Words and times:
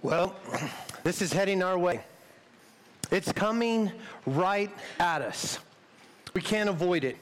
Well, 0.00 0.36
this 1.02 1.20
is 1.20 1.32
heading 1.32 1.60
our 1.60 1.76
way. 1.76 2.04
It's 3.10 3.32
coming 3.32 3.90
right 4.26 4.70
at 5.00 5.22
us. 5.22 5.58
We 6.34 6.40
can't 6.40 6.68
avoid 6.68 7.02
it. 7.02 7.16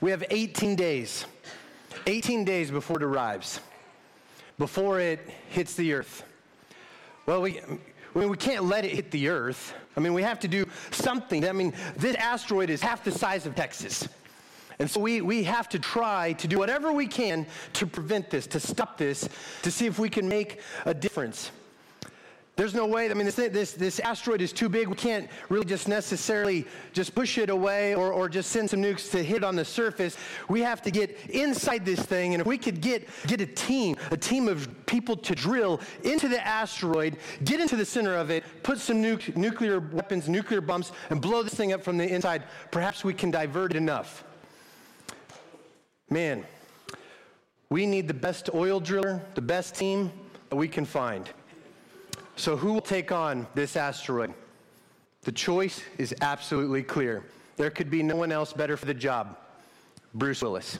We 0.00 0.12
have 0.12 0.22
18 0.30 0.76
days. 0.76 1.26
18 2.06 2.44
days 2.44 2.70
before 2.70 2.98
it 2.98 3.02
arrives, 3.02 3.60
before 4.58 5.00
it 5.00 5.28
hits 5.48 5.74
the 5.74 5.92
earth. 5.92 6.22
Well, 7.26 7.42
we, 7.42 7.58
I 7.60 8.18
mean, 8.18 8.28
we 8.28 8.36
can't 8.36 8.64
let 8.64 8.84
it 8.84 8.92
hit 8.92 9.10
the 9.10 9.28
earth. 9.28 9.74
I 9.96 10.00
mean, 10.00 10.14
we 10.14 10.22
have 10.22 10.38
to 10.40 10.48
do 10.48 10.66
something. 10.92 11.48
I 11.48 11.52
mean, 11.52 11.74
this 11.96 12.14
asteroid 12.14 12.70
is 12.70 12.80
half 12.80 13.02
the 13.02 13.10
size 13.10 13.44
of 13.44 13.56
Texas. 13.56 14.08
And 14.78 14.88
so 14.88 15.00
we, 15.00 15.20
we 15.20 15.42
have 15.42 15.68
to 15.70 15.80
try 15.80 16.34
to 16.34 16.46
do 16.46 16.58
whatever 16.58 16.92
we 16.92 17.08
can 17.08 17.44
to 17.72 17.86
prevent 17.86 18.30
this, 18.30 18.46
to 18.48 18.60
stop 18.60 18.98
this, 18.98 19.28
to 19.62 19.70
see 19.72 19.86
if 19.86 19.98
we 19.98 20.08
can 20.08 20.28
make 20.28 20.60
a 20.84 20.94
difference. 20.94 21.50
There's 22.58 22.74
no 22.74 22.86
way, 22.86 23.08
I 23.08 23.14
mean, 23.14 23.24
this, 23.24 23.36
this, 23.36 23.70
this 23.74 24.00
asteroid 24.00 24.40
is 24.40 24.52
too 24.52 24.68
big. 24.68 24.88
We 24.88 24.96
can't 24.96 25.30
really 25.48 25.64
just 25.64 25.86
necessarily 25.86 26.66
just 26.92 27.14
push 27.14 27.38
it 27.38 27.50
away 27.50 27.94
or, 27.94 28.12
or 28.12 28.28
just 28.28 28.50
send 28.50 28.68
some 28.68 28.82
nukes 28.82 29.12
to 29.12 29.22
hit 29.22 29.44
on 29.44 29.54
the 29.54 29.64
surface. 29.64 30.16
We 30.48 30.62
have 30.62 30.82
to 30.82 30.90
get 30.90 31.16
inside 31.30 31.84
this 31.84 32.00
thing. 32.00 32.34
And 32.34 32.40
if 32.40 32.48
we 32.48 32.58
could 32.58 32.80
get, 32.80 33.08
get 33.28 33.40
a 33.40 33.46
team, 33.46 33.96
a 34.10 34.16
team 34.16 34.48
of 34.48 34.68
people 34.86 35.16
to 35.18 35.36
drill 35.36 35.80
into 36.02 36.26
the 36.26 36.44
asteroid, 36.44 37.18
get 37.44 37.60
into 37.60 37.76
the 37.76 37.84
center 37.84 38.16
of 38.16 38.28
it, 38.28 38.42
put 38.64 38.78
some 38.78 39.00
nu- 39.00 39.20
nuclear 39.36 39.78
weapons, 39.78 40.28
nuclear 40.28 40.60
bombs, 40.60 40.90
and 41.10 41.20
blow 41.20 41.44
this 41.44 41.54
thing 41.54 41.72
up 41.72 41.84
from 41.84 41.96
the 41.96 42.12
inside, 42.12 42.42
perhaps 42.72 43.04
we 43.04 43.14
can 43.14 43.30
divert 43.30 43.70
it 43.70 43.76
enough. 43.76 44.24
Man, 46.10 46.44
we 47.70 47.86
need 47.86 48.08
the 48.08 48.14
best 48.14 48.50
oil 48.52 48.80
driller, 48.80 49.22
the 49.36 49.42
best 49.42 49.76
team 49.76 50.10
that 50.50 50.56
we 50.56 50.66
can 50.66 50.84
find. 50.84 51.30
So, 52.38 52.56
who 52.56 52.72
will 52.72 52.80
take 52.80 53.10
on 53.10 53.48
this 53.56 53.76
asteroid? 53.76 54.32
The 55.22 55.32
choice 55.32 55.82
is 55.98 56.14
absolutely 56.20 56.84
clear. 56.84 57.24
There 57.56 57.68
could 57.68 57.90
be 57.90 58.00
no 58.00 58.14
one 58.14 58.30
else 58.30 58.52
better 58.52 58.76
for 58.76 58.86
the 58.86 58.94
job 58.94 59.36
Bruce 60.14 60.40
Willis. 60.40 60.78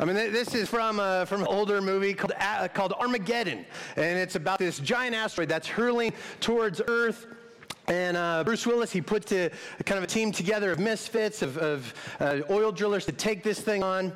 I 0.00 0.04
mean, 0.04 0.16
this 0.16 0.56
is 0.56 0.68
from, 0.68 0.98
uh, 0.98 1.26
from 1.26 1.42
an 1.42 1.46
older 1.46 1.80
movie 1.80 2.12
called, 2.12 2.32
uh, 2.40 2.66
called 2.66 2.92
Armageddon. 2.94 3.64
And 3.94 4.18
it's 4.18 4.34
about 4.34 4.58
this 4.58 4.80
giant 4.80 5.14
asteroid 5.14 5.48
that's 5.48 5.68
hurling 5.68 6.12
towards 6.40 6.82
Earth. 6.88 7.28
And 7.86 8.16
uh, 8.16 8.42
Bruce 8.42 8.66
Willis, 8.66 8.90
he 8.90 9.00
puts 9.00 9.30
a, 9.30 9.52
kind 9.84 9.98
of 9.98 10.02
a 10.02 10.08
team 10.08 10.32
together 10.32 10.72
of 10.72 10.80
misfits, 10.80 11.40
of, 11.40 11.56
of 11.58 11.94
uh, 12.18 12.40
oil 12.50 12.72
drillers 12.72 13.06
to 13.06 13.12
take 13.12 13.44
this 13.44 13.60
thing 13.60 13.84
on. 13.84 14.12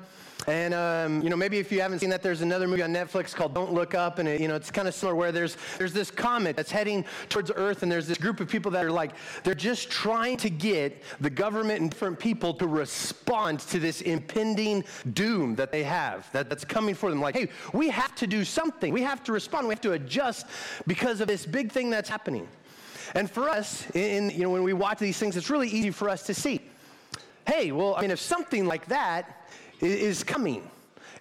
And, 0.47 0.75
um, 0.75 1.23
you 1.23 1.29
know, 1.29 1.37
maybe 1.37 1.59
if 1.59 1.73
you 1.73 1.81
haven't 1.81 1.99
seen 1.99 2.11
that, 2.11 2.23
there's 2.23 2.41
another 2.41 2.69
movie 2.69 2.83
on 2.83 2.93
Netflix 2.93 3.35
called 3.35 3.53
Don't 3.53 3.73
Look 3.73 3.95
Up. 3.95 4.21
And, 4.21 4.29
it, 4.29 4.41
you 4.41 4.47
know, 4.47 4.55
it's 4.55 4.71
kind 4.71 4.87
of 4.87 4.95
similar 4.95 5.17
where 5.17 5.33
there's, 5.33 5.57
there's 5.77 5.93
this 5.93 6.09
comet 6.09 6.55
that's 6.55 6.71
heading 6.71 7.05
towards 7.29 7.51
Earth, 7.57 7.83
and 7.83 7.91
there's 7.91 8.07
this 8.07 8.19
group 8.19 8.39
of 8.39 8.49
people 8.49 8.71
that 8.71 8.85
are 8.85 8.93
like, 8.93 9.11
they're 9.43 9.55
just 9.55 9.91
trying 9.91 10.37
to 10.37 10.49
get 10.49 11.03
the 11.21 11.31
government 11.31 11.81
and 11.81 11.91
different 11.91 12.19
people 12.21 12.55
to 12.55 12.69
respond 12.69 13.59
to 13.61 13.81
this 13.81 14.03
impending 14.03 14.85
doom 15.15 15.57
that 15.57 15.73
they 15.73 15.83
have, 15.83 16.31
that, 16.33 16.49
that's 16.49 16.65
coming 16.65 16.95
for 16.95 17.11
them. 17.11 17.21
Like, 17.21 17.35
hey, 17.35 17.49
we 17.73 17.89
have 17.89 18.15
to 18.17 18.29
do 18.29 18.45
something. 18.45 18.93
We 18.93 19.03
have 19.03 19.25
to 19.25 19.33
respond. 19.33 19.67
We 19.67 19.75
have 19.75 19.81
to 19.83 19.93
adjust 19.93 20.47
because 20.87 21.21
of 21.21 21.27
this 21.27 21.45
big 21.45 21.73
thing 21.73 21.91
that's 21.91 22.09
happening. 22.09 22.47
And 23.15 23.29
for 23.29 23.49
us, 23.49 23.89
in, 23.95 24.31
you 24.31 24.43
know, 24.43 24.51
when 24.51 24.63
we 24.63 24.75
watch 24.75 24.99
these 24.99 25.19
things, 25.19 25.37
it's 25.37 25.51
really 25.51 25.69
easy 25.69 25.91
for 25.91 26.09
us 26.09 26.23
to 26.25 26.35
see. 26.35 26.61
Hey, 27.47 27.73
well, 27.73 27.95
I 27.97 28.03
mean, 28.03 28.11
if 28.11 28.21
something 28.21 28.67
like 28.67 28.87
that 28.87 29.49
is 29.81 30.25
coming. 30.25 30.69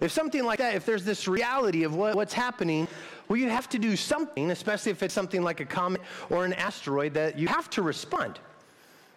If 0.00 0.10
something 0.12 0.44
like 0.44 0.58
that, 0.58 0.74
if 0.74 0.84
there's 0.84 1.04
this 1.04 1.26
reality 1.26 1.84
of 1.84 1.94
what, 1.94 2.14
what's 2.14 2.34
happening, 2.34 2.86
well, 3.28 3.38
you 3.38 3.48
have 3.48 3.68
to 3.70 3.78
do 3.78 3.96
something, 3.96 4.50
especially 4.50 4.92
if 4.92 5.02
it's 5.02 5.14
something 5.14 5.42
like 5.42 5.60
a 5.60 5.64
comet 5.64 6.00
or 6.30 6.44
an 6.44 6.52
asteroid, 6.54 7.14
that 7.14 7.38
you 7.38 7.48
have 7.48 7.70
to 7.70 7.82
respond. 7.82 8.38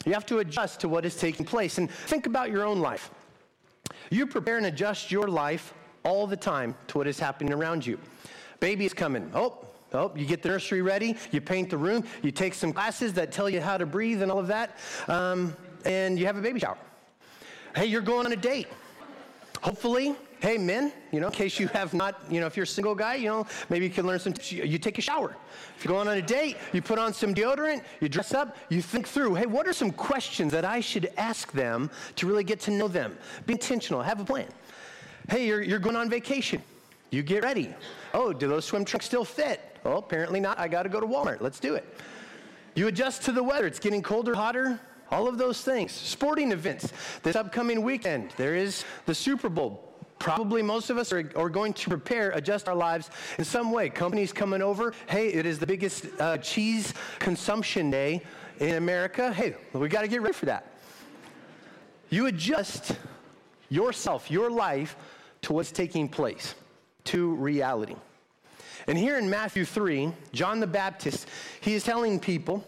You 0.06 0.14
have 0.14 0.26
to 0.28 0.40
adjust 0.40 0.80
to 0.82 0.90
what 0.90 1.06
is 1.06 1.16
taking 1.16 1.46
place. 1.46 1.78
And 1.78 1.92
think 1.92 2.26
about 2.26 2.50
your 2.50 2.66
own 2.66 2.80
life. 2.80 3.12
You 4.10 4.26
prepare 4.26 4.58
and 4.58 4.68
adjust 4.68 5.12
your 5.12 5.28
life 5.28 5.74
all 6.04 6.26
the 6.26 6.38
time 6.38 6.76
to 6.88 6.98
what 6.98 7.08
is 7.08 7.20
happening 7.20 7.54
around 7.54 7.86
you. 7.86 8.00
Baby 8.60 8.86
is 8.86 8.94
coming. 8.94 9.30
Oh, 9.34 9.66
oh, 9.94 10.12
you 10.16 10.26
get 10.26 10.42
the 10.42 10.50
nursery 10.50 10.82
ready, 10.82 11.16
you 11.32 11.42
paint 11.42 11.70
the 11.70 11.78
room, 11.78 12.04
you 12.22 12.32
take 12.32 12.54
some 12.54 12.74
classes 12.74 13.14
that 13.14 13.32
tell 13.32 13.50
you 13.50 13.62
how 13.62 13.78
to 13.78 13.86
breathe 13.86 14.22
and 14.22 14.32
all 14.32 14.40
of 14.40 14.48
that, 14.48 14.78
um, 15.08 15.56
and 15.86 16.18
you 16.18 16.26
have 16.26 16.38
a 16.38 16.42
baby 16.42 16.60
shower. 16.60 16.78
Hey, 17.76 17.86
you're 17.86 18.02
going 18.02 18.26
on 18.26 18.32
a 18.32 18.38
date. 18.38 18.68
Hopefully, 19.62 20.16
hey, 20.40 20.58
men, 20.58 20.94
you 21.12 21.20
know, 21.20 21.28
in 21.28 21.34
case 21.34 21.60
you 21.60 21.68
have 21.68 21.94
not, 21.94 22.22
you 22.30 22.40
know, 22.40 22.48
if 22.48 22.56
you're 22.56 22.64
a 22.64 22.68
single 22.68 22.96
guy, 22.96 23.16
you 23.16 23.28
know, 23.28 23.46
maybe 23.70 23.86
you 23.86 23.92
can 23.92 24.08
learn 24.08 24.20
some, 24.20 24.34
you 24.50 24.78
take 24.78 24.98
a 24.98 25.02
shower. 25.02 25.36
If 25.78 25.84
you're 25.84 25.94
going 25.94 26.08
on 26.08 26.18
a 26.18 26.22
date, 26.22 26.58
you 26.72 26.82
put 26.82 26.98
on 26.98 27.14
some 27.14 27.36
deodorant, 27.36 27.82
you 28.00 28.08
dress 28.08 28.34
up, 28.34 28.56
you 28.70 28.82
think 28.82 29.08
through, 29.08 29.36
hey, 29.36 29.46
what 29.46 29.68
are 29.68 29.74
some 29.74 29.92
questions 29.92 30.52
that 30.54 30.64
I 30.64 30.80
should 30.80 31.12
ask 31.18 31.52
them 31.52 31.92
to 32.16 32.28
really 32.28 32.46
get 32.46 32.62
to 32.62 32.72
know 32.72 32.88
them? 32.88 33.18
Be 33.46 33.54
intentional, 33.54 34.02
have 34.02 34.22
a 34.22 34.26
plan. 34.26 34.48
Hey, 35.30 35.46
you're, 35.46 35.62
you're 35.62 35.80
going 35.80 35.98
on 35.98 36.10
vacation. 36.10 36.62
You 37.12 37.22
get 37.22 37.44
ready. 37.44 37.74
Oh, 38.14 38.32
do 38.32 38.48
those 38.48 38.66
swim 38.66 38.86
trunks 38.86 39.06
still 39.06 39.26
fit? 39.26 39.62
Oh, 39.84 39.98
apparently 39.98 40.40
not. 40.40 40.58
I 40.60 40.68
got 40.68 40.84
to 40.84 40.90
go 40.90 41.00
to 41.00 41.06
Walmart. 41.08 41.42
Let's 41.42 41.60
do 41.60 41.76
it. 41.76 41.86
You 42.76 42.88
adjust 42.88 43.24
to 43.24 43.32
the 43.32 43.44
weather. 43.44 43.68
It's 43.68 43.80
getting 43.80 44.02
colder, 44.02 44.36
hotter 44.36 44.80
all 45.12 45.28
of 45.28 45.38
those 45.38 45.62
things. 45.62 45.92
Sporting 45.92 46.52
events. 46.52 46.92
This 47.24 47.36
upcoming 47.36 47.82
weekend, 47.82 48.32
there 48.38 48.56
is 48.56 48.86
the 49.06 49.16
Super 49.16 49.50
Bowl. 49.50 49.86
Probably 50.20 50.62
most 50.62 50.90
of 50.90 50.98
us 50.98 51.14
are, 51.14 51.32
are, 51.36 51.50
going 51.50 51.72
to 51.74 51.90
prepare, 51.90 52.32
adjust 52.32 52.68
our 52.68 52.76
lives 52.76 53.10
in 53.38 53.46
some 53.46 53.72
way. 53.72 53.90
Companies 53.90 54.34
coming 54.34 54.62
over. 54.62 54.94
Hey, 55.08 55.30
it 55.30 55.46
is 55.46 55.60
the 55.60 55.68
biggest 55.68 56.08
uh, 56.20 56.38
cheese 56.40 56.94
consumption 57.20 57.90
day 57.90 58.22
in 58.60 58.76
America. 58.76 59.32
Hey, 59.32 59.56
we 59.72 59.88
got 59.88 60.02
to 60.02 60.10
get 60.10 60.22
ready 60.22 60.34
for 60.34 60.48
that. 60.48 60.74
You 62.10 62.26
adjust 62.26 62.98
yourself, 63.70 64.30
your 64.30 64.52
life, 64.52 64.98
to 65.44 65.54
what's 65.54 65.72
taking 65.72 66.10
place, 66.10 66.54
to 67.06 67.34
reality. 67.36 67.96
And 68.88 68.98
here 68.98 69.18
in 69.18 69.30
Matthew 69.30 69.64
3, 69.64 70.12
John 70.34 70.60
the 70.60 70.68
Baptist, 70.68 71.28
he 71.62 71.76
is 71.76 71.84
telling 71.84 72.20
people, 72.20 72.66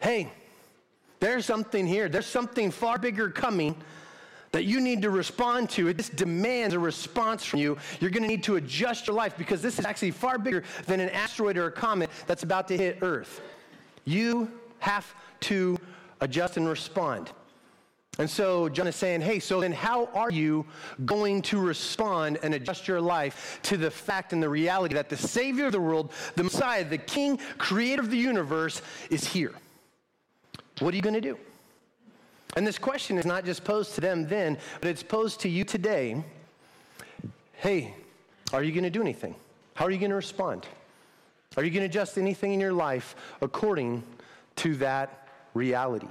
hey, 0.00 0.32
there's 1.22 1.46
something 1.46 1.86
here. 1.86 2.08
There's 2.08 2.26
something 2.26 2.72
far 2.72 2.98
bigger 2.98 3.30
coming 3.30 3.76
that 4.50 4.64
you 4.64 4.80
need 4.80 5.02
to 5.02 5.10
respond 5.10 5.70
to. 5.70 5.92
This 5.92 6.08
demands 6.08 6.74
a 6.74 6.80
response 6.80 7.44
from 7.44 7.60
you. 7.60 7.78
You're 8.00 8.10
going 8.10 8.24
to 8.24 8.28
need 8.28 8.42
to 8.42 8.56
adjust 8.56 9.06
your 9.06 9.14
life 9.14 9.38
because 9.38 9.62
this 9.62 9.78
is 9.78 9.84
actually 9.84 10.10
far 10.10 10.36
bigger 10.36 10.64
than 10.86 10.98
an 10.98 11.10
asteroid 11.10 11.56
or 11.56 11.66
a 11.66 11.70
comet 11.70 12.10
that's 12.26 12.42
about 12.42 12.66
to 12.68 12.76
hit 12.76 12.98
Earth. 13.02 13.40
You 14.04 14.50
have 14.80 15.14
to 15.42 15.78
adjust 16.20 16.56
and 16.56 16.66
respond. 16.66 17.30
And 18.18 18.28
so 18.28 18.68
John 18.68 18.88
is 18.88 18.96
saying, 18.96 19.20
hey, 19.20 19.38
so 19.38 19.60
then 19.60 19.70
how 19.70 20.06
are 20.06 20.32
you 20.32 20.66
going 21.04 21.40
to 21.42 21.60
respond 21.60 22.40
and 22.42 22.52
adjust 22.52 22.88
your 22.88 23.00
life 23.00 23.60
to 23.62 23.76
the 23.76 23.92
fact 23.92 24.32
and 24.32 24.42
the 24.42 24.48
reality 24.48 24.96
that 24.96 25.08
the 25.08 25.16
Savior 25.16 25.66
of 25.66 25.72
the 25.72 25.80
world, 25.80 26.10
the 26.34 26.42
Messiah, 26.42 26.84
the 26.84 26.98
King, 26.98 27.38
creator 27.58 28.02
of 28.02 28.10
the 28.10 28.18
universe, 28.18 28.82
is 29.08 29.24
here? 29.24 29.54
What 30.80 30.92
are 30.92 30.96
you 30.96 31.02
going 31.02 31.14
to 31.14 31.20
do? 31.20 31.38
And 32.56 32.66
this 32.66 32.78
question 32.78 33.18
is 33.18 33.24
not 33.24 33.44
just 33.44 33.64
posed 33.64 33.94
to 33.94 34.00
them 34.00 34.26
then, 34.28 34.58
but 34.80 34.90
it's 34.90 35.02
posed 35.02 35.40
to 35.40 35.48
you 35.48 35.64
today. 35.64 36.22
Hey, 37.54 37.94
are 38.52 38.62
you 38.62 38.72
going 38.72 38.84
to 38.84 38.90
do 38.90 39.00
anything? 39.00 39.34
How 39.74 39.86
are 39.86 39.90
you 39.90 39.98
going 39.98 40.10
to 40.10 40.16
respond? 40.16 40.66
Are 41.56 41.64
you 41.64 41.70
going 41.70 41.82
to 41.82 41.86
adjust 41.86 42.18
anything 42.18 42.52
in 42.52 42.60
your 42.60 42.72
life 42.72 43.14
according 43.40 44.02
to 44.56 44.76
that 44.76 45.28
reality 45.54 46.08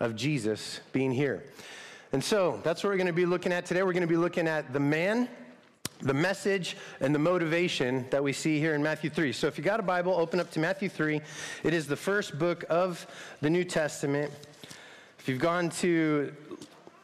of 0.00 0.16
Jesus 0.16 0.80
being 0.92 1.12
here? 1.12 1.44
And 2.12 2.22
so 2.22 2.60
that's 2.64 2.82
what 2.82 2.90
we're 2.90 2.96
going 2.96 3.06
to 3.08 3.12
be 3.12 3.26
looking 3.26 3.52
at 3.52 3.66
today. 3.66 3.82
We're 3.82 3.92
going 3.92 4.02
to 4.02 4.06
be 4.06 4.16
looking 4.16 4.48
at 4.48 4.72
the 4.72 4.80
man 4.80 5.28
the 6.00 6.14
message 6.14 6.76
and 7.00 7.14
the 7.14 7.18
motivation 7.18 8.06
that 8.10 8.22
we 8.22 8.32
see 8.32 8.58
here 8.58 8.74
in 8.74 8.82
Matthew 8.82 9.10
3. 9.10 9.32
So 9.32 9.46
if 9.46 9.58
you 9.58 9.64
got 9.64 9.80
a 9.80 9.82
Bible, 9.82 10.14
open 10.14 10.40
up 10.40 10.50
to 10.52 10.60
Matthew 10.60 10.88
3. 10.88 11.20
It 11.62 11.74
is 11.74 11.86
the 11.86 11.96
first 11.96 12.38
book 12.38 12.64
of 12.68 13.06
the 13.40 13.50
New 13.50 13.64
Testament. 13.64 14.32
If 15.18 15.28
you've 15.28 15.40
gone 15.40 15.70
to 15.70 16.32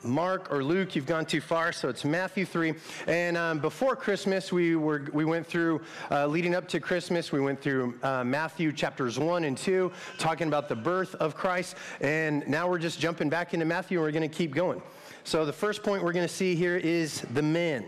Mark 0.04 0.52
or 0.52 0.64
Luke, 0.64 0.96
you've 0.96 1.06
gone 1.06 1.24
too 1.24 1.40
far, 1.40 1.72
so 1.72 1.88
it's 1.88 2.04
Matthew 2.04 2.44
3. 2.44 2.74
And 3.06 3.36
um, 3.36 3.58
before 3.60 3.96
Christmas, 3.96 4.52
we, 4.52 4.76
were, 4.76 5.06
we 5.12 5.24
went 5.24 5.46
through, 5.46 5.82
uh, 6.10 6.26
leading 6.26 6.54
up 6.54 6.68
to 6.68 6.80
Christmas, 6.80 7.32
we 7.32 7.40
went 7.40 7.60
through 7.60 7.94
uh, 8.02 8.24
Matthew 8.24 8.72
chapters 8.72 9.18
1 9.18 9.44
and 9.44 9.56
2, 9.56 9.92
talking 10.18 10.48
about 10.48 10.68
the 10.68 10.76
birth 10.76 11.14
of 11.16 11.36
Christ. 11.36 11.76
And 12.00 12.46
now 12.48 12.68
we're 12.68 12.78
just 12.78 12.98
jumping 12.98 13.28
back 13.28 13.54
into 13.54 13.66
Matthew, 13.66 13.98
and 13.98 14.04
we're 14.04 14.12
going 14.12 14.28
to 14.28 14.36
keep 14.36 14.54
going. 14.54 14.82
So 15.24 15.44
the 15.44 15.52
first 15.52 15.82
point 15.82 16.02
we're 16.02 16.12
going 16.12 16.26
to 16.26 16.34
see 16.34 16.54
here 16.56 16.76
is 16.76 17.20
the 17.32 17.42
man. 17.42 17.84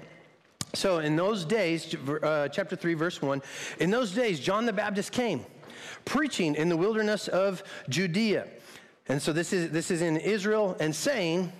So 0.74 0.98
in 0.98 1.16
those 1.16 1.44
days, 1.44 1.94
uh, 1.94 2.48
chapter 2.48 2.76
3, 2.76 2.94
verse 2.94 3.22
1, 3.22 3.42
in 3.78 3.90
those 3.90 4.12
days, 4.12 4.40
John 4.40 4.66
the 4.66 4.72
Baptist 4.72 5.12
came 5.12 5.44
preaching 6.04 6.54
in 6.54 6.68
the 6.68 6.76
wilderness 6.76 7.28
of 7.28 7.62
Judea. 7.88 8.48
And 9.08 9.20
so 9.20 9.32
this 9.32 9.52
is, 9.52 9.70
this 9.70 9.90
is 9.90 10.02
in 10.02 10.16
Israel 10.16 10.76
and 10.80 10.94
saying, 10.94 11.52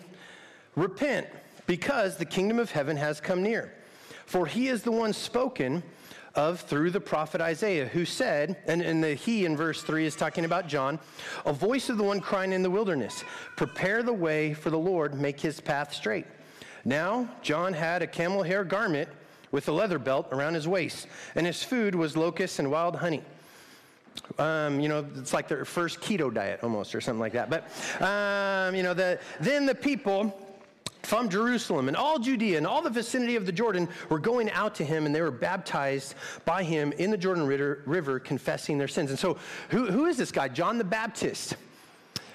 Repent, 0.77 1.29
because 1.67 2.17
the 2.17 2.25
kingdom 2.25 2.59
of 2.59 2.71
heaven 2.71 2.97
has 2.97 3.21
come 3.21 3.43
near. 3.43 3.73
For 4.27 4.47
he 4.47 4.69
is 4.69 4.83
the 4.83 4.91
one 4.91 5.13
spoken 5.13 5.83
of 6.35 6.61
through 6.61 6.91
the 6.91 7.01
prophet 7.01 7.41
Isaiah, 7.41 7.87
who 7.87 8.05
said, 8.05 8.57
and, 8.67 8.83
and 8.83 9.05
the 9.05 9.15
he 9.15 9.45
in 9.45 9.57
verse 9.57 9.83
3 9.83 10.05
is 10.05 10.17
talking 10.17 10.45
about 10.45 10.67
John, 10.67 10.99
a 11.47 11.53
voice 11.53 11.89
of 11.89 11.97
the 11.97 12.03
one 12.03 12.21
crying 12.21 12.53
in 12.53 12.65
the 12.65 12.71
wilderness, 12.71 13.23
prepare 13.57 14.03
the 14.03 14.13
way 14.13 14.53
for 14.53 14.71
the 14.71 14.79
Lord, 14.79 15.15
make 15.15 15.39
his 15.39 15.61
path 15.61 15.95
straight. 15.95 16.27
Now, 16.85 17.29
John 17.43 17.73
had 17.73 18.03
a 18.03 18.07
camel 18.07 18.43
hair 18.43 18.65
garment 18.65 19.09
with 19.51 19.69
a 19.69 19.73
leather 19.73 19.99
belt 19.99 20.29
around 20.33 20.55
his 20.55 20.69
waist, 20.69 21.07
and 21.35 21.47
his 21.47 21.63
food 21.63 21.95
was 21.95 22.17
locusts 22.17 22.59
and 22.59 22.71
wild 22.71 22.97
honey. 22.97 23.23
Um, 24.39 24.81
you 24.81 24.89
know, 24.89 25.07
it's 25.17 25.33
like 25.33 25.49
their 25.49 25.65
first 25.65 26.01
keto 26.01 26.33
diet 26.33 26.61
almost, 26.63 26.95
or 26.95 27.01
something 27.01 27.21
like 27.21 27.33
that. 27.33 27.51
But, 27.51 27.65
um, 28.03 28.75
you 28.75 28.83
know, 28.83 28.95
the, 28.95 29.19
then 29.41 29.67
the 29.67 29.75
people 29.75 30.39
from 31.03 31.29
Jerusalem 31.29 31.89
and 31.89 31.97
all 31.97 32.19
Judea 32.19 32.57
and 32.57 32.67
all 32.67 32.83
the 32.83 32.91
vicinity 32.91 33.37
of 33.37 33.47
the 33.47 33.53
Jordan 33.53 33.89
were 34.09 34.19
going 34.19 34.51
out 34.51 34.75
to 34.77 34.85
him 34.85 35.07
and 35.07 35.15
they 35.15 35.21
were 35.21 35.31
baptized 35.31 36.15
by 36.45 36.63
him 36.63 36.93
in 36.93 37.11
the 37.11 37.17
Jordan 37.17 37.47
River, 37.47 38.19
confessing 38.21 38.79
their 38.79 38.89
sins. 38.89 39.11
And 39.11 39.19
so, 39.19 39.37
who, 39.69 39.87
who 39.87 40.07
is 40.07 40.17
this 40.17 40.33
guy? 40.33 40.49
John 40.49 40.79
the 40.79 40.85
Baptist. 40.85 41.57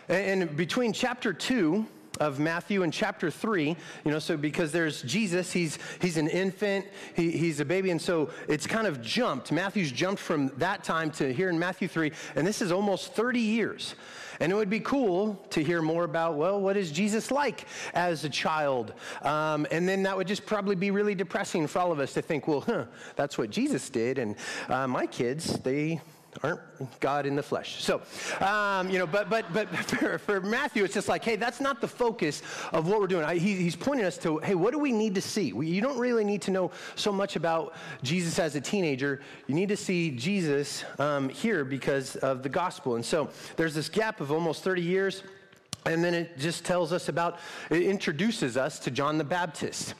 And, 0.07 0.43
and 0.43 0.55
between 0.57 0.93
chapter 0.93 1.33
2 1.33 1.85
of 2.19 2.39
Matthew 2.39 2.83
in 2.83 2.91
chapter 2.91 3.31
3, 3.31 3.75
you 4.05 4.11
know, 4.11 4.19
so 4.19 4.37
because 4.37 4.71
there's 4.71 5.01
Jesus, 5.03 5.51
he's, 5.51 5.77
he's 6.01 6.17
an 6.17 6.27
infant, 6.27 6.85
he, 7.15 7.31
he's 7.31 7.59
a 7.59 7.65
baby, 7.65 7.91
and 7.91 8.01
so 8.01 8.29
it's 8.47 8.67
kind 8.67 8.87
of 8.87 9.01
jumped. 9.01 9.51
Matthew's 9.51 9.91
jumped 9.91 10.21
from 10.21 10.49
that 10.57 10.83
time 10.83 11.11
to 11.11 11.33
here 11.33 11.49
in 11.49 11.57
Matthew 11.57 11.87
3, 11.87 12.11
and 12.35 12.45
this 12.45 12.61
is 12.61 12.71
almost 12.71 13.13
30 13.13 13.39
years. 13.39 13.95
And 14.39 14.51
it 14.51 14.55
would 14.55 14.69
be 14.69 14.79
cool 14.79 15.35
to 15.49 15.61
hear 15.61 15.81
more 15.81 16.05
about, 16.05 16.35
well, 16.35 16.61
what 16.61 16.77
is 16.77 16.91
Jesus 16.91 17.29
like 17.29 17.65
as 17.93 18.23
a 18.23 18.29
child? 18.29 18.93
Um, 19.21 19.67
and 19.69 19.87
then 19.87 20.03
that 20.03 20.15
would 20.15 20.27
just 20.27 20.45
probably 20.45 20.75
be 20.75 20.91
really 20.91 21.13
depressing 21.13 21.67
for 21.67 21.79
all 21.79 21.91
of 21.91 21.99
us 21.99 22.13
to 22.13 22.21
think, 22.21 22.47
well, 22.47 22.61
huh, 22.61 22.85
that's 23.17 23.37
what 23.37 23.49
Jesus 23.49 23.89
did. 23.89 24.17
And 24.17 24.35
uh, 24.69 24.87
my 24.87 25.05
kids, 25.05 25.59
they 25.59 25.99
aren't 26.43 26.61
God 26.99 27.25
in 27.25 27.35
the 27.35 27.43
flesh. 27.43 27.83
So, 27.83 28.01
um, 28.39 28.89
you 28.89 28.99
know, 28.99 29.07
but 29.07 29.29
but 29.29 29.51
but 29.53 29.67
for, 29.75 30.17
for, 30.17 30.41
Matthew, 30.41 30.83
it's 30.83 30.93
just 30.93 31.07
like, 31.07 31.23
hey, 31.23 31.35
that's 31.35 31.59
not 31.59 31.81
the 31.81 31.87
focus 31.87 32.41
of 32.71 32.87
what 32.87 32.99
we're 32.99 33.07
doing. 33.07 33.25
I, 33.25 33.35
he, 33.35 33.55
he's 33.55 33.75
pointing 33.75 34.05
us 34.05 34.17
to, 34.19 34.37
hey, 34.39 34.55
what 34.55 34.71
do 34.71 34.79
we 34.79 34.91
need 34.91 35.15
to 35.15 35.21
see? 35.21 35.53
We, 35.53 35.67
you 35.67 35.81
don't 35.81 35.97
really 35.97 36.23
need 36.23 36.41
to 36.43 36.51
know 36.51 36.71
so 36.95 37.11
much 37.11 37.35
about 37.35 37.73
Jesus 38.03 38.39
as 38.39 38.55
a 38.55 38.61
teenager. 38.61 39.21
You 39.47 39.55
need 39.55 39.69
to 39.69 39.77
see 39.77 40.11
Jesus 40.11 40.83
um, 40.99 41.29
here 41.29 41.65
because 41.65 42.15
of 42.17 42.43
the 42.43 42.49
gospel. 42.49 42.95
And 42.95 43.05
so, 43.05 43.29
there's 43.55 43.73
this 43.73 43.89
gap 43.89 44.21
of 44.21 44.31
almost 44.31 44.63
30 44.63 44.81
years, 44.81 45.23
and 45.85 46.03
then 46.03 46.13
it 46.13 46.37
just 46.37 46.63
tells 46.65 46.93
us 46.93 47.09
about, 47.09 47.39
it 47.69 47.81
introduces 47.81 48.57
us 48.57 48.79
to 48.79 48.91
John 48.91 49.17
the 49.17 49.23
Baptist. 49.23 49.93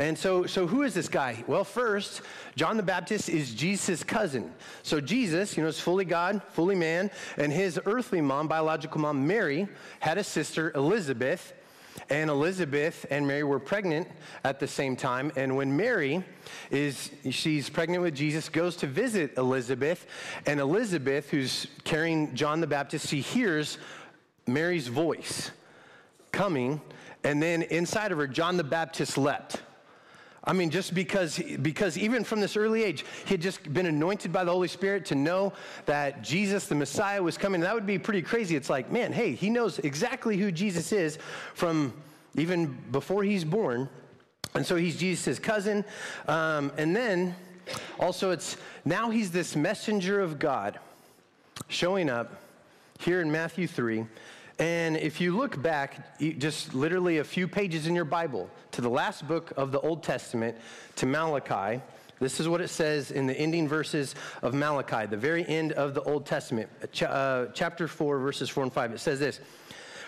And 0.00 0.16
so, 0.16 0.46
so 0.46 0.66
who 0.66 0.82
is 0.82 0.94
this 0.94 1.10
guy? 1.10 1.44
Well, 1.46 1.62
first, 1.62 2.22
John 2.56 2.78
the 2.78 2.82
Baptist 2.82 3.28
is 3.28 3.54
Jesus' 3.54 4.02
cousin. 4.02 4.50
So 4.82 4.98
Jesus, 4.98 5.58
you 5.58 5.62
know, 5.62 5.68
is 5.68 5.78
fully 5.78 6.06
God, 6.06 6.40
fully 6.52 6.74
man, 6.74 7.10
and 7.36 7.52
his 7.52 7.78
earthly 7.84 8.22
mom, 8.22 8.48
biological 8.48 8.98
mom, 8.98 9.26
Mary, 9.26 9.68
had 9.98 10.16
a 10.16 10.24
sister, 10.24 10.72
Elizabeth, 10.74 11.52
and 12.08 12.30
Elizabeth 12.30 13.04
and 13.10 13.26
Mary 13.26 13.44
were 13.44 13.60
pregnant 13.60 14.08
at 14.42 14.58
the 14.58 14.66
same 14.66 14.96
time. 14.96 15.32
And 15.36 15.54
when 15.54 15.76
Mary 15.76 16.24
is, 16.70 17.10
she's 17.28 17.68
pregnant 17.68 18.02
with 18.02 18.14
Jesus, 18.14 18.48
goes 18.48 18.76
to 18.76 18.86
visit 18.86 19.36
Elizabeth, 19.36 20.06
and 20.46 20.60
Elizabeth, 20.60 21.28
who's 21.28 21.66
carrying 21.84 22.34
John 22.34 22.62
the 22.62 22.66
Baptist, 22.66 23.08
she 23.08 23.20
hears 23.20 23.76
Mary's 24.46 24.88
voice 24.88 25.50
coming, 26.32 26.80
and 27.22 27.42
then 27.42 27.60
inside 27.64 28.12
of 28.12 28.18
her, 28.18 28.26
John 28.26 28.56
the 28.56 28.64
Baptist 28.64 29.18
leapt. 29.18 29.60
I 30.50 30.52
mean, 30.52 30.70
just 30.70 30.94
because, 30.94 31.38
because 31.62 31.96
even 31.96 32.24
from 32.24 32.40
this 32.40 32.56
early 32.56 32.82
age, 32.82 33.04
he 33.24 33.34
had 33.34 33.40
just 33.40 33.72
been 33.72 33.86
anointed 33.86 34.32
by 34.32 34.42
the 34.42 34.50
Holy 34.50 34.66
Spirit 34.66 35.04
to 35.06 35.14
know 35.14 35.52
that 35.86 36.22
Jesus, 36.22 36.66
the 36.66 36.74
Messiah, 36.74 37.22
was 37.22 37.38
coming. 37.38 37.60
That 37.60 37.72
would 37.72 37.86
be 37.86 38.00
pretty 38.00 38.20
crazy. 38.20 38.56
It's 38.56 38.68
like, 38.68 38.90
man, 38.90 39.12
hey, 39.12 39.30
he 39.30 39.48
knows 39.48 39.78
exactly 39.78 40.36
who 40.36 40.50
Jesus 40.50 40.90
is 40.90 41.20
from 41.54 41.92
even 42.34 42.76
before 42.90 43.22
he's 43.22 43.44
born. 43.44 43.88
And 44.56 44.66
so 44.66 44.74
he's 44.74 44.96
Jesus' 44.96 45.38
cousin. 45.38 45.84
Um, 46.26 46.72
and 46.76 46.96
then 46.96 47.36
also, 48.00 48.32
it's 48.32 48.56
now 48.84 49.08
he's 49.10 49.30
this 49.30 49.54
messenger 49.54 50.18
of 50.18 50.40
God 50.40 50.80
showing 51.68 52.10
up 52.10 52.42
here 52.98 53.20
in 53.20 53.30
Matthew 53.30 53.68
3. 53.68 54.04
And 54.60 54.98
if 54.98 55.22
you 55.22 55.34
look 55.34 55.60
back, 55.62 56.20
just 56.20 56.74
literally 56.74 57.16
a 57.16 57.24
few 57.24 57.48
pages 57.48 57.86
in 57.86 57.94
your 57.94 58.04
Bible, 58.04 58.50
to 58.72 58.82
the 58.82 58.90
last 58.90 59.26
book 59.26 59.54
of 59.56 59.72
the 59.72 59.80
Old 59.80 60.02
Testament, 60.02 60.54
to 60.96 61.06
Malachi, 61.06 61.80
this 62.18 62.38
is 62.40 62.46
what 62.46 62.60
it 62.60 62.68
says 62.68 63.10
in 63.10 63.26
the 63.26 63.32
ending 63.32 63.66
verses 63.66 64.14
of 64.42 64.52
Malachi, 64.52 65.06
the 65.06 65.16
very 65.16 65.48
end 65.48 65.72
of 65.72 65.94
the 65.94 66.02
Old 66.02 66.26
Testament, 66.26 66.68
uh, 67.00 67.46
chapter 67.54 67.88
4, 67.88 68.18
verses 68.18 68.50
4 68.50 68.64
and 68.64 68.72
5. 68.72 68.92
It 68.92 69.00
says 69.00 69.18
this 69.18 69.40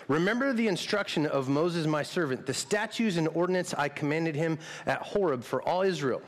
Remember 0.07 0.53
the 0.53 0.67
instruction 0.67 1.25
of 1.25 1.49
Moses, 1.49 1.87
my 1.87 2.03
servant, 2.03 2.45
the 2.45 2.53
statutes 2.53 3.17
and 3.17 3.27
ordinance 3.29 3.73
I 3.73 3.89
commanded 3.89 4.35
him 4.35 4.59
at 4.85 5.01
Horeb 5.01 5.43
for 5.43 5.63
all 5.63 5.81
Israel. 5.81 6.21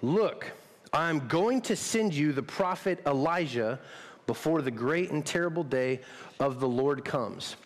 Look, 0.00 0.50
I'm 0.94 1.28
going 1.28 1.60
to 1.62 1.76
send 1.76 2.14
you 2.14 2.32
the 2.32 2.42
prophet 2.42 3.02
Elijah 3.06 3.78
before 4.28 4.60
the 4.60 4.70
great 4.70 5.10
and 5.10 5.24
terrible 5.24 5.64
day 5.64 6.00
of 6.38 6.60
the 6.60 6.68
Lord 6.68 7.02
comes. 7.02 7.56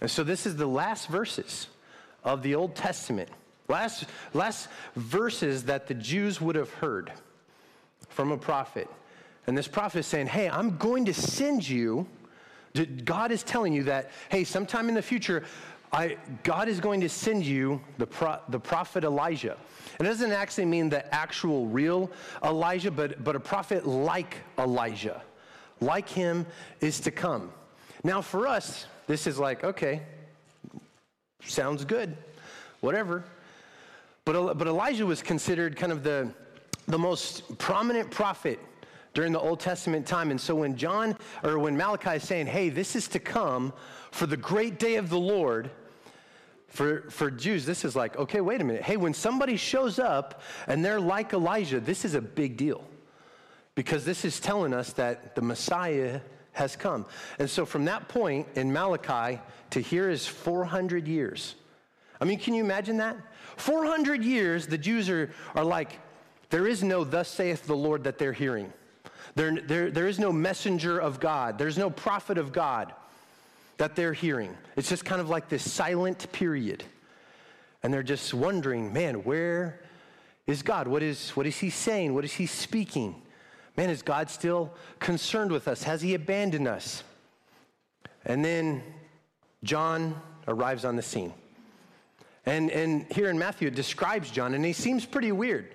And 0.00 0.08
so 0.08 0.22
this 0.22 0.46
is 0.46 0.54
the 0.54 0.66
last 0.66 1.08
verses 1.08 1.66
of 2.22 2.42
the 2.42 2.54
Old 2.54 2.76
Testament. 2.76 3.28
Last, 3.68 4.04
last 4.32 4.68
verses 4.94 5.64
that 5.64 5.88
the 5.88 5.94
Jews 5.94 6.40
would 6.40 6.54
have 6.54 6.70
heard 6.74 7.12
from 8.08 8.30
a 8.30 8.38
prophet. 8.38 8.88
And 9.48 9.58
this 9.58 9.66
prophet 9.66 9.98
is 9.98 10.06
saying, 10.06 10.28
Hey, 10.28 10.48
I'm 10.48 10.76
going 10.76 11.06
to 11.06 11.12
send 11.12 11.68
you. 11.68 12.06
God 13.04 13.32
is 13.32 13.42
telling 13.42 13.72
you 13.72 13.82
that, 13.84 14.10
hey, 14.28 14.44
sometime 14.44 14.88
in 14.88 14.94
the 14.94 15.02
future, 15.02 15.42
I, 15.92 16.18
God 16.44 16.68
is 16.68 16.78
going 16.78 17.00
to 17.00 17.08
send 17.08 17.44
you 17.44 17.80
the, 17.98 18.06
pro, 18.06 18.38
the 18.50 18.60
prophet 18.60 19.02
Elijah. 19.02 19.56
It 19.98 20.04
doesn't 20.04 20.30
actually 20.30 20.66
mean 20.66 20.88
the 20.88 21.12
actual 21.12 21.66
real 21.66 22.12
Elijah, 22.44 22.92
but, 22.92 23.24
but 23.24 23.34
a 23.34 23.40
prophet 23.40 23.86
like 23.88 24.36
Elijah 24.56 25.22
like 25.80 26.08
him 26.08 26.46
is 26.80 27.00
to 27.00 27.10
come. 27.10 27.52
Now, 28.04 28.20
for 28.20 28.46
us, 28.46 28.86
this 29.06 29.26
is 29.26 29.38
like, 29.38 29.64
okay, 29.64 30.02
sounds 31.44 31.84
good, 31.84 32.16
whatever. 32.80 33.24
But, 34.24 34.54
but 34.54 34.66
Elijah 34.66 35.06
was 35.06 35.22
considered 35.22 35.76
kind 35.76 35.92
of 35.92 36.02
the, 36.02 36.32
the 36.86 36.98
most 36.98 37.58
prominent 37.58 38.10
prophet 38.10 38.58
during 39.14 39.32
the 39.32 39.40
Old 39.40 39.60
Testament 39.60 40.06
time. 40.06 40.30
And 40.30 40.40
so 40.40 40.54
when 40.54 40.76
John, 40.76 41.16
or 41.42 41.58
when 41.58 41.76
Malachi 41.76 42.16
is 42.16 42.24
saying, 42.24 42.46
hey, 42.46 42.68
this 42.68 42.96
is 42.96 43.08
to 43.08 43.18
come 43.18 43.72
for 44.10 44.26
the 44.26 44.36
great 44.36 44.78
day 44.78 44.96
of 44.96 45.08
the 45.08 45.18
Lord, 45.18 45.70
for, 46.68 47.08
for 47.10 47.30
Jews, 47.30 47.64
this 47.64 47.84
is 47.84 47.96
like, 47.96 48.16
okay, 48.16 48.40
wait 48.40 48.60
a 48.60 48.64
minute. 48.64 48.82
Hey, 48.82 48.96
when 48.96 49.14
somebody 49.14 49.56
shows 49.56 49.98
up 49.98 50.42
and 50.66 50.84
they're 50.84 51.00
like 51.00 51.32
Elijah, 51.32 51.80
this 51.80 52.04
is 52.04 52.14
a 52.14 52.20
big 52.20 52.56
deal 52.56 52.84
because 53.76 54.04
this 54.04 54.24
is 54.24 54.40
telling 54.40 54.74
us 54.74 54.92
that 54.94 55.36
the 55.36 55.42
Messiah 55.42 56.20
has 56.52 56.74
come. 56.74 57.06
And 57.38 57.48
so 57.48 57.64
from 57.64 57.84
that 57.84 58.08
point 58.08 58.48
in 58.56 58.72
Malachi 58.72 59.38
to 59.70 59.80
here 59.80 60.10
is 60.10 60.26
400 60.26 61.06
years. 61.06 61.54
I 62.20 62.24
mean, 62.24 62.38
can 62.38 62.54
you 62.54 62.64
imagine 62.64 62.96
that? 62.96 63.16
400 63.58 64.24
years, 64.24 64.66
the 64.66 64.78
Jews 64.78 65.08
are, 65.10 65.30
are 65.54 65.64
like, 65.64 66.00
there 66.48 66.66
is 66.66 66.82
no 66.82 67.04
thus 67.04 67.28
saith 67.28 67.66
the 67.66 67.76
Lord 67.76 68.04
that 68.04 68.18
they're 68.18 68.32
hearing. 68.32 68.72
There, 69.34 69.60
there, 69.60 69.90
there 69.90 70.08
is 70.08 70.18
no 70.18 70.32
messenger 70.32 70.98
of 70.98 71.20
God. 71.20 71.58
There's 71.58 71.76
no 71.76 71.90
prophet 71.90 72.38
of 72.38 72.52
God 72.52 72.94
that 73.76 73.94
they're 73.94 74.14
hearing. 74.14 74.56
It's 74.76 74.88
just 74.88 75.04
kind 75.04 75.20
of 75.20 75.28
like 75.28 75.50
this 75.50 75.70
silent 75.70 76.32
period. 76.32 76.84
And 77.82 77.92
they're 77.92 78.02
just 78.02 78.32
wondering, 78.32 78.94
man, 78.94 79.24
where 79.24 79.80
is 80.46 80.62
God? 80.62 80.88
What 80.88 81.02
is, 81.02 81.30
what 81.30 81.46
is 81.46 81.58
he 81.58 81.68
saying? 81.68 82.14
What 82.14 82.24
is 82.24 82.32
he 82.32 82.46
speaking? 82.46 83.20
Man, 83.76 83.90
is 83.90 84.02
God 84.02 84.30
still 84.30 84.72
concerned 84.98 85.52
with 85.52 85.68
us? 85.68 85.82
Has 85.82 86.00
he 86.00 86.14
abandoned 86.14 86.66
us? 86.66 87.02
And 88.24 88.44
then 88.44 88.82
John 89.62 90.20
arrives 90.48 90.84
on 90.84 90.96
the 90.96 91.02
scene. 91.02 91.32
And, 92.46 92.70
and 92.70 93.06
here 93.12 93.28
in 93.28 93.38
Matthew, 93.38 93.68
it 93.68 93.74
describes 93.74 94.30
John, 94.30 94.54
and 94.54 94.64
he 94.64 94.72
seems 94.72 95.04
pretty 95.04 95.32
weird. 95.32 95.74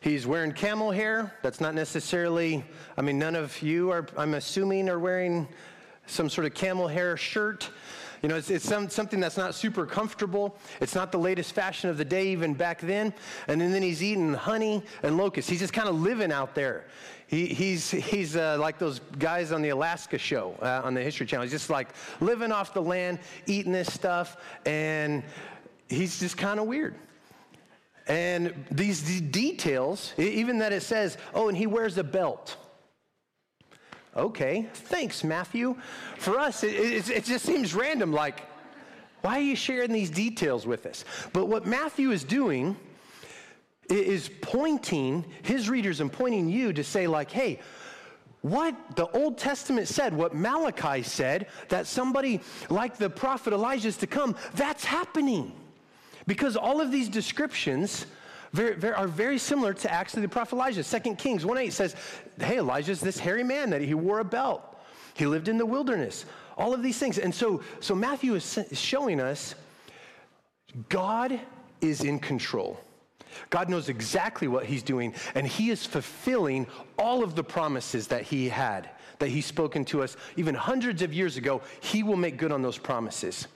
He's 0.00 0.26
wearing 0.26 0.52
camel 0.52 0.90
hair. 0.90 1.34
That's 1.42 1.60
not 1.60 1.74
necessarily, 1.74 2.64
I 2.96 3.02
mean, 3.02 3.18
none 3.18 3.34
of 3.34 3.60
you 3.62 3.90
are, 3.90 4.06
I'm 4.16 4.34
assuming, 4.34 4.88
are 4.88 4.98
wearing 4.98 5.48
some 6.06 6.30
sort 6.30 6.46
of 6.46 6.54
camel 6.54 6.88
hair 6.88 7.16
shirt. 7.16 7.70
You 8.22 8.30
know, 8.30 8.36
it's, 8.36 8.50
it's 8.50 8.64
some, 8.64 8.88
something 8.88 9.20
that's 9.20 9.36
not 9.36 9.54
super 9.54 9.84
comfortable. 9.84 10.58
It's 10.80 10.94
not 10.94 11.12
the 11.12 11.18
latest 11.18 11.52
fashion 11.52 11.90
of 11.90 11.98
the 11.98 12.04
day, 12.04 12.28
even 12.28 12.54
back 12.54 12.80
then. 12.80 13.12
And 13.46 13.60
then, 13.60 13.72
then 13.72 13.82
he's 13.82 14.02
eating 14.02 14.32
honey 14.32 14.82
and 15.02 15.16
locusts. 15.16 15.50
He's 15.50 15.60
just 15.60 15.72
kind 15.72 15.88
of 15.88 16.00
living 16.00 16.32
out 16.32 16.54
there. 16.54 16.86
He, 17.28 17.46
he's 17.46 17.90
he's 17.90 18.36
uh, 18.36 18.56
like 18.60 18.78
those 18.78 19.00
guys 19.18 19.50
on 19.50 19.60
the 19.60 19.70
Alaska 19.70 20.16
show 20.16 20.54
uh, 20.62 20.82
on 20.84 20.94
the 20.94 21.02
History 21.02 21.26
Channel. 21.26 21.42
He's 21.42 21.52
just 21.52 21.70
like 21.70 21.88
living 22.20 22.52
off 22.52 22.72
the 22.72 22.82
land, 22.82 23.18
eating 23.46 23.72
this 23.72 23.92
stuff, 23.92 24.36
and 24.64 25.24
he's 25.88 26.20
just 26.20 26.36
kind 26.36 26.60
of 26.60 26.66
weird. 26.66 26.94
And 28.08 28.66
these, 28.70 29.02
details, 29.20 30.12
even 30.16 30.58
that 30.58 30.72
it 30.72 30.82
says, 30.82 31.18
oh, 31.34 31.48
and 31.48 31.58
he 31.58 31.66
wears 31.66 31.98
a 31.98 32.04
belt. 32.04 32.56
Okay, 34.16 34.68
thanks, 34.72 35.24
Matthew. 35.24 35.76
For 36.18 36.38
us, 36.38 36.62
it, 36.62 36.74
it, 36.74 37.10
it 37.10 37.24
just 37.24 37.44
seems 37.44 37.74
random, 37.74 38.12
like, 38.12 38.42
why 39.22 39.38
are 39.38 39.42
you 39.42 39.56
sharing 39.56 39.92
these 39.92 40.08
details 40.08 40.66
with 40.66 40.86
us? 40.86 41.04
But 41.32 41.46
what 41.48 41.66
Matthew 41.66 42.12
is 42.12 42.22
doing 42.22 42.76
is 43.88 44.30
pointing 44.40 45.24
his 45.42 45.68
readers 45.68 46.00
and 46.00 46.12
pointing 46.12 46.48
you 46.48 46.72
to 46.72 46.84
say, 46.84 47.06
like, 47.06 47.30
hey, 47.30 47.60
what 48.42 48.74
the 48.94 49.08
Old 49.08 49.38
Testament 49.38 49.88
said, 49.88 50.14
what 50.14 50.34
Malachi 50.34 51.02
said, 51.02 51.48
that 51.68 51.86
somebody 51.86 52.40
like 52.68 52.96
the 52.96 53.10
prophet 53.10 53.52
Elijah 53.52 53.88
is 53.88 53.96
to 53.98 54.06
come, 54.06 54.36
that's 54.54 54.84
happening. 54.84 55.52
Because 56.26 56.56
all 56.56 56.80
of 56.80 56.92
these 56.92 57.08
descriptions 57.08 58.06
very, 58.52 58.74
very, 58.74 58.94
are 58.94 59.08
very 59.08 59.38
similar 59.38 59.74
to 59.74 59.92
Acts 59.92 60.14
of 60.14 60.22
the 60.22 60.28
prophet 60.28 60.54
Elijah. 60.54 60.82
2 60.82 61.14
Kings 61.16 61.44
1 61.44 61.58
8 61.58 61.72
says, 61.72 61.96
hey, 62.40 62.58
Elijah's 62.58 63.00
this 63.00 63.18
hairy 63.18 63.42
man 63.44 63.70
that 63.70 63.82
he 63.82 63.94
wore 63.94 64.20
a 64.20 64.24
belt. 64.24 64.62
He 65.14 65.26
lived 65.26 65.48
in 65.48 65.58
the 65.58 65.66
wilderness. 65.66 66.24
All 66.56 66.72
of 66.72 66.82
these 66.82 66.98
things. 66.98 67.18
And 67.18 67.34
so, 67.34 67.62
so 67.80 67.94
Matthew 67.94 68.34
is 68.34 68.58
showing 68.72 69.20
us 69.20 69.54
God 70.88 71.40
is 71.80 72.02
in 72.02 72.18
control. 72.18 72.80
God 73.50 73.68
knows 73.68 73.88
exactly 73.88 74.48
what 74.48 74.66
he's 74.66 74.82
doing, 74.82 75.14
and 75.34 75.46
he 75.46 75.70
is 75.70 75.86
fulfilling 75.86 76.66
all 76.98 77.22
of 77.22 77.34
the 77.34 77.44
promises 77.44 78.06
that 78.08 78.22
he 78.22 78.48
had, 78.48 78.90
that 79.18 79.28
he's 79.28 79.46
spoken 79.46 79.84
to 79.86 80.02
us 80.02 80.16
even 80.36 80.54
hundreds 80.54 81.02
of 81.02 81.12
years 81.12 81.36
ago. 81.36 81.62
He 81.80 82.02
will 82.02 82.16
make 82.16 82.36
good 82.36 82.52
on 82.52 82.62
those 82.62 82.78
promises. 82.78 83.48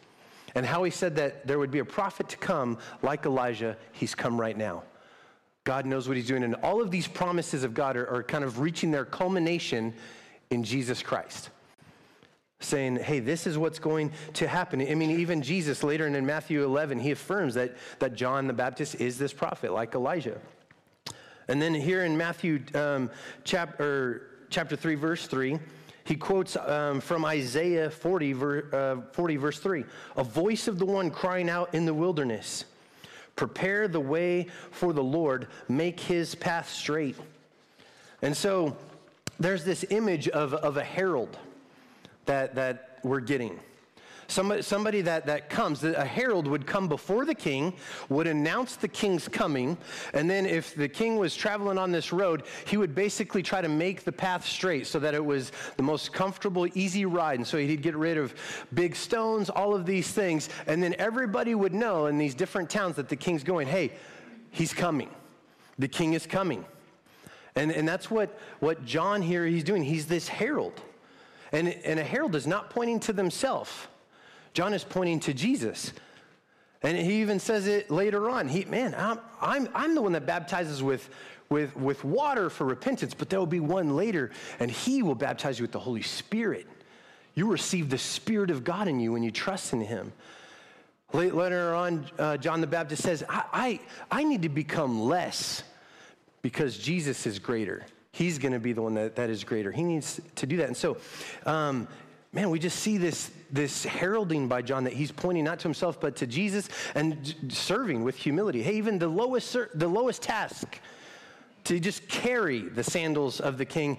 And 0.54 0.66
how 0.66 0.82
he 0.82 0.90
said 0.90 1.16
that 1.16 1.46
there 1.46 1.58
would 1.58 1.70
be 1.70 1.78
a 1.78 1.84
prophet 1.84 2.28
to 2.30 2.36
come 2.36 2.78
like 3.02 3.24
Elijah, 3.24 3.76
he's 3.92 4.14
come 4.14 4.40
right 4.40 4.56
now. 4.56 4.82
God 5.64 5.86
knows 5.86 6.08
what 6.08 6.16
he's 6.16 6.26
doing. 6.26 6.42
And 6.42 6.56
all 6.56 6.80
of 6.80 6.90
these 6.90 7.06
promises 7.06 7.62
of 7.62 7.74
God 7.74 7.96
are, 7.96 8.08
are 8.08 8.22
kind 8.22 8.42
of 8.42 8.58
reaching 8.58 8.90
their 8.90 9.04
culmination 9.04 9.94
in 10.50 10.64
Jesus 10.64 11.02
Christ 11.02 11.50
saying, 12.60 12.96
hey, 12.96 13.18
this 13.18 13.46
is 13.46 13.58
what's 13.58 13.78
going 13.78 14.12
to 14.34 14.46
happen. 14.46 14.80
I 14.80 14.94
mean, 14.94 15.10
even 15.10 15.42
Jesus 15.42 15.82
later 15.82 16.06
in 16.06 16.26
Matthew 16.26 16.62
11, 16.64 17.00
he 17.00 17.10
affirms 17.10 17.54
that, 17.54 17.74
that 17.98 18.14
John 18.14 18.46
the 18.46 18.52
Baptist 18.52 18.96
is 18.96 19.18
this 19.18 19.32
prophet, 19.32 19.72
like 19.72 19.94
Elijah. 19.94 20.38
And 21.48 21.60
then 21.60 21.74
here 21.74 22.04
in 22.04 22.16
Matthew 22.16 22.62
um, 22.74 23.10
chapter, 23.44 24.28
chapter 24.50 24.76
3, 24.76 24.94
verse 24.94 25.26
3, 25.26 25.58
he 26.04 26.16
quotes 26.16 26.56
um, 26.56 27.00
from 27.00 27.24
Isaiah 27.24 27.90
40, 27.90 28.32
ver, 28.34 28.64
uh, 28.72 29.12
40, 29.12 29.36
verse 29.36 29.58
3 29.58 29.84
A 30.16 30.24
voice 30.24 30.68
of 30.68 30.78
the 30.78 30.86
one 30.86 31.10
crying 31.10 31.48
out 31.48 31.74
in 31.74 31.86
the 31.86 31.94
wilderness, 31.94 32.66
Prepare 33.36 33.88
the 33.88 34.00
way 34.00 34.48
for 34.70 34.92
the 34.92 35.02
Lord, 35.02 35.48
make 35.68 35.98
his 35.98 36.34
path 36.34 36.68
straight. 36.68 37.16
And 38.22 38.36
so 38.36 38.76
there's 39.38 39.64
this 39.64 39.84
image 39.90 40.28
of, 40.28 40.52
of 40.52 40.76
a 40.76 40.84
herald 40.84 41.38
that, 42.26 42.54
that 42.54 42.98
we're 43.02 43.20
getting. 43.20 43.58
Somebody, 44.30 44.62
somebody 44.62 45.00
that, 45.00 45.26
that 45.26 45.50
comes, 45.50 45.82
a 45.82 46.04
herald 46.04 46.46
would 46.46 46.64
come 46.64 46.86
before 46.86 47.24
the 47.24 47.34
king, 47.34 47.74
would 48.08 48.28
announce 48.28 48.76
the 48.76 48.86
king's 48.86 49.26
coming, 49.26 49.76
and 50.14 50.30
then 50.30 50.46
if 50.46 50.72
the 50.76 50.88
king 50.88 51.16
was 51.16 51.34
traveling 51.34 51.78
on 51.78 51.90
this 51.90 52.12
road, 52.12 52.44
he 52.64 52.76
would 52.76 52.94
basically 52.94 53.42
try 53.42 53.60
to 53.60 53.68
make 53.68 54.04
the 54.04 54.12
path 54.12 54.46
straight 54.46 54.86
so 54.86 55.00
that 55.00 55.14
it 55.14 55.24
was 55.24 55.50
the 55.76 55.82
most 55.82 56.12
comfortable, 56.12 56.68
easy 56.74 57.06
ride. 57.06 57.40
And 57.40 57.46
so 57.46 57.58
he'd 57.58 57.82
get 57.82 57.96
rid 57.96 58.18
of 58.18 58.32
big 58.72 58.94
stones, 58.94 59.50
all 59.50 59.74
of 59.74 59.84
these 59.84 60.12
things, 60.12 60.48
and 60.68 60.80
then 60.80 60.94
everybody 60.96 61.56
would 61.56 61.74
know 61.74 62.06
in 62.06 62.16
these 62.16 62.36
different 62.36 62.70
towns 62.70 62.94
that 62.96 63.08
the 63.08 63.16
king's 63.16 63.42
going, 63.42 63.66
hey, 63.66 63.90
he's 64.52 64.72
coming. 64.72 65.10
The 65.80 65.88
king 65.88 66.12
is 66.12 66.24
coming. 66.24 66.64
And, 67.56 67.72
and 67.72 67.88
that's 67.88 68.12
what, 68.12 68.38
what 68.60 68.84
John 68.84 69.22
here, 69.22 69.44
he's 69.44 69.64
doing. 69.64 69.82
He's 69.82 70.06
this 70.06 70.28
herald. 70.28 70.80
And, 71.52 71.68
and 71.68 71.98
a 71.98 72.04
herald 72.04 72.34
is 72.34 72.46
not 72.46 72.70
pointing 72.70 73.00
to 73.00 73.12
themselves. 73.12 73.70
John 74.54 74.72
is 74.72 74.84
pointing 74.84 75.20
to 75.20 75.34
Jesus. 75.34 75.92
And 76.82 76.96
he 76.96 77.20
even 77.20 77.38
says 77.38 77.66
it 77.66 77.90
later 77.90 78.30
on. 78.30 78.48
He, 78.48 78.64
man, 78.64 78.94
I'm, 78.96 79.18
I'm, 79.40 79.68
I'm 79.74 79.94
the 79.94 80.02
one 80.02 80.12
that 80.12 80.26
baptizes 80.26 80.82
with, 80.82 81.10
with, 81.48 81.76
with 81.76 82.04
water 82.04 82.48
for 82.48 82.64
repentance, 82.64 83.12
but 83.12 83.28
there 83.28 83.38
will 83.38 83.46
be 83.46 83.60
one 83.60 83.96
later, 83.96 84.30
and 84.58 84.70
he 84.70 85.02
will 85.02 85.14
baptize 85.14 85.58
you 85.58 85.64
with 85.64 85.72
the 85.72 85.78
Holy 85.80 86.02
Spirit. 86.02 86.66
You 87.34 87.50
receive 87.50 87.90
the 87.90 87.98
Spirit 87.98 88.50
of 88.50 88.64
God 88.64 88.88
in 88.88 88.98
you 88.98 89.12
when 89.12 89.22
you 89.22 89.30
trust 89.30 89.72
in 89.72 89.80
him. 89.80 90.12
Later 91.12 91.74
on, 91.74 92.06
uh, 92.18 92.36
John 92.36 92.60
the 92.60 92.66
Baptist 92.66 93.02
says, 93.02 93.24
I, 93.28 93.44
I, 93.52 93.80
I 94.20 94.24
need 94.24 94.42
to 94.42 94.48
become 94.48 95.02
less 95.02 95.64
because 96.40 96.78
Jesus 96.78 97.26
is 97.26 97.38
greater. 97.38 97.84
He's 98.12 98.38
going 98.38 98.52
to 98.52 98.58
be 98.58 98.72
the 98.72 98.82
one 98.82 98.94
that, 98.94 99.16
that 99.16 99.30
is 99.30 99.44
greater. 99.44 99.70
He 99.70 99.82
needs 99.82 100.20
to 100.36 100.46
do 100.46 100.56
that. 100.58 100.66
And 100.66 100.76
so, 100.76 100.96
um, 101.46 101.86
man, 102.32 102.50
we 102.50 102.58
just 102.58 102.80
see 102.80 102.98
this, 102.98 103.30
this 103.52 103.84
heralding 103.84 104.48
by 104.48 104.62
John 104.62 104.84
that 104.84 104.92
he's 104.92 105.12
pointing 105.12 105.44
not 105.44 105.60
to 105.60 105.62
himself, 105.64 106.00
but 106.00 106.16
to 106.16 106.26
Jesus 106.26 106.68
and 106.94 107.34
serving 107.48 108.02
with 108.02 108.16
humility. 108.16 108.62
Hey, 108.62 108.76
even 108.76 108.98
the 108.98 109.08
lowest, 109.08 109.56
the 109.74 109.88
lowest 109.88 110.22
task 110.22 110.78
to 111.64 111.78
just 111.78 112.08
carry 112.08 112.60
the 112.60 112.82
sandals 112.82 113.40
of 113.40 113.58
the 113.58 113.64
king, 113.64 113.98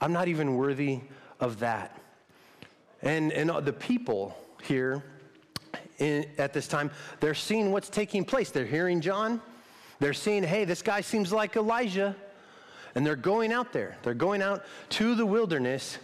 I'm 0.00 0.12
not 0.12 0.28
even 0.28 0.56
worthy 0.56 1.00
of 1.40 1.60
that. 1.60 2.00
And, 3.02 3.32
and 3.32 3.50
the 3.64 3.72
people 3.72 4.36
here 4.62 5.02
in, 5.98 6.26
at 6.38 6.52
this 6.52 6.66
time, 6.66 6.90
they're 7.20 7.34
seeing 7.34 7.70
what's 7.70 7.88
taking 7.88 8.24
place. 8.24 8.50
They're 8.50 8.64
hearing 8.64 9.00
John. 9.00 9.40
They're 9.98 10.14
seeing, 10.14 10.42
hey, 10.42 10.64
this 10.64 10.82
guy 10.82 11.00
seems 11.00 11.32
like 11.32 11.56
Elijah. 11.56 12.16
And 12.94 13.06
they're 13.06 13.16
going 13.16 13.52
out 13.52 13.72
there. 13.72 13.96
They're 14.02 14.14
going 14.14 14.42
out 14.42 14.64
to 14.90 15.14
the 15.14 15.26
wilderness 15.26 15.98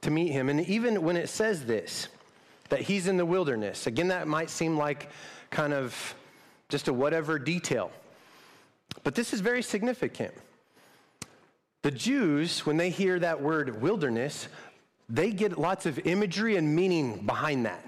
to 0.00 0.10
meet 0.10 0.32
him. 0.32 0.48
And 0.48 0.60
even 0.68 1.02
when 1.02 1.16
it 1.16 1.28
says 1.28 1.64
this, 1.64 2.08
that 2.68 2.80
he's 2.80 3.06
in 3.06 3.16
the 3.16 3.26
wilderness, 3.26 3.86
again, 3.86 4.08
that 4.08 4.26
might 4.26 4.50
seem 4.50 4.76
like 4.76 5.10
kind 5.50 5.72
of 5.72 6.14
just 6.68 6.88
a 6.88 6.92
whatever 6.92 7.38
detail. 7.38 7.90
But 9.04 9.14
this 9.14 9.32
is 9.32 9.40
very 9.40 9.62
significant. 9.62 10.34
The 11.82 11.90
Jews, 11.90 12.64
when 12.64 12.76
they 12.76 12.90
hear 12.90 13.18
that 13.18 13.42
word 13.42 13.82
wilderness, 13.82 14.48
they 15.08 15.30
get 15.30 15.58
lots 15.58 15.84
of 15.86 15.98
imagery 16.06 16.56
and 16.56 16.74
meaning 16.74 17.26
behind 17.26 17.66
that. 17.66 17.84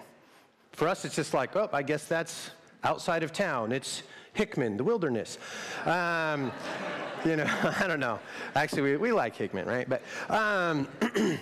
For 0.73 0.89
us, 0.89 1.05
it's 1.05 1.15
just 1.15 1.33
like, 1.33 1.55
oh, 1.57 1.71
I 1.73 1.83
guess 1.83 2.07
that's 2.07 2.51
outside 2.83 3.23
of 3.23 3.33
town. 3.33 3.73
It's 3.73 4.03
Hickman, 4.35 4.77
the 4.77 4.85
wilderness. 4.85 5.39
Um, 5.87 6.53
you 7.25 7.37
know, 7.37 7.47
I 7.81 7.87
don't 7.87 8.01
know. 8.01 8.21
Actually, 8.55 8.83
we, 8.83 8.97
we 8.99 9.13
like 9.13 9.35
Hickman, 9.35 9.67
right? 9.67 9.89
But, 9.89 10.03
um, 10.29 10.87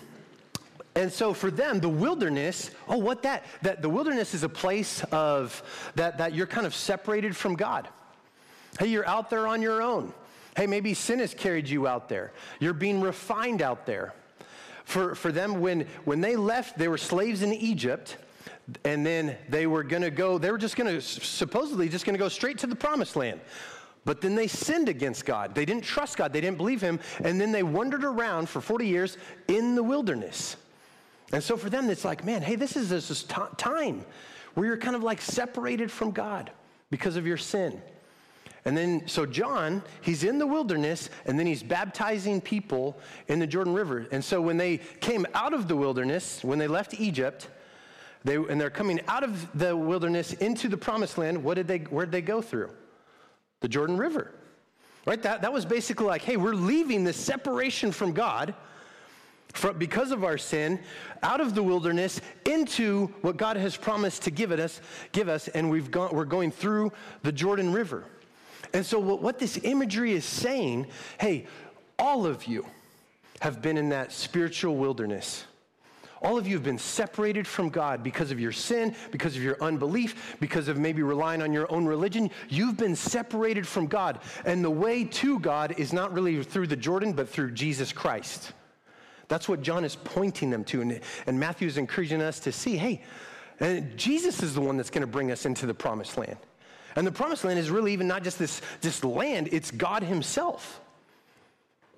and 0.94 1.12
so 1.12 1.34
for 1.34 1.50
them, 1.50 1.80
the 1.80 1.88
wilderness, 1.88 2.70
oh, 2.88 2.98
what 2.98 3.22
that? 3.22 3.44
That 3.62 3.82
the 3.82 3.88
wilderness 3.88 4.34
is 4.34 4.44
a 4.44 4.48
place 4.48 5.02
of, 5.10 5.62
that, 5.96 6.18
that 6.18 6.34
you're 6.34 6.46
kind 6.46 6.66
of 6.66 6.74
separated 6.74 7.34
from 7.34 7.56
God. 7.56 7.88
Hey, 8.78 8.86
you're 8.86 9.06
out 9.06 9.28
there 9.28 9.46
on 9.46 9.60
your 9.60 9.82
own. 9.82 10.14
Hey, 10.56 10.66
maybe 10.66 10.94
sin 10.94 11.18
has 11.18 11.34
carried 11.34 11.68
you 11.68 11.86
out 11.86 12.08
there. 12.08 12.32
You're 12.60 12.74
being 12.74 13.00
refined 13.00 13.62
out 13.62 13.86
there. 13.86 14.14
For, 14.84 15.14
for 15.14 15.32
them, 15.32 15.60
when, 15.60 15.86
when 16.04 16.20
they 16.20 16.36
left, 16.36 16.76
they 16.76 16.88
were 16.88 16.98
slaves 16.98 17.42
in 17.42 17.52
Egypt, 17.52 18.16
and 18.84 19.04
then 19.04 19.36
they 19.48 19.66
were 19.66 19.82
going 19.82 20.02
to 20.02 20.10
go, 20.10 20.38
they 20.38 20.50
were 20.50 20.58
just 20.58 20.76
going 20.76 20.92
to, 20.92 21.00
supposedly, 21.00 21.88
just 21.88 22.04
going 22.04 22.14
to 22.14 22.18
go 22.18 22.28
straight 22.28 22.58
to 22.58 22.66
the 22.66 22.76
promised 22.76 23.16
land. 23.16 23.40
But 24.04 24.20
then 24.20 24.34
they 24.34 24.46
sinned 24.48 24.88
against 24.88 25.24
God. 25.24 25.54
They 25.54 25.64
didn't 25.64 25.84
trust 25.84 26.16
God. 26.16 26.32
They 26.32 26.40
didn't 26.40 26.56
believe 26.56 26.80
Him. 26.80 26.98
And 27.22 27.40
then 27.40 27.52
they 27.52 27.62
wandered 27.62 28.04
around 28.04 28.48
for 28.48 28.60
40 28.60 28.86
years 28.86 29.16
in 29.48 29.74
the 29.74 29.82
wilderness. 29.82 30.56
And 31.32 31.42
so 31.42 31.56
for 31.56 31.70
them, 31.70 31.88
it's 31.88 32.04
like, 32.04 32.24
man, 32.24 32.42
hey, 32.42 32.56
this 32.56 32.76
is 32.76 32.90
this 32.90 33.24
time 33.24 34.04
where 34.54 34.66
you're 34.66 34.76
kind 34.76 34.96
of 34.96 35.02
like 35.02 35.20
separated 35.20 35.90
from 35.90 36.10
God 36.10 36.50
because 36.90 37.16
of 37.16 37.26
your 37.26 37.36
sin. 37.36 37.80
And 38.64 38.76
then, 38.76 39.08
so 39.08 39.26
John, 39.26 39.82
he's 40.02 40.22
in 40.22 40.38
the 40.38 40.46
wilderness, 40.46 41.10
and 41.26 41.38
then 41.38 41.46
he's 41.46 41.62
baptizing 41.62 42.40
people 42.40 42.96
in 43.26 43.38
the 43.38 43.46
Jordan 43.46 43.72
River. 43.72 44.06
And 44.12 44.24
so 44.24 44.40
when 44.40 44.56
they 44.56 44.78
came 45.00 45.26
out 45.34 45.52
of 45.52 45.66
the 45.66 45.74
wilderness, 45.74 46.44
when 46.44 46.58
they 46.58 46.68
left 46.68 46.94
Egypt, 46.94 47.48
they, 48.24 48.36
and 48.36 48.60
they're 48.60 48.70
coming 48.70 49.00
out 49.08 49.24
of 49.24 49.48
the 49.58 49.76
wilderness 49.76 50.32
into 50.34 50.68
the 50.68 50.76
promised 50.76 51.18
land, 51.18 51.42
what 51.42 51.54
did 51.54 51.66
they, 51.66 51.78
where 51.78 52.06
did 52.06 52.12
they 52.12 52.22
go 52.22 52.40
through? 52.40 52.70
the 53.62 53.68
Jordan 53.68 53.96
River. 53.96 54.30
Right? 55.06 55.22
That, 55.22 55.42
that 55.42 55.52
was 55.52 55.64
basically 55.64 56.06
like, 56.06 56.22
hey, 56.22 56.36
we're 56.36 56.54
leaving 56.54 57.04
this 57.04 57.16
separation 57.16 57.90
from 57.90 58.12
God 58.12 58.54
from, 59.54 59.78
because 59.78 60.12
of 60.12 60.24
our 60.24 60.38
sin 60.38 60.80
out 61.22 61.40
of 61.40 61.54
the 61.54 61.62
wilderness 61.62 62.20
into 62.46 63.08
what 63.22 63.36
God 63.36 63.56
has 63.56 63.76
promised 63.76 64.22
to 64.22 64.30
give, 64.30 64.52
it 64.52 64.60
us, 64.60 64.80
give 65.12 65.28
us, 65.28 65.48
and 65.48 65.70
we've 65.70 65.90
gone, 65.90 66.14
we're 66.14 66.24
going 66.24 66.50
through 66.50 66.92
the 67.22 67.32
Jordan 67.32 67.72
River. 67.72 68.04
And 68.72 68.84
so, 68.84 68.98
what, 68.98 69.20
what 69.20 69.38
this 69.38 69.58
imagery 69.62 70.12
is 70.12 70.24
saying 70.24 70.86
hey, 71.18 71.46
all 71.98 72.24
of 72.24 72.46
you 72.46 72.64
have 73.40 73.60
been 73.60 73.76
in 73.76 73.90
that 73.90 74.12
spiritual 74.12 74.76
wilderness. 74.76 75.44
All 76.22 76.38
of 76.38 76.46
you 76.46 76.54
have 76.54 76.62
been 76.62 76.78
separated 76.78 77.46
from 77.46 77.68
God 77.68 78.02
because 78.02 78.30
of 78.30 78.38
your 78.38 78.52
sin, 78.52 78.94
because 79.10 79.36
of 79.36 79.42
your 79.42 79.56
unbelief, 79.60 80.36
because 80.38 80.68
of 80.68 80.78
maybe 80.78 81.02
relying 81.02 81.42
on 81.42 81.52
your 81.52 81.70
own 81.70 81.84
religion. 81.84 82.30
You've 82.48 82.76
been 82.76 82.94
separated 82.94 83.66
from 83.66 83.88
God. 83.88 84.20
And 84.44 84.64
the 84.64 84.70
way 84.70 85.04
to 85.04 85.40
God 85.40 85.74
is 85.78 85.92
not 85.92 86.12
really 86.12 86.42
through 86.44 86.68
the 86.68 86.76
Jordan, 86.76 87.12
but 87.12 87.28
through 87.28 87.50
Jesus 87.50 87.92
Christ. 87.92 88.52
That's 89.26 89.48
what 89.48 89.62
John 89.62 89.84
is 89.84 89.96
pointing 89.96 90.50
them 90.50 90.62
to. 90.64 90.80
And, 90.80 91.00
and 91.26 91.40
Matthew 91.40 91.66
is 91.66 91.76
encouraging 91.76 92.22
us 92.22 92.38
to 92.40 92.52
see 92.52 92.76
hey, 92.76 93.02
and 93.58 93.96
Jesus 93.96 94.42
is 94.42 94.54
the 94.54 94.60
one 94.60 94.76
that's 94.76 94.90
going 94.90 95.02
to 95.02 95.06
bring 95.06 95.30
us 95.32 95.44
into 95.44 95.66
the 95.66 95.74
promised 95.74 96.16
land. 96.18 96.36
And 96.94 97.06
the 97.06 97.12
promised 97.12 97.44
land 97.44 97.58
is 97.58 97.70
really 97.70 97.92
even 97.92 98.06
not 98.06 98.22
just 98.22 98.38
this, 98.38 98.60
this 98.80 99.02
land, 99.02 99.48
it's 99.50 99.70
God 99.70 100.02
Himself. 100.02 100.80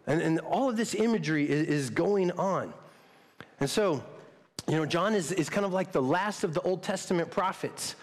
And, 0.07 0.23
and 0.23 0.39
all 0.41 0.71
of 0.71 0.77
this 0.77 0.95
imagery 0.95 1.49
is, 1.49 1.67
is 1.67 1.91
going 1.91 2.31
on. 2.33 2.73
And 3.61 3.69
so, 3.69 4.05
you 4.69 4.77
know, 4.77 4.87
John 4.87 5.15
is, 5.15 5.31
is 5.33 5.51
kind 5.51 5.67
of 5.67 5.73
like 5.73 5.93
the 5.93 6.03
last 6.03 6.45
of 6.45 6.55
the 6.55 6.61
Old 6.63 6.83
Testament 6.83 7.31
prophets, 7.31 7.97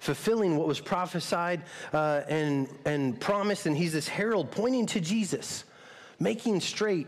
fulfilling 0.00 0.56
what 0.56 0.66
was 0.66 0.80
prophesied 0.80 1.62
uh, 1.92 2.22
and, 2.28 2.68
and 2.84 3.20
promised. 3.20 3.66
And 3.66 3.76
he's 3.76 3.92
this 3.92 4.08
herald 4.08 4.50
pointing 4.50 4.86
to 4.86 5.00
Jesus, 5.00 5.64
making 6.18 6.60
straight 6.60 7.06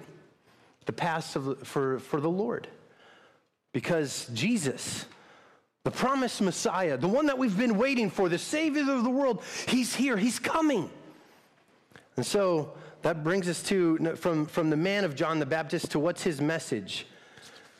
the 0.86 0.92
paths 0.92 1.36
of, 1.36 1.66
for, 1.66 1.98
for 1.98 2.20
the 2.20 2.30
Lord. 2.30 2.68
Because 3.72 4.28
Jesus, 4.34 5.06
the 5.84 5.90
promised 5.90 6.40
Messiah, 6.40 6.96
the 6.96 7.08
one 7.08 7.26
that 7.26 7.38
we've 7.38 7.56
been 7.56 7.78
waiting 7.78 8.10
for, 8.10 8.28
the 8.28 8.38
Savior 8.38 8.82
of 8.92 9.02
the 9.02 9.10
world, 9.10 9.42
he's 9.66 9.94
here, 9.96 10.16
he's 10.16 10.38
coming. 10.38 10.90
And 12.16 12.26
so 12.26 12.74
that 13.02 13.24
brings 13.24 13.48
us 13.48 13.62
to 13.64 14.14
from, 14.16 14.46
from 14.46 14.70
the 14.70 14.76
man 14.76 15.04
of 15.04 15.16
John 15.16 15.38
the 15.38 15.46
Baptist 15.46 15.90
to 15.92 15.98
what's 15.98 16.22
his 16.22 16.40
message. 16.40 17.06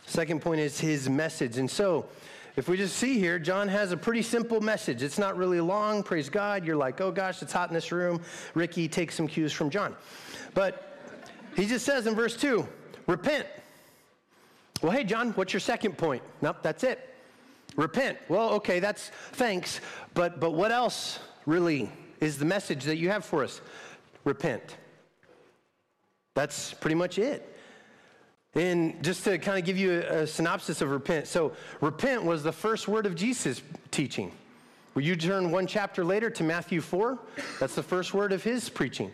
Second 0.06 0.42
point 0.42 0.61
is 0.61 0.78
his 0.78 1.09
message. 1.09 1.59
And 1.59 1.71
so, 1.71 2.06
if 2.54 2.68
we 2.68 2.76
just 2.76 2.97
see 2.97 3.18
here, 3.18 3.38
John 3.38 3.66
has 3.68 3.92
a 3.92 3.97
pretty 3.97 4.21
simple 4.21 4.61
message. 4.61 5.02
It's 5.02 5.18
not 5.18 5.37
really 5.38 5.61
long, 5.61 6.02
praise 6.02 6.28
God. 6.28 6.66
You're 6.66 6.76
like, 6.76 7.00
oh 7.00 7.11
gosh, 7.11 7.40
it's 7.40 7.52
hot 7.52 7.71
in 7.71 7.75
this 7.75 7.90
room. 7.92 8.21
Ricky, 8.54 8.88
take 8.88 9.11
some 9.11 9.26
cues 9.26 9.52
from 9.52 9.71
John. 9.71 9.97
But 10.52 10.99
he 11.56 11.66
just 11.66 11.87
says 11.87 12.06
in 12.06 12.14
verse 12.14 12.37
2 12.37 12.66
repent. 13.06 13.47
Well, 14.82 14.92
hey, 14.92 15.04
John, 15.04 15.30
what's 15.32 15.52
your 15.52 15.61
second 15.61 15.97
point? 15.97 16.23
Nope, 16.42 16.59
that's 16.62 16.85
it. 16.85 17.14
Repent. 17.76 18.18
Well, 18.28 18.50
okay, 18.54 18.80
that's 18.80 19.11
thanks. 19.32 19.80
But, 20.12 20.40
but 20.40 20.52
what 20.52 20.73
else 20.73 21.21
really 21.47 21.90
is 22.21 22.37
the 22.37 22.44
message 22.44 22.85
that 22.85 22.97
you 22.97 23.09
have 23.09 23.25
for 23.25 23.44
us? 23.44 23.61
Repent. 24.25 24.76
That's 26.35 26.75
pretty 26.75 26.97
much 26.97 27.18
it. 27.18 27.51
And 28.54 29.02
just 29.02 29.25
to 29.25 29.38
kind 29.38 29.59
of 29.59 29.64
give 29.64 29.78
you 29.78 30.02
a, 30.02 30.23
a, 30.23 30.26
synopsis 30.26 30.82
of 30.82 30.90
repent. 30.90 31.26
So, 31.26 31.52
repent 31.80 32.23
was 32.23 32.42
the 32.42 32.52
first 32.52 32.87
word 32.87 33.06
of 33.06 33.14
Jesus' 33.14 33.62
teaching. 33.90 34.30
Will 34.94 35.02
you 35.02 35.16
turn 35.16 35.50
one 35.50 35.66
chapter 35.66 36.04
later 36.04 36.28
to 36.28 36.44
Matthew 36.44 36.82
4? 36.82 37.18
That's 37.59 37.75
the 37.75 37.82
first 37.82 38.12
word 38.12 38.30
of 38.30 38.42
his 38.42 38.68
preaching. 38.68 39.11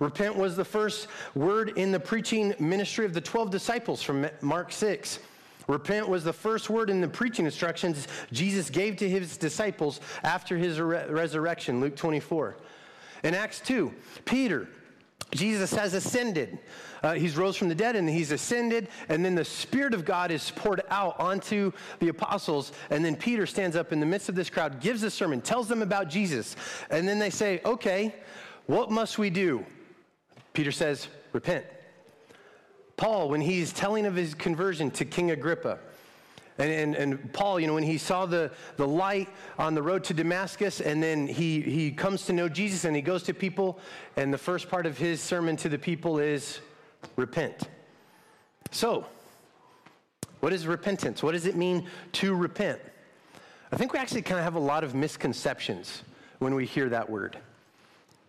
Repent 0.00 0.36
was 0.36 0.56
the 0.56 0.64
first 0.64 1.08
word 1.34 1.76
in 1.76 1.92
the 1.92 2.00
preaching 2.00 2.54
ministry 2.58 3.04
of 3.04 3.12
the 3.12 3.20
12 3.20 3.50
disciples 3.50 4.02
from 4.02 4.26
Mark 4.40 4.72
6. 4.72 5.18
Repent 5.66 6.08
was 6.08 6.24
the 6.24 6.32
first 6.32 6.70
word 6.70 6.88
in 6.88 7.02
the 7.02 7.08
preaching 7.08 7.44
instructions 7.44 8.08
Jesus 8.32 8.70
gave 8.70 8.96
to 8.96 9.08
his 9.08 9.36
disciples 9.36 10.00
after 10.22 10.56
his 10.56 10.80
re- 10.80 11.04
resurrection, 11.08 11.80
Luke 11.80 11.94
24. 11.94 12.56
In 13.24 13.34
Acts 13.34 13.60
2, 13.60 13.92
Peter, 14.24 14.68
Jesus 15.30 15.72
has 15.74 15.94
ascended. 15.94 16.58
Uh, 17.02 17.14
he's 17.14 17.36
rose 17.36 17.56
from 17.56 17.68
the 17.68 17.74
dead 17.74 17.96
and 17.96 18.08
he's 18.08 18.32
ascended, 18.32 18.88
and 19.08 19.24
then 19.24 19.34
the 19.34 19.44
Spirit 19.44 19.94
of 19.94 20.04
God 20.04 20.30
is 20.30 20.50
poured 20.50 20.82
out 20.90 21.18
onto 21.20 21.72
the 22.00 22.08
apostles. 22.08 22.72
And 22.90 23.04
then 23.04 23.14
Peter 23.14 23.46
stands 23.46 23.76
up 23.76 23.92
in 23.92 24.00
the 24.00 24.06
midst 24.06 24.28
of 24.28 24.34
this 24.34 24.50
crowd, 24.50 24.80
gives 24.80 25.02
a 25.02 25.10
sermon, 25.10 25.40
tells 25.40 25.68
them 25.68 25.82
about 25.82 26.08
Jesus. 26.08 26.56
And 26.90 27.06
then 27.06 27.18
they 27.18 27.30
say, 27.30 27.60
Okay, 27.64 28.14
what 28.66 28.90
must 28.90 29.18
we 29.18 29.30
do? 29.30 29.64
Peter 30.54 30.72
says, 30.72 31.08
Repent. 31.32 31.64
Paul, 32.96 33.28
when 33.28 33.40
he's 33.40 33.72
telling 33.72 34.06
of 34.06 34.16
his 34.16 34.34
conversion 34.34 34.90
to 34.92 35.04
King 35.04 35.30
Agrippa, 35.30 35.78
and, 36.58 36.70
and, 36.70 36.94
and, 36.96 37.32
Paul, 37.32 37.60
you 37.60 37.68
know, 37.68 37.74
when 37.74 37.84
he 37.84 37.98
saw 37.98 38.26
the, 38.26 38.50
the 38.76 38.86
light 38.86 39.28
on 39.58 39.74
the 39.74 39.82
road 39.82 40.02
to 40.04 40.14
Damascus, 40.14 40.80
and 40.80 41.00
then 41.00 41.28
he, 41.28 41.60
he 41.60 41.92
comes 41.92 42.26
to 42.26 42.32
know 42.32 42.48
Jesus 42.48 42.84
and 42.84 42.96
he 42.96 43.02
goes 43.02 43.22
to 43.24 43.34
people, 43.34 43.78
and 44.16 44.34
the 44.34 44.38
first 44.38 44.68
part 44.68 44.84
of 44.84 44.98
his 44.98 45.20
sermon 45.20 45.56
to 45.58 45.68
the 45.68 45.78
people 45.78 46.18
is 46.18 46.58
repent. 47.14 47.68
So, 48.72 49.06
what 50.40 50.52
is 50.52 50.66
repentance? 50.66 51.22
What 51.22 51.32
does 51.32 51.46
it 51.46 51.56
mean 51.56 51.86
to 52.12 52.34
repent? 52.34 52.80
I 53.70 53.76
think 53.76 53.92
we 53.92 53.98
actually 53.98 54.22
kind 54.22 54.38
of 54.38 54.44
have 54.44 54.56
a 54.56 54.60
lot 54.60 54.82
of 54.82 54.94
misconceptions 54.94 56.02
when 56.38 56.54
we 56.54 56.66
hear 56.66 56.88
that 56.88 57.08
word 57.08 57.38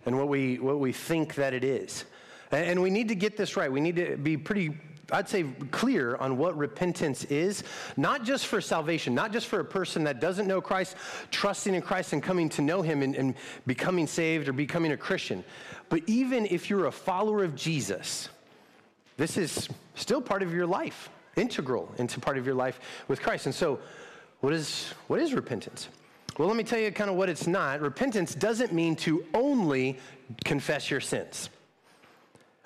and 0.05 0.17
what 0.17 0.27
we, 0.27 0.59
what 0.59 0.79
we 0.79 0.91
think 0.91 1.35
that 1.35 1.53
it 1.53 1.63
is. 1.63 2.05
And 2.51 2.81
we 2.81 2.89
need 2.89 3.09
to 3.09 3.15
get 3.15 3.37
this 3.37 3.55
right. 3.55 3.71
We 3.71 3.79
need 3.79 3.95
to 3.97 4.17
be 4.17 4.35
pretty 4.35 4.75
I'd 5.11 5.27
say 5.27 5.43
clear 5.71 6.15
on 6.17 6.37
what 6.37 6.57
repentance 6.57 7.23
is, 7.25 7.63
not 7.97 8.23
just 8.23 8.47
for 8.47 8.61
salvation, 8.61 9.13
not 9.15 9.31
just 9.31 9.47
for 9.47 9.59
a 9.59 9.65
person 9.65 10.03
that 10.05 10.19
doesn't 10.19 10.47
know 10.47 10.61
Christ, 10.61 10.95
trusting 11.31 11.73
in 11.73 11.81
Christ 11.81 12.13
and 12.13 12.21
coming 12.21 12.49
to 12.49 12.61
know 12.61 12.81
Him 12.81 13.01
and, 13.01 13.15
and, 13.15 13.35
becoming 13.65 14.07
saved 14.07 14.47
or 14.47 14.53
becoming 14.53 14.91
a 14.91 14.97
Christian, 14.97 15.43
but 15.89 16.01
even 16.07 16.45
if 16.45 16.69
you're 16.69 16.85
a 16.85 16.91
follower 16.91 17.43
of 17.43 17.55
Jesus, 17.55 18.29
this 19.17 19.37
is 19.37 19.69
still 19.95 20.21
part 20.21 20.43
of 20.43 20.53
your 20.53 20.65
life, 20.65 21.09
integral 21.35 21.93
into 21.97 22.19
part 22.19 22.37
of 22.37 22.45
your 22.45 22.55
life 22.55 22.79
with 23.07 23.21
Christ. 23.21 23.45
And 23.45 23.55
so, 23.55 23.79
what 24.39 24.53
is, 24.53 24.93
what 25.07 25.19
is 25.19 25.33
repentance? 25.33 25.89
Well, 26.37 26.47
let 26.47 26.55
me 26.55 26.63
tell 26.63 26.79
you 26.79 26.89
kind 26.91 27.09
of 27.09 27.17
what 27.17 27.27
it's 27.27 27.47
not. 27.47 27.81
Repentance 27.81 28.33
doesn't 28.33 28.71
mean 28.71 28.95
to 28.97 29.25
only 29.33 29.97
confess 30.45 30.89
your 30.89 31.01
sins. 31.01 31.49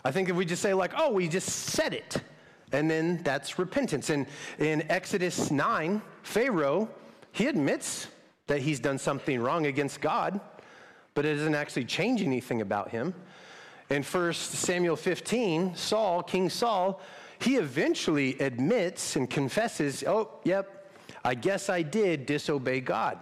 I 0.05 0.11
think 0.11 0.29
if 0.29 0.35
we 0.35 0.45
just 0.45 0.61
say, 0.61 0.73
like, 0.73 0.91
oh, 0.95 1.11
we 1.11 1.27
just 1.27 1.49
said 1.49 1.93
it, 1.93 2.17
and 2.73 2.89
then 2.89 3.21
that's 3.23 3.57
repentance. 3.57 4.09
And 4.09 4.25
in 4.59 4.83
Exodus 4.91 5.51
9, 5.51 6.01
Pharaoh, 6.23 6.89
he 7.31 7.47
admits 7.47 8.07
that 8.47 8.61
he's 8.61 8.79
done 8.79 8.97
something 8.97 9.39
wrong 9.39 9.67
against 9.67 10.01
God, 10.01 10.39
but 11.13 11.25
it 11.25 11.35
doesn't 11.35 11.55
actually 11.55 11.85
change 11.85 12.21
anything 12.21 12.61
about 12.61 12.89
him. 12.89 13.13
In 13.89 14.03
1 14.03 14.33
Samuel 14.33 14.95
15, 14.95 15.75
Saul, 15.75 16.23
King 16.23 16.49
Saul, 16.49 16.99
he 17.39 17.57
eventually 17.57 18.39
admits 18.39 19.15
and 19.15 19.29
confesses, 19.29 20.03
oh, 20.07 20.29
yep, 20.43 20.91
I 21.23 21.35
guess 21.35 21.69
I 21.69 21.83
did 21.83 22.25
disobey 22.25 22.81
God. 22.81 23.19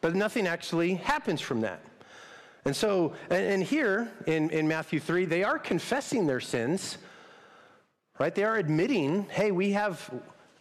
But 0.00 0.14
nothing 0.14 0.46
actually 0.46 0.94
happens 0.94 1.40
from 1.40 1.60
that. 1.60 1.82
And 2.64 2.74
so, 2.74 3.14
and, 3.30 3.62
here 3.62 4.10
in, 4.26 4.50
in 4.50 4.68
Matthew 4.68 5.00
3, 5.00 5.24
they 5.24 5.44
are 5.44 5.58
confessing 5.58 6.26
their 6.26 6.40
sins, 6.40 6.98
right? 8.20 8.34
They 8.34 8.44
are 8.44 8.56
admitting, 8.56 9.26
hey, 9.30 9.50
we 9.50 9.72
have 9.72 10.10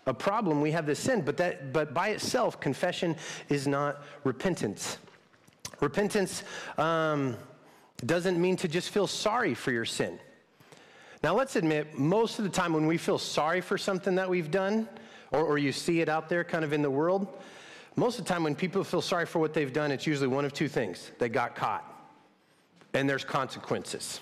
a 0.07 0.13
problem, 0.13 0.61
we 0.61 0.71
have 0.71 0.85
this 0.85 0.97
sin, 0.97 1.21
but, 1.21 1.35
that, 1.37 1.73
but 1.73 1.93
by 1.93 2.09
itself, 2.09 2.59
confession 2.61 3.17
is 3.49 3.67
not 3.67 4.01
repentance. 4.23 4.97
Repentance 5.81 6.43
um, 6.77 7.35
doesn't 8.05 8.39
mean 8.39 8.55
to 8.55 8.69
just 8.69 8.91
feel 8.91 9.07
sorry 9.07 9.53
for 9.53 9.73
your 9.73 9.83
sin. 9.83 10.17
Now, 11.21 11.35
let's 11.35 11.57
admit, 11.57 11.99
most 11.99 12.39
of 12.39 12.45
the 12.45 12.49
time 12.49 12.71
when 12.71 12.87
we 12.87 12.97
feel 12.97 13.17
sorry 13.17 13.59
for 13.59 13.77
something 13.77 14.15
that 14.15 14.29
we've 14.29 14.49
done, 14.49 14.87
or, 15.31 15.43
or 15.43 15.57
you 15.57 15.73
see 15.73 15.99
it 15.99 16.07
out 16.07 16.29
there 16.29 16.45
kind 16.45 16.63
of 16.63 16.71
in 16.71 16.81
the 16.81 16.89
world, 16.89 17.27
most 17.97 18.19
of 18.19 18.25
the 18.25 18.29
time 18.29 18.43
when 18.43 18.55
people 18.55 18.85
feel 18.85 19.01
sorry 19.01 19.25
for 19.25 19.39
what 19.39 19.53
they've 19.53 19.73
done, 19.73 19.91
it's 19.91 20.07
usually 20.07 20.29
one 20.29 20.45
of 20.45 20.53
two 20.53 20.69
things 20.69 21.11
they 21.19 21.27
got 21.27 21.57
caught, 21.57 21.83
and 22.93 23.09
there's 23.09 23.25
consequences. 23.25 24.21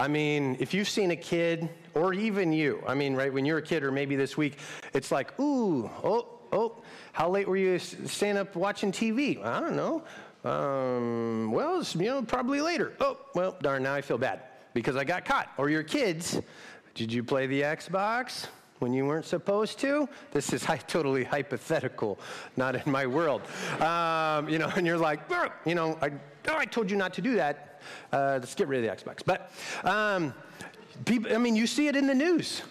I 0.00 0.08
mean, 0.08 0.56
if 0.58 0.72
you've 0.72 0.88
seen 0.88 1.10
a 1.10 1.16
kid, 1.16 1.68
or 1.92 2.14
even 2.14 2.54
you, 2.54 2.82
I 2.86 2.94
mean, 2.94 3.14
right, 3.14 3.30
when 3.30 3.44
you're 3.44 3.58
a 3.58 3.62
kid, 3.62 3.82
or 3.82 3.92
maybe 3.92 4.16
this 4.16 4.34
week, 4.34 4.56
it's 4.94 5.12
like, 5.12 5.38
ooh, 5.38 5.90
oh, 6.02 6.26
oh, 6.52 6.76
how 7.12 7.28
late 7.28 7.46
were 7.46 7.58
you 7.58 7.78
staying 7.78 8.38
up 8.38 8.56
watching 8.56 8.92
TV? 8.92 9.44
I 9.44 9.60
don't 9.60 9.76
know. 9.76 10.02
Um, 10.42 11.52
well, 11.52 11.84
you 11.94 12.06
know, 12.06 12.22
probably 12.22 12.62
later. 12.62 12.94
Oh, 12.98 13.18
well, 13.34 13.58
darn, 13.60 13.82
now 13.82 13.92
I 13.92 14.00
feel 14.00 14.16
bad 14.16 14.40
because 14.72 14.96
I 14.96 15.04
got 15.04 15.26
caught. 15.26 15.50
Or 15.58 15.68
your 15.68 15.82
kids, 15.82 16.40
did 16.94 17.12
you 17.12 17.22
play 17.22 17.46
the 17.46 17.60
Xbox? 17.60 18.46
when 18.78 18.94
you 18.94 19.04
weren't 19.04 19.26
supposed 19.26 19.78
to. 19.78 20.08
This 20.32 20.54
is 20.54 20.66
totally 20.88 21.22
hypothetical, 21.22 22.18
not 22.56 22.74
in 22.76 22.90
my 22.90 23.06
world. 23.06 23.42
Um, 23.78 24.48
you 24.48 24.58
know, 24.58 24.72
and 24.74 24.86
you're 24.86 24.96
like, 24.96 25.20
you 25.66 25.74
know, 25.74 25.98
I, 26.00 26.12
oh, 26.48 26.56
I 26.56 26.64
told 26.64 26.90
you 26.90 26.96
not 26.96 27.12
to 27.12 27.20
do 27.20 27.34
that. 27.34 27.69
Uh, 28.12 28.38
let's 28.40 28.54
get 28.54 28.68
rid 28.68 28.84
of 28.84 28.90
the 28.90 29.04
Xbox. 29.04 29.22
But 29.24 29.52
um, 29.84 30.34
people, 31.04 31.34
I 31.34 31.38
mean, 31.38 31.56
you 31.56 31.66
see 31.66 31.88
it 31.88 31.96
in 31.96 32.06
the 32.06 32.14
news. 32.14 32.62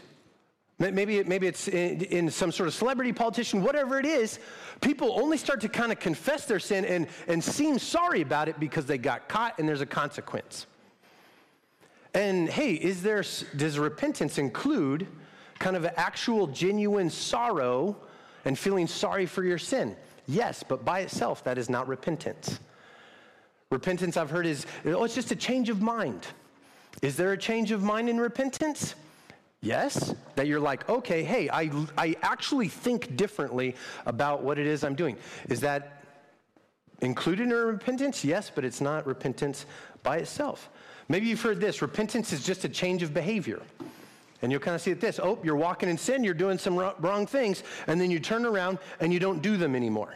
Maybe, 0.80 1.22
maybe 1.26 1.46
it's 1.46 1.68
in, 1.68 2.02
in, 2.04 2.32
some 2.32 2.54
sort 2.54 2.68
of 2.68 2.74
celebrity 2.74 3.12
politician, 3.12 3.62
whatever 3.62 4.00
it 4.00 4.06
is. 4.06 4.40
People 4.80 5.20
only 5.20 5.38
start 5.38 5.60
to 5.62 5.68
kind 5.68 5.92
of 5.92 6.00
confess 6.00 6.46
their 6.46 6.60
sin 6.60 6.86
and, 6.86 7.08
and 7.28 7.44
seem 7.44 7.78
sorry 7.78 8.22
about 8.22 8.48
it 8.48 8.62
because 8.62 8.86
they 8.86 8.98
got 8.98 9.28
caught 9.28 9.60
and 9.60 9.68
there's 9.68 9.82
a 9.82 9.86
consequence. 9.86 10.68
And 12.14 12.50
hey, 12.50 12.74
is 12.74 13.04
there, 13.04 13.24
does 13.58 13.78
repentance 13.78 14.38
include 14.38 15.06
kind 15.60 15.76
of 15.76 15.86
actual, 15.98 16.48
genuine 16.48 17.10
sorrow 17.10 17.98
and 18.46 18.58
feeling 18.58 18.88
sorry 18.88 19.26
for 19.26 19.44
your 19.44 19.58
sin. 19.58 19.96
Yes, 20.28 20.64
but 20.64 20.86
by 20.86 21.02
itself, 21.02 21.44
that 21.44 21.58
is 21.58 21.70
not 21.70 21.88
repentance. 21.88 22.60
Repentance, 23.72 24.18
I've 24.18 24.32
heard, 24.32 24.48
is 24.48 24.66
oh, 24.86 25.04
it's 25.04 25.14
just 25.14 25.30
a 25.30 25.36
change 25.36 25.70
of 25.70 25.80
mind. 25.80 26.26
Is 27.04 27.16
there 27.16 27.34
a 27.34 27.38
change 27.38 27.70
of 27.70 27.84
mind 27.84 28.10
in 28.10 28.20
repentance? 28.20 28.96
Yes, 29.62 30.16
that 30.34 30.48
you're 30.48 30.60
like, 30.60 30.90
okay, 30.90 31.24
hey, 31.24 31.50
I, 31.52 31.70
I 31.96 32.16
actually 32.24 32.68
think 32.68 33.16
differently 33.16 33.76
about 34.08 34.42
what 34.42 34.58
it 34.58 34.66
is 34.66 34.84
I'm 34.84 34.96
doing. 34.96 35.18
Is 35.50 35.60
that 35.60 36.04
included 37.02 37.44
in 37.44 37.50
repentance? 37.52 38.26
Yes, 38.26 38.52
but 38.54 38.66
it's 38.66 38.82
not 38.82 39.06
repentance 39.06 39.68
by 40.02 40.18
itself. 40.18 40.72
Maybe 41.08 41.28
you've 41.28 41.42
heard 41.42 41.60
this 41.60 41.84
repentance 41.84 42.34
is 42.34 42.44
just 42.44 42.64
a 42.66 42.70
change 42.70 43.04
of 43.04 43.14
behavior. 43.14 43.62
And 44.42 44.52
you'll 44.52 44.62
kind 44.62 44.74
of 44.74 44.82
see 44.82 44.90
it 44.90 45.00
this 45.00 45.20
oh, 45.20 45.38
you're 45.44 45.56
walking 45.56 45.90
in 45.90 45.98
sin, 46.00 46.24
you're 46.24 46.34
doing 46.34 46.58
some 46.58 46.76
wrong 46.76 47.28
things, 47.28 47.62
and 47.86 48.02
then 48.02 48.10
you 48.10 48.20
turn 48.20 48.48
around 48.48 48.80
and 49.00 49.14
you 49.14 49.20
don't 49.20 49.44
do 49.44 49.58
them 49.58 49.76
anymore. 49.76 50.16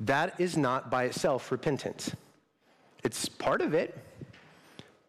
That 0.00 0.40
is 0.40 0.56
not 0.56 0.90
by 0.90 1.04
itself 1.04 1.52
repentance. 1.52 2.14
It's 3.04 3.28
part 3.28 3.60
of 3.60 3.74
it, 3.74 3.96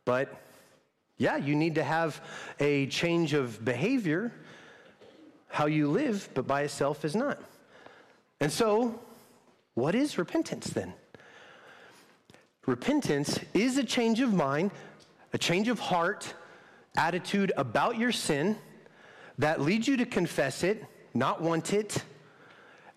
but 0.06 0.34
yeah, 1.18 1.38
you 1.38 1.56
need 1.56 1.76
to 1.76 1.84
have 1.84 2.22
a 2.60 2.88
change 2.88 3.34
of 3.34 3.64
behavior, 3.64 4.32
how 5.48 5.66
you 5.66 5.88
live, 5.88 6.30
but 6.34 6.48
by 6.48 6.62
itself 6.64 7.06
is 7.06 7.16
not. 7.16 7.40
And 8.40 8.52
so, 8.52 9.00
what 9.76 9.96
is 9.96 10.18
repentance 10.18 10.68
then? 10.68 10.94
Repentance 12.66 13.40
is 13.54 13.78
a 13.78 13.84
change 13.84 14.20
of 14.20 14.34
mind, 14.34 14.72
a 15.34 15.38
change 15.38 15.68
of 15.68 15.80
heart, 15.80 16.34
attitude 16.98 17.52
about 17.56 17.98
your 17.98 18.12
sin 18.12 18.58
that 19.38 19.62
leads 19.62 19.88
you 19.88 19.98
to 19.98 20.06
confess 20.06 20.64
it, 20.64 20.86
not 21.14 21.42
want 21.42 21.74
it, 21.74 22.04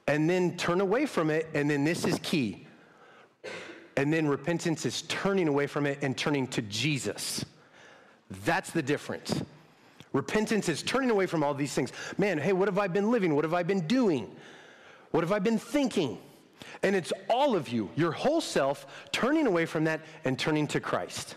and 0.07 0.29
then 0.29 0.57
turn 0.57 0.81
away 0.81 1.07
from 1.07 1.31
it. 1.31 1.49
And 1.55 1.69
then 1.69 1.85
this 1.85 2.05
is 2.05 2.19
key. 2.23 2.67
And 3.97 4.13
then 4.13 4.27
repentance 4.27 4.85
is 4.87 5.03
turning 5.03 5.49
away 5.49 5.67
from 5.67 5.87
it 5.87 5.99
and 6.03 6.17
turning 6.17 6.47
to 6.49 6.63
Jesus. 6.63 7.45
That's 8.45 8.71
the 8.71 8.83
difference. 8.83 9.43
Repentance 10.13 10.69
is 10.69 10.83
turning 10.83 11.11
away 11.11 11.27
from 11.27 11.43
all 11.43 11.55
these 11.55 11.75
things. 11.75 11.93
Man, 12.19 12.39
hey, 12.39 12.53
what 12.53 12.69
have 12.69 12.79
I 12.79 12.87
been 12.87 13.11
living? 13.11 13.35
What 13.35 13.45
have 13.45 13.55
I 13.55 13.63
been 13.63 13.87
doing? 13.87 14.35
What 15.11 15.23
have 15.23 15.33
I 15.33 15.39
been 15.39 15.59
thinking? 15.59 16.19
And 16.83 16.95
it's 16.95 17.13
all 17.31 17.55
of 17.57 17.69
you, 17.69 17.91
your 17.97 18.13
whole 18.13 18.41
self, 18.41 18.87
turning 19.13 19.47
away 19.47 19.67
from 19.67 19.85
that 19.85 20.01
and 20.25 20.39
turning 20.39 20.67
to 20.69 20.81
Christ. 20.81 21.37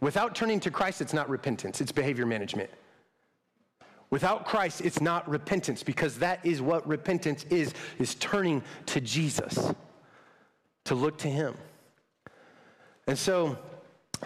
Without 0.00 0.34
turning 0.34 0.60
to 0.60 0.70
Christ, 0.70 1.00
it's 1.00 1.12
not 1.12 1.28
repentance, 1.28 1.80
it's 1.80 1.92
behavior 1.92 2.26
management. 2.26 2.70
Without 4.12 4.44
Christ, 4.44 4.82
it's 4.82 5.00
not 5.00 5.26
repentance 5.26 5.82
because 5.82 6.18
that 6.18 6.38
is 6.44 6.60
what 6.60 6.86
repentance 6.86 7.44
is, 7.44 7.72
is 7.98 8.14
turning 8.16 8.62
to 8.84 9.00
Jesus, 9.00 9.72
to 10.84 10.94
look 10.94 11.16
to 11.16 11.28
him. 11.28 11.54
And 13.06 13.18
so, 13.18 13.56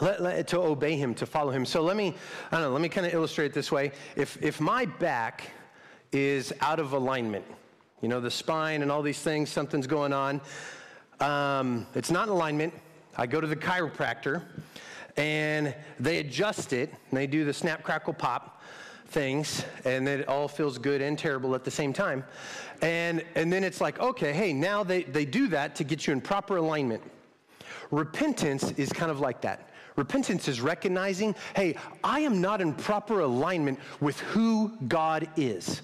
let, 0.01 0.20
let, 0.20 0.49
to 0.49 0.59
obey 0.59 0.96
him, 0.96 1.14
to 1.14 1.25
follow 1.25 1.53
him. 1.53 1.64
So 1.64 1.83
let 1.83 1.96
me, 1.96 2.16
I 2.51 2.57
don't 2.57 2.62
know, 2.62 2.70
let 2.72 2.83
me 2.83 2.88
kind 2.88 3.07
of 3.07 3.14
illustrate 3.14 3.46
it 3.46 3.55
this 3.55 3.70
way. 3.70 3.92
If, 4.16 4.42
if 4.42 4.61
my 4.61 4.87
back 4.87 5.53
is 6.11 6.53
out 6.61 6.81
of 6.81 6.92
alignment, 6.92 7.44
you 8.03 8.09
know, 8.09 8.20
the 8.20 8.31
spine 8.31 8.83
and 8.83 8.90
all 8.90 9.03
these 9.03 9.20
things, 9.20 9.51
something's 9.51 9.87
going 9.87 10.12
on, 10.12 10.40
um, 11.20 11.87
it's 11.94 12.11
not 12.11 12.27
in 12.27 12.35
alignment, 12.35 12.75
I 13.16 13.29
go 13.29 13.40
to 13.40 13.46
the 13.46 13.55
chiropractor 13.55 14.42
and 15.16 15.72
they 16.01 16.18
adjust 16.18 16.72
it, 16.72 16.90
and 16.90 17.16
they 17.16 17.29
do 17.29 17.44
the 17.44 17.55
snap, 17.55 17.85
crackle, 17.85 18.14
pop 18.14 18.56
things, 19.09 19.64
and 19.85 20.09
it 20.09 20.29
all 20.29 20.49
feels 20.49 20.79
good 20.79 21.01
and 21.01 21.19
terrible 21.19 21.55
at 21.55 21.64
the 21.64 21.71
same 21.71 21.92
time. 21.92 22.25
And, 22.83 23.25
and 23.35 23.53
then 23.53 23.64
it's 23.64 23.81
like, 23.81 23.99
okay, 24.01 24.33
hey, 24.33 24.53
now 24.53 24.85
they, 24.85 25.05
they 25.05 25.25
do 25.25 25.49
that 25.49 25.75
to 25.77 25.85
get 25.85 26.07
you 26.07 26.12
in 26.12 26.21
proper 26.21 26.57
alignment. 26.57 27.03
Repentance 27.90 28.73
is 28.73 28.92
kind 28.92 29.11
of 29.11 29.21
like 29.21 29.40
that. 29.42 29.71
Repentance 29.97 30.49
is 30.49 30.61
recognizing, 30.61 31.35
hey, 31.55 31.77
I 32.05 32.21
am 32.21 32.40
not 32.40 32.61
in 32.61 32.75
proper 32.75 33.21
alignment 33.21 33.79
with 34.01 34.21
who 34.21 34.77
God 34.88 35.29
is 35.37 35.83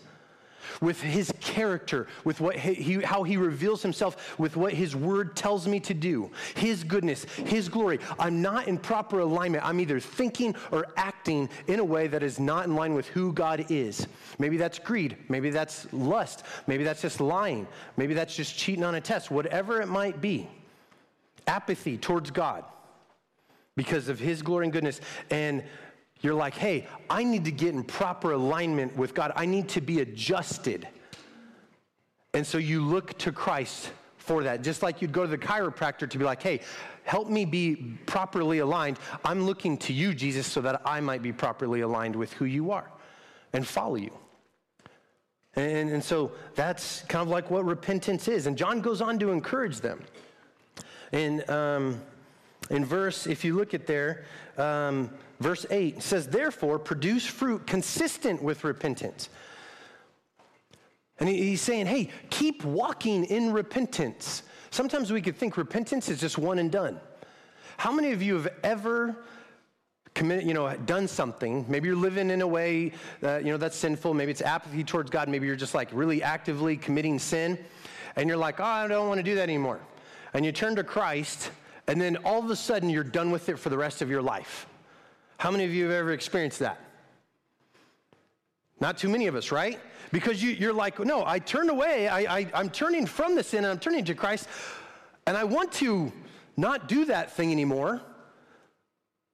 with 0.82 1.00
his 1.00 1.32
character, 1.40 2.06
with 2.24 2.40
what 2.40 2.56
he, 2.56 3.00
how 3.00 3.22
he 3.22 3.38
reveals 3.38 3.80
himself, 3.80 4.38
with 4.38 4.56
what 4.56 4.74
his 4.74 4.94
word 4.94 5.34
tells 5.34 5.66
me 5.66 5.80
to 5.80 5.94
do, 5.94 6.30
his 6.56 6.84
goodness, 6.84 7.24
his 7.24 7.70
glory. 7.70 8.00
I'm 8.18 8.42
not 8.42 8.68
in 8.68 8.76
proper 8.76 9.20
alignment. 9.20 9.64
I'm 9.64 9.80
either 9.80 10.00
thinking 10.00 10.54
or 10.70 10.86
acting 10.96 11.48
in 11.68 11.78
a 11.78 11.84
way 11.84 12.08
that 12.08 12.22
is 12.22 12.38
not 12.38 12.66
in 12.66 12.74
line 12.74 12.92
with 12.92 13.06
who 13.06 13.32
God 13.32 13.64
is. 13.70 14.06
Maybe 14.38 14.56
that's 14.58 14.78
greed. 14.78 15.16
Maybe 15.28 15.48
that's 15.48 15.90
lust. 15.92 16.44
Maybe 16.66 16.84
that's 16.84 17.00
just 17.00 17.20
lying. 17.20 17.66
Maybe 17.96 18.12
that's 18.12 18.34
just 18.34 18.58
cheating 18.58 18.84
on 18.84 18.96
a 18.96 19.00
test. 19.00 19.30
Whatever 19.30 19.80
it 19.80 19.88
might 19.88 20.20
be. 20.20 20.48
Apathy 21.46 21.96
towards 21.96 22.30
God 22.30 22.64
because 23.76 24.08
of 24.08 24.18
his 24.18 24.42
glory 24.42 24.66
and 24.66 24.72
goodness. 24.72 25.00
And 25.30 25.62
you're 26.22 26.34
like, 26.34 26.54
hey, 26.54 26.86
I 27.10 27.24
need 27.24 27.44
to 27.44 27.52
get 27.52 27.74
in 27.74 27.82
proper 27.84 28.32
alignment 28.32 28.96
with 28.96 29.14
God. 29.14 29.32
I 29.36 29.44
need 29.44 29.68
to 29.70 29.80
be 29.80 30.00
adjusted. 30.00 30.88
And 32.32 32.46
so 32.46 32.58
you 32.58 32.82
look 32.82 33.18
to 33.18 33.32
Christ 33.32 33.90
for 34.16 34.44
that. 34.44 34.62
Just 34.62 34.82
like 34.82 35.02
you'd 35.02 35.12
go 35.12 35.22
to 35.22 35.30
the 35.30 35.36
chiropractor 35.36 36.08
to 36.08 36.18
be 36.18 36.24
like, 36.24 36.42
hey, 36.42 36.60
help 37.02 37.28
me 37.28 37.44
be 37.44 37.98
properly 38.06 38.60
aligned. 38.60 38.98
I'm 39.24 39.44
looking 39.44 39.76
to 39.78 39.92
you, 39.92 40.14
Jesus, 40.14 40.46
so 40.46 40.60
that 40.60 40.80
I 40.84 41.00
might 41.00 41.22
be 41.22 41.32
properly 41.32 41.80
aligned 41.80 42.14
with 42.14 42.32
who 42.34 42.44
you 42.44 42.70
are 42.70 42.88
and 43.52 43.66
follow 43.66 43.96
you. 43.96 44.12
And, 45.54 45.90
and 45.90 46.02
so 46.02 46.32
that's 46.54 47.02
kind 47.02 47.22
of 47.22 47.28
like 47.28 47.50
what 47.50 47.64
repentance 47.66 48.28
is. 48.28 48.46
And 48.46 48.56
John 48.56 48.80
goes 48.80 49.02
on 49.02 49.18
to 49.18 49.30
encourage 49.30 49.80
them. 49.80 50.02
And 51.10 51.48
um, 51.50 52.00
in 52.70 52.84
verse, 52.84 53.26
if 53.26 53.44
you 53.44 53.54
look 53.54 53.74
at 53.74 53.86
there, 53.86 54.24
um, 54.56 55.10
verse 55.42 55.66
8 55.70 56.02
says, 56.02 56.26
Therefore, 56.28 56.78
produce 56.78 57.26
fruit 57.26 57.66
consistent 57.66 58.42
with 58.42 58.64
repentance. 58.64 59.28
And 61.18 61.28
he's 61.28 61.60
saying, 61.60 61.86
hey, 61.86 62.10
keep 62.30 62.64
walking 62.64 63.24
in 63.24 63.52
repentance. 63.52 64.42
Sometimes 64.70 65.12
we 65.12 65.22
could 65.22 65.36
think 65.36 65.56
repentance 65.56 66.08
is 66.08 66.20
just 66.20 66.36
one 66.36 66.58
and 66.58 66.70
done. 66.70 66.98
How 67.76 67.92
many 67.92 68.12
of 68.12 68.22
you 68.22 68.34
have 68.34 68.48
ever 68.64 69.16
committed, 70.14 70.46
you 70.46 70.54
know, 70.54 70.74
done 70.78 71.06
something? 71.06 71.64
Maybe 71.68 71.86
you're 71.86 71.96
living 71.96 72.30
in 72.30 72.40
a 72.42 72.46
way 72.46 72.92
that, 73.20 73.44
you 73.44 73.52
know, 73.52 73.56
that's 73.56 73.76
sinful. 73.76 74.14
Maybe 74.14 74.32
it's 74.32 74.42
apathy 74.42 74.82
towards 74.82 75.10
God. 75.10 75.28
Maybe 75.28 75.46
you're 75.46 75.54
just 75.54 75.74
like 75.74 75.88
really 75.92 76.22
actively 76.22 76.76
committing 76.76 77.18
sin. 77.18 77.56
And 78.16 78.28
you're 78.28 78.36
like, 78.36 78.58
oh, 78.58 78.64
I 78.64 78.88
don't 78.88 79.06
want 79.06 79.18
to 79.18 79.22
do 79.22 79.36
that 79.36 79.44
anymore. 79.44 79.80
And 80.34 80.44
you 80.44 80.50
turn 80.50 80.74
to 80.76 80.84
Christ 80.84 81.50
and 81.86 82.00
then 82.00 82.16
all 82.24 82.42
of 82.42 82.50
a 82.50 82.56
sudden 82.56 82.90
you're 82.90 83.04
done 83.04 83.30
with 83.30 83.48
it 83.48 83.58
for 83.58 83.68
the 83.68 83.78
rest 83.78 84.02
of 84.02 84.10
your 84.10 84.22
life. 84.22 84.66
How 85.42 85.50
many 85.50 85.64
of 85.64 85.74
you 85.74 85.86
have 85.86 85.92
ever 85.92 86.12
experienced 86.12 86.60
that? 86.60 86.78
Not 88.78 88.96
too 88.96 89.08
many 89.08 89.26
of 89.26 89.34
us, 89.34 89.50
right? 89.50 89.80
Because 90.12 90.40
you, 90.40 90.70
are 90.70 90.72
like, 90.72 91.00
no, 91.00 91.26
I 91.26 91.40
turned 91.40 91.68
away. 91.68 92.06
I, 92.06 92.38
I, 92.38 92.46
I'm 92.54 92.70
turning 92.70 93.06
from 93.06 93.34
the 93.34 93.42
sin 93.42 93.64
and 93.64 93.72
I'm 93.72 93.80
turning 93.80 94.04
to 94.04 94.14
Christ. 94.14 94.48
And 95.26 95.36
I 95.36 95.42
want 95.42 95.72
to 95.72 96.12
not 96.56 96.86
do 96.86 97.06
that 97.06 97.32
thing 97.32 97.50
anymore. 97.50 98.00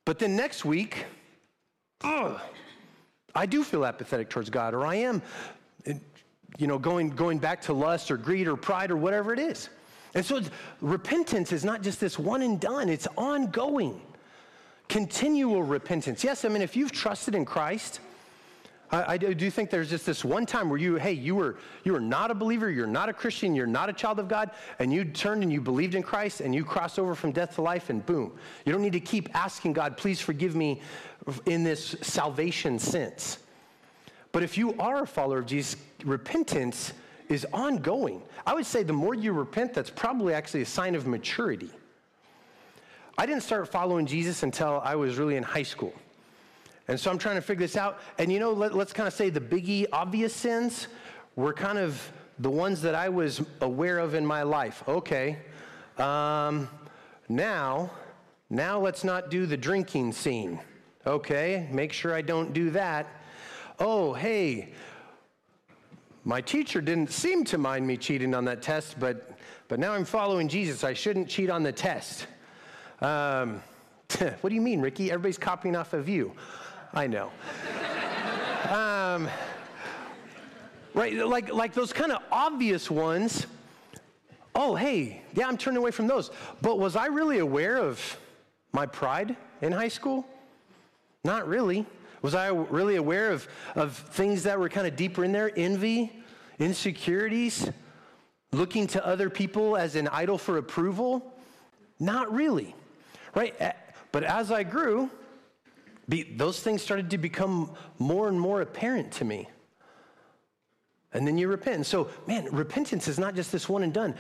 But 0.06 0.18
then 0.18 0.34
next 0.34 0.64
week, 0.64 1.04
ugh, 2.00 2.40
I 3.34 3.44
do 3.44 3.62
feel 3.62 3.84
apathetic 3.84 4.30
towards 4.30 4.48
God, 4.48 4.72
or 4.72 4.86
I 4.86 4.94
am, 4.94 5.20
you 6.56 6.66
know, 6.66 6.78
going, 6.78 7.10
going 7.10 7.36
back 7.36 7.60
to 7.64 7.74
lust 7.74 8.10
or 8.10 8.16
greed 8.16 8.48
or 8.48 8.56
pride 8.56 8.90
or 8.90 8.96
whatever 8.96 9.34
it 9.34 9.38
is. 9.38 9.68
And 10.14 10.24
so 10.24 10.40
repentance 10.80 11.52
is 11.52 11.66
not 11.66 11.82
just 11.82 12.00
this 12.00 12.18
one 12.18 12.40
and 12.40 12.58
done, 12.58 12.88
it's 12.88 13.08
ongoing, 13.18 14.00
continual 14.88 15.62
repentance. 15.62 16.24
Yes, 16.24 16.44
I 16.44 16.48
mean, 16.48 16.62
if 16.62 16.76
you've 16.76 16.92
trusted 16.92 17.34
in 17.34 17.44
Christ, 17.44 18.00
I, 18.90 19.14
I 19.14 19.16
do 19.18 19.50
think 19.50 19.70
there's 19.70 19.90
just 19.90 20.06
this 20.06 20.24
one 20.24 20.46
time 20.46 20.70
where 20.70 20.78
you, 20.78 20.96
hey, 20.96 21.12
you 21.12 21.34
were, 21.34 21.56
you 21.84 21.92
were 21.92 22.00
not 22.00 22.30
a 22.30 22.34
believer, 22.34 22.70
you're 22.70 22.86
not 22.86 23.08
a 23.08 23.12
Christian, 23.12 23.54
you're 23.54 23.66
not 23.66 23.90
a 23.90 23.92
child 23.92 24.18
of 24.18 24.28
God, 24.28 24.50
and 24.78 24.92
you 24.92 25.04
turned 25.04 25.42
and 25.42 25.52
you 25.52 25.60
believed 25.60 25.94
in 25.94 26.02
Christ 26.02 26.40
and 26.40 26.54
you 26.54 26.64
crossed 26.64 26.98
over 26.98 27.14
from 27.14 27.32
death 27.32 27.56
to 27.56 27.62
life, 27.62 27.90
and 27.90 28.04
boom. 28.04 28.32
You 28.64 28.72
don't 28.72 28.82
need 28.82 28.94
to 28.94 29.00
keep 29.00 29.28
asking 29.34 29.74
God, 29.74 29.96
please 29.96 30.20
forgive 30.20 30.56
me 30.56 30.80
in 31.44 31.64
this 31.64 31.96
salvation 32.00 32.78
sense. 32.78 33.38
But 34.32 34.42
if 34.42 34.56
you 34.56 34.74
are 34.78 35.02
a 35.02 35.06
follower 35.06 35.38
of 35.38 35.46
Jesus, 35.46 35.76
repentance 36.04 36.92
is 37.28 37.46
ongoing. 37.52 38.22
I 38.46 38.54
would 38.54 38.66
say 38.66 38.82
the 38.82 38.92
more 38.92 39.14
you 39.14 39.32
repent, 39.32 39.74
that's 39.74 39.90
probably 39.90 40.32
actually 40.32 40.62
a 40.62 40.66
sign 40.66 40.94
of 40.94 41.06
maturity. 41.06 41.70
I 43.20 43.26
didn't 43.26 43.42
start 43.42 43.66
following 43.66 44.06
Jesus 44.06 44.44
until 44.44 44.80
I 44.84 44.94
was 44.94 45.18
really 45.18 45.34
in 45.34 45.42
high 45.42 45.64
school. 45.64 45.92
And 46.86 46.98
so 46.98 47.10
I'm 47.10 47.18
trying 47.18 47.34
to 47.34 47.42
figure 47.42 47.66
this 47.66 47.76
out. 47.76 47.98
And 48.16 48.32
you 48.32 48.38
know, 48.38 48.52
let, 48.52 48.72
us 48.72 48.92
kind 48.92 49.08
of 49.08 49.12
say 49.12 49.28
the 49.28 49.40
biggie, 49.40 49.86
obvious 49.92 50.32
sins 50.32 50.86
were 51.34 51.52
kind 51.52 51.78
of 51.78 52.00
the 52.38 52.48
ones 52.48 52.80
that 52.82 52.94
I 52.94 53.08
was 53.08 53.42
aware 53.60 53.98
of 53.98 54.14
in 54.14 54.24
my 54.24 54.44
life. 54.44 54.84
Okay, 54.86 55.36
um, 55.98 56.68
now, 57.28 57.90
now 58.50 58.78
let's 58.78 59.02
not 59.02 59.30
do 59.30 59.46
the 59.46 59.56
drinking 59.56 60.12
scene. 60.12 60.60
Okay, 61.04 61.68
make 61.72 61.92
sure 61.92 62.14
I 62.14 62.22
don't 62.22 62.52
do 62.52 62.70
that. 62.70 63.08
oh, 63.80 64.12
hey, 64.12 64.68
my 66.24 66.40
teacher 66.40 66.80
didn't 66.80 67.10
seem 67.10 67.42
to 67.46 67.58
mind 67.58 67.84
me 67.84 67.96
cheating 67.96 68.32
on 68.32 68.44
that 68.44 68.62
test, 68.62 69.00
but, 69.00 69.36
but 69.66 69.80
now 69.80 69.92
I'm 69.92 70.04
following 70.04 70.46
Jesus. 70.46 70.84
I 70.84 70.94
shouldn't 70.94 71.28
cheat 71.28 71.50
on 71.50 71.64
the 71.64 71.72
test. 71.72 72.28
Um, 73.00 73.62
what 74.40 74.48
do 74.48 74.54
you 74.54 74.60
mean, 74.60 74.80
Ricky? 74.80 75.10
Everybody's 75.10 75.38
copying 75.38 75.76
off 75.76 75.92
of 75.92 76.08
you. 76.08 76.32
I 76.94 77.06
know. 77.06 77.30
um, 78.70 79.28
right? 80.94 81.14
Like, 81.14 81.52
like 81.52 81.74
those 81.74 81.92
kind 81.92 82.12
of 82.12 82.22
obvious 82.30 82.90
ones. 82.90 83.46
Oh, 84.54 84.74
hey, 84.74 85.22
yeah, 85.34 85.46
I'm 85.46 85.56
turning 85.56 85.78
away 85.78 85.90
from 85.90 86.06
those. 86.06 86.30
But 86.62 86.78
was 86.78 86.96
I 86.96 87.06
really 87.06 87.38
aware 87.38 87.76
of 87.76 88.18
my 88.72 88.86
pride 88.86 89.36
in 89.62 89.72
high 89.72 89.88
school? 89.88 90.26
Not 91.24 91.46
really. 91.46 91.86
Was 92.22 92.34
I 92.34 92.48
really 92.48 92.96
aware 92.96 93.30
of, 93.30 93.46
of 93.76 93.96
things 93.96 94.42
that 94.42 94.58
were 94.58 94.68
kind 94.68 94.86
of 94.86 94.96
deeper 94.96 95.24
in 95.24 95.32
there? 95.32 95.52
Envy, 95.56 96.12
insecurities, 96.58 97.70
looking 98.52 98.86
to 98.88 99.06
other 99.06 99.30
people 99.30 99.76
as 99.76 99.94
an 99.94 100.08
idol 100.08 100.38
for 100.38 100.58
approval? 100.58 101.34
Not 102.00 102.32
really, 102.32 102.74
right? 103.38 103.54
Eh, 103.60 103.72
but 104.10 104.24
as 104.24 104.50
I 104.50 104.64
grew, 104.64 105.10
those 106.36 106.60
things 106.60 106.82
started 106.82 107.10
to 107.10 107.18
become 107.18 107.70
more 107.98 108.28
and 108.28 108.40
more 108.40 108.62
apparent 108.62 109.12
to 109.12 109.24
me. 109.24 109.48
And 111.12 111.26
then 111.26 111.38
you 111.38 111.46
repent. 111.48 111.76
And 111.76 111.86
so, 111.86 112.08
man, 112.26 112.48
repentance 112.50 113.06
is 113.06 113.18
not 113.18 113.34
just 113.34 113.52
this 113.52 113.68
one 113.68 113.82
and 113.84 113.92
done. 113.92 114.14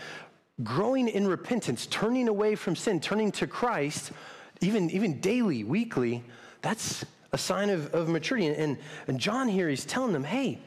Growing 0.62 1.08
in 1.08 1.26
repentance, 1.26 1.86
turning 1.86 2.28
away 2.28 2.54
from 2.54 2.76
sin, 2.76 3.00
turning 3.00 3.32
to 3.32 3.46
Christ, 3.46 4.12
even, 4.60 4.88
even 4.90 5.20
daily, 5.20 5.64
weekly, 5.64 6.22
that's 6.62 7.04
a 7.32 7.38
sign 7.38 7.70
of, 7.70 7.92
of 7.94 8.08
maturity. 8.08 8.48
And, 8.48 8.78
and 9.08 9.18
John 9.18 9.48
here, 9.48 9.68
he's 9.68 9.84
telling 9.84 10.12
them, 10.12 10.24
hey, 10.24 10.60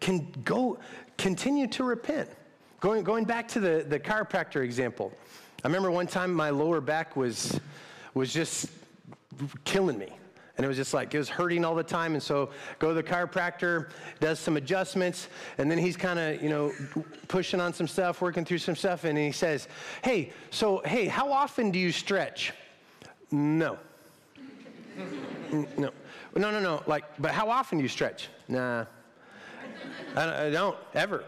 can 0.00 0.26
go 0.44 0.78
continue 1.18 1.66
to 1.68 1.84
repent. 1.84 2.30
Going, 2.80 3.02
going 3.02 3.24
back 3.24 3.48
to 3.48 3.60
the, 3.60 3.84
the 3.86 3.98
chiropractor 3.98 4.62
example, 4.64 5.12
I 5.64 5.66
remember 5.66 5.90
one 5.90 6.06
time 6.06 6.32
my 6.32 6.50
lower 6.50 6.80
back 6.80 7.16
was, 7.16 7.58
was 8.14 8.32
just 8.32 8.68
killing 9.64 9.98
me. 9.98 10.08
And 10.56 10.64
it 10.64 10.68
was 10.68 10.76
just 10.76 10.92
like, 10.92 11.14
it 11.14 11.18
was 11.18 11.28
hurting 11.28 11.64
all 11.64 11.74
the 11.74 11.84
time. 11.84 12.14
And 12.14 12.22
so 12.22 12.50
go 12.78 12.88
to 12.88 12.94
the 12.94 13.02
chiropractor, 13.02 13.90
does 14.18 14.40
some 14.40 14.56
adjustments, 14.56 15.28
and 15.56 15.70
then 15.70 15.78
he's 15.78 15.96
kind 15.96 16.18
of, 16.18 16.42
you 16.42 16.48
know, 16.48 16.72
pushing 17.28 17.60
on 17.60 17.72
some 17.72 17.86
stuff, 17.86 18.20
working 18.20 18.44
through 18.44 18.58
some 18.58 18.74
stuff. 18.74 19.04
And 19.04 19.16
he 19.16 19.30
says, 19.30 19.68
hey, 20.02 20.32
so, 20.50 20.82
hey, 20.84 21.06
how 21.06 21.32
often 21.32 21.70
do 21.70 21.78
you 21.78 21.92
stretch? 21.92 22.52
No. 23.30 23.78
no. 25.76 25.90
No, 26.36 26.50
no, 26.50 26.60
no. 26.60 26.82
Like, 26.86 27.04
but 27.20 27.32
how 27.32 27.50
often 27.50 27.78
do 27.78 27.82
you 27.82 27.88
stretch? 27.88 28.28
Nah. 28.48 28.84
I 30.16 30.50
don't, 30.50 30.76
ever. 30.94 31.24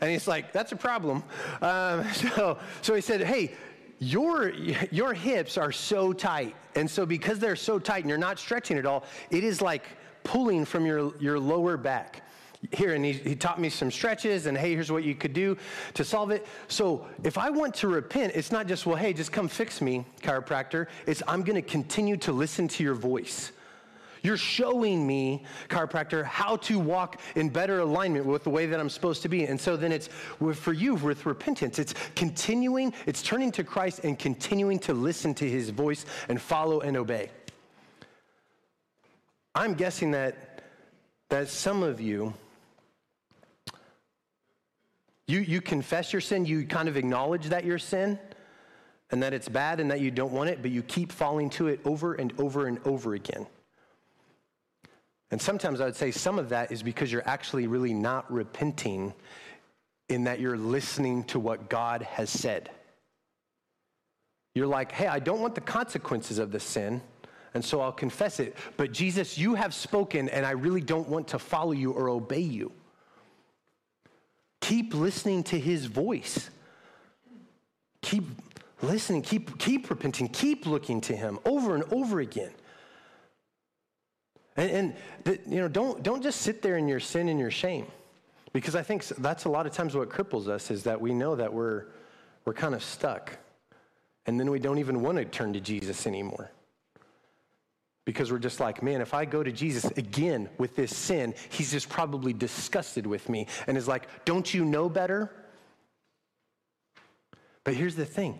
And 0.00 0.10
he's 0.10 0.26
like, 0.26 0.52
that's 0.52 0.72
a 0.72 0.76
problem. 0.76 1.22
Um, 1.60 2.04
so, 2.12 2.58
so 2.80 2.94
he 2.94 3.00
said, 3.00 3.20
hey, 3.22 3.54
your, 4.02 4.50
your 4.90 5.14
hips 5.14 5.56
are 5.56 5.72
so 5.72 6.12
tight. 6.12 6.54
And 6.74 6.90
so, 6.90 7.06
because 7.06 7.38
they're 7.38 7.56
so 7.56 7.78
tight 7.78 8.00
and 8.00 8.08
you're 8.08 8.18
not 8.18 8.38
stretching 8.38 8.78
at 8.78 8.86
all, 8.86 9.04
it 9.30 9.44
is 9.44 9.62
like 9.62 9.84
pulling 10.24 10.64
from 10.64 10.84
your, 10.86 11.16
your 11.18 11.38
lower 11.38 11.76
back. 11.76 12.22
Here, 12.70 12.94
and 12.94 13.04
he, 13.04 13.12
he 13.12 13.34
taught 13.34 13.60
me 13.60 13.68
some 13.68 13.90
stretches, 13.90 14.46
and 14.46 14.56
hey, 14.56 14.72
here's 14.72 14.92
what 14.92 15.02
you 15.02 15.16
could 15.16 15.32
do 15.32 15.58
to 15.94 16.04
solve 16.04 16.30
it. 16.30 16.46
So, 16.68 17.06
if 17.24 17.36
I 17.36 17.50
want 17.50 17.74
to 17.76 17.88
repent, 17.88 18.34
it's 18.36 18.52
not 18.52 18.68
just, 18.68 18.86
well, 18.86 18.94
hey, 18.94 19.12
just 19.12 19.32
come 19.32 19.48
fix 19.48 19.80
me, 19.80 20.04
chiropractor. 20.22 20.86
It's, 21.06 21.24
I'm 21.26 21.42
going 21.42 21.60
to 21.60 21.68
continue 21.68 22.16
to 22.18 22.32
listen 22.32 22.68
to 22.68 22.84
your 22.84 22.94
voice. 22.94 23.50
You're 24.22 24.36
showing 24.36 25.04
me, 25.06 25.44
chiropractor, 25.68 26.24
how 26.24 26.56
to 26.58 26.78
walk 26.78 27.20
in 27.34 27.48
better 27.48 27.80
alignment 27.80 28.24
with 28.24 28.44
the 28.44 28.50
way 28.50 28.66
that 28.66 28.78
I'm 28.78 28.88
supposed 28.88 29.22
to 29.22 29.28
be. 29.28 29.44
And 29.44 29.60
so 29.60 29.76
then 29.76 29.90
it's 29.90 30.08
for 30.54 30.72
you 30.72 30.94
with 30.94 31.26
repentance, 31.26 31.78
it's 31.78 31.94
continuing, 32.14 32.94
it's 33.06 33.22
turning 33.22 33.50
to 33.52 33.64
Christ 33.64 34.00
and 34.04 34.18
continuing 34.18 34.78
to 34.80 34.94
listen 34.94 35.34
to 35.34 35.48
his 35.48 35.70
voice 35.70 36.06
and 36.28 36.40
follow 36.40 36.80
and 36.80 36.96
obey. 36.96 37.30
I'm 39.54 39.74
guessing 39.74 40.12
that, 40.12 40.62
that 41.28 41.48
some 41.48 41.82
of 41.82 42.00
you, 42.00 42.32
you, 45.26 45.40
you 45.40 45.60
confess 45.60 46.12
your 46.12 46.20
sin, 46.20 46.46
you 46.46 46.64
kind 46.66 46.88
of 46.88 46.96
acknowledge 46.96 47.46
that 47.46 47.64
your 47.64 47.78
sin 47.78 48.18
and 49.10 49.22
that 49.22 49.34
it's 49.34 49.48
bad 49.48 49.80
and 49.80 49.90
that 49.90 50.00
you 50.00 50.10
don't 50.10 50.32
want 50.32 50.48
it, 50.48 50.62
but 50.62 50.70
you 50.70 50.82
keep 50.82 51.12
falling 51.12 51.50
to 51.50 51.68
it 51.68 51.80
over 51.84 52.14
and 52.14 52.32
over 52.38 52.66
and 52.66 52.78
over 52.86 53.14
again. 53.14 53.46
And 55.32 55.40
sometimes 55.40 55.80
I 55.80 55.86
would 55.86 55.96
say 55.96 56.10
some 56.10 56.38
of 56.38 56.50
that 56.50 56.70
is 56.70 56.82
because 56.82 57.10
you're 57.10 57.26
actually 57.26 57.66
really 57.66 57.94
not 57.94 58.30
repenting 58.30 59.14
in 60.10 60.24
that 60.24 60.40
you're 60.40 60.58
listening 60.58 61.24
to 61.24 61.40
what 61.40 61.70
God 61.70 62.02
has 62.02 62.28
said. 62.28 62.70
You're 64.54 64.66
like, 64.66 64.92
hey, 64.92 65.06
I 65.06 65.18
don't 65.18 65.40
want 65.40 65.54
the 65.54 65.62
consequences 65.62 66.38
of 66.38 66.52
this 66.52 66.62
sin, 66.62 67.00
and 67.54 67.64
so 67.64 67.80
I'll 67.80 67.92
confess 67.92 68.40
it. 68.40 68.54
But 68.76 68.92
Jesus, 68.92 69.38
you 69.38 69.54
have 69.54 69.72
spoken, 69.72 70.28
and 70.28 70.44
I 70.44 70.50
really 70.50 70.82
don't 70.82 71.08
want 71.08 71.28
to 71.28 71.38
follow 71.38 71.72
you 71.72 71.92
or 71.92 72.10
obey 72.10 72.40
you. 72.40 72.70
Keep 74.60 74.92
listening 74.92 75.44
to 75.44 75.58
his 75.58 75.86
voice. 75.86 76.50
Keep 78.02 78.24
listening, 78.82 79.22
keep, 79.22 79.58
keep 79.58 79.88
repenting, 79.88 80.28
keep 80.28 80.66
looking 80.66 81.00
to 81.00 81.16
him 81.16 81.38
over 81.46 81.74
and 81.74 81.84
over 81.90 82.20
again. 82.20 82.50
And, 84.56 84.94
and 85.26 85.38
you 85.46 85.60
know, 85.60 85.68
don't, 85.68 86.02
don't 86.02 86.22
just 86.22 86.42
sit 86.42 86.62
there 86.62 86.76
in 86.76 86.88
your 86.88 87.00
sin 87.00 87.28
and 87.28 87.38
your 87.38 87.50
shame. 87.50 87.86
Because 88.52 88.76
I 88.76 88.82
think 88.82 89.04
that's 89.06 89.44
a 89.44 89.48
lot 89.48 89.66
of 89.66 89.72
times 89.72 89.94
what 89.94 90.10
cripples 90.10 90.48
us 90.48 90.70
is 90.70 90.82
that 90.84 91.00
we 91.00 91.14
know 91.14 91.36
that 91.36 91.52
we're, 91.52 91.86
we're 92.44 92.52
kind 92.52 92.74
of 92.74 92.82
stuck. 92.82 93.38
And 94.26 94.38
then 94.38 94.50
we 94.50 94.58
don't 94.58 94.78
even 94.78 95.02
want 95.02 95.18
to 95.18 95.24
turn 95.24 95.54
to 95.54 95.60
Jesus 95.60 96.06
anymore. 96.06 96.50
Because 98.04 98.30
we're 98.32 98.38
just 98.38 98.60
like, 98.60 98.82
man, 98.82 99.00
if 99.00 99.14
I 99.14 99.24
go 99.24 99.42
to 99.42 99.52
Jesus 99.52 99.84
again 99.96 100.48
with 100.58 100.76
this 100.76 100.94
sin, 100.94 101.34
he's 101.50 101.70
just 101.70 101.88
probably 101.88 102.32
disgusted 102.32 103.06
with 103.06 103.28
me 103.28 103.46
and 103.66 103.76
is 103.76 103.88
like, 103.88 104.08
don't 104.24 104.52
you 104.52 104.64
know 104.64 104.88
better? 104.88 105.30
But 107.64 107.74
here's 107.74 107.94
the 107.94 108.04
thing 108.04 108.38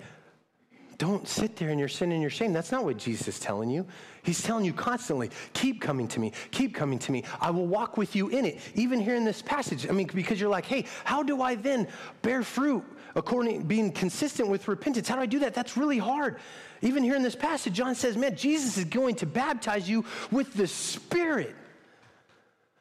don't 0.98 1.26
sit 1.26 1.56
there 1.56 1.70
in 1.70 1.78
your 1.78 1.88
sin 1.88 2.12
and 2.12 2.20
your 2.20 2.30
shame. 2.30 2.52
That's 2.52 2.72
not 2.72 2.84
what 2.84 2.96
Jesus 2.96 3.28
is 3.28 3.38
telling 3.38 3.70
you. 3.70 3.86
He's 4.22 4.42
telling 4.42 4.64
you 4.64 4.72
constantly, 4.72 5.30
keep 5.52 5.80
coming 5.80 6.06
to 6.08 6.20
me, 6.20 6.32
keep 6.50 6.74
coming 6.74 6.98
to 7.00 7.12
me. 7.12 7.24
I 7.40 7.50
will 7.50 7.66
walk 7.66 7.96
with 7.96 8.14
you 8.14 8.28
in 8.28 8.44
it. 8.44 8.58
Even 8.74 9.00
here 9.00 9.16
in 9.16 9.24
this 9.24 9.42
passage, 9.42 9.88
I 9.88 9.92
mean, 9.92 10.08
because 10.14 10.40
you're 10.40 10.50
like, 10.50 10.64
hey, 10.64 10.86
how 11.04 11.22
do 11.22 11.42
I 11.42 11.56
then 11.56 11.88
bear 12.22 12.42
fruit 12.42 12.84
according 13.14 13.62
being 13.62 13.90
consistent 13.90 14.48
with 14.48 14.68
repentance? 14.68 15.08
How 15.08 15.16
do 15.16 15.22
I 15.22 15.26
do 15.26 15.40
that? 15.40 15.54
That's 15.54 15.76
really 15.76 15.98
hard. 15.98 16.36
Even 16.82 17.02
here 17.02 17.16
in 17.16 17.22
this 17.22 17.36
passage, 17.36 17.72
John 17.72 17.94
says, 17.94 18.16
man, 18.16 18.36
Jesus 18.36 18.78
is 18.78 18.84
going 18.84 19.16
to 19.16 19.26
baptize 19.26 19.88
you 19.88 20.04
with 20.30 20.54
the 20.54 20.66
Spirit. 20.66 21.54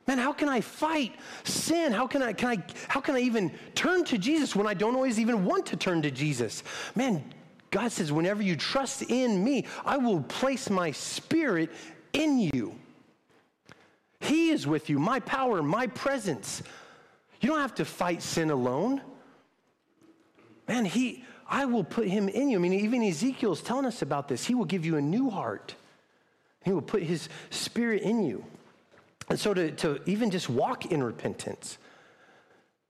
Man, 0.08 0.18
how 0.18 0.34
can 0.34 0.50
I 0.50 0.62
fight 0.62 1.14
sin? 1.44 1.92
How 1.92 2.08
can 2.08 2.22
I, 2.22 2.34
can 2.34 2.50
I, 2.50 2.64
how 2.88 3.00
can 3.00 3.16
I 3.16 3.20
even 3.20 3.52
turn 3.76 4.04
to 4.06 4.18
Jesus 4.18 4.56
when 4.56 4.68
I 4.68 4.74
don't 4.74 4.96
always 4.96 5.20
even 5.20 5.46
want 5.46 5.68
to 5.68 5.78
turn 5.78 6.02
to 6.02 6.12
Jesus? 6.12 6.64
Man, 6.96 7.24
God 7.72 7.92
says, 7.92 8.12
whenever 8.12 8.44
you 8.44 8.56
trust 8.56 9.02
in 9.04 9.44
me, 9.44 9.66
I 9.86 9.98
will 9.98 10.22
place 10.22 10.70
my 10.70 10.92
spirit 10.92 11.72
in 12.14 12.38
you. 12.38 12.76
He 14.20 14.52
is 14.52 14.68
with 14.68 14.90
you, 14.90 15.00
my 15.00 15.22
power, 15.22 15.64
my 15.64 15.88
presence. 15.88 16.62
You 17.40 17.50
don't 17.50 17.62
have 17.62 17.76
to 17.76 17.86
fight 17.86 18.22
sin 18.22 18.52
alone. 18.52 19.02
Man, 20.68 20.86
he, 20.86 21.24
I 21.48 21.66
will 21.66 21.84
put 21.84 22.08
him 22.08 22.30
in 22.30 22.50
you. 22.50 22.58
I 22.58 22.62
mean, 22.62 22.74
even 22.74 23.02
Ezekiel's 23.04 23.62
telling 23.62 23.86
us 23.86 24.02
about 24.02 24.28
this. 24.28 24.46
He 24.46 24.54
will 24.54 24.66
give 24.66 24.86
you 24.86 24.98
a 24.98 25.02
new 25.02 25.30
heart. 25.30 25.74
He 26.64 26.72
will 26.72 26.82
put 26.82 27.02
his 27.02 27.30
spirit 27.50 28.04
in 28.04 28.22
you. 28.24 28.46
And 29.30 29.40
so 29.40 29.54
to, 29.54 29.72
to 29.72 30.02
even 30.06 30.30
just 30.30 30.50
walk 30.50 30.88
in 30.88 31.02
repentance, 31.02 31.78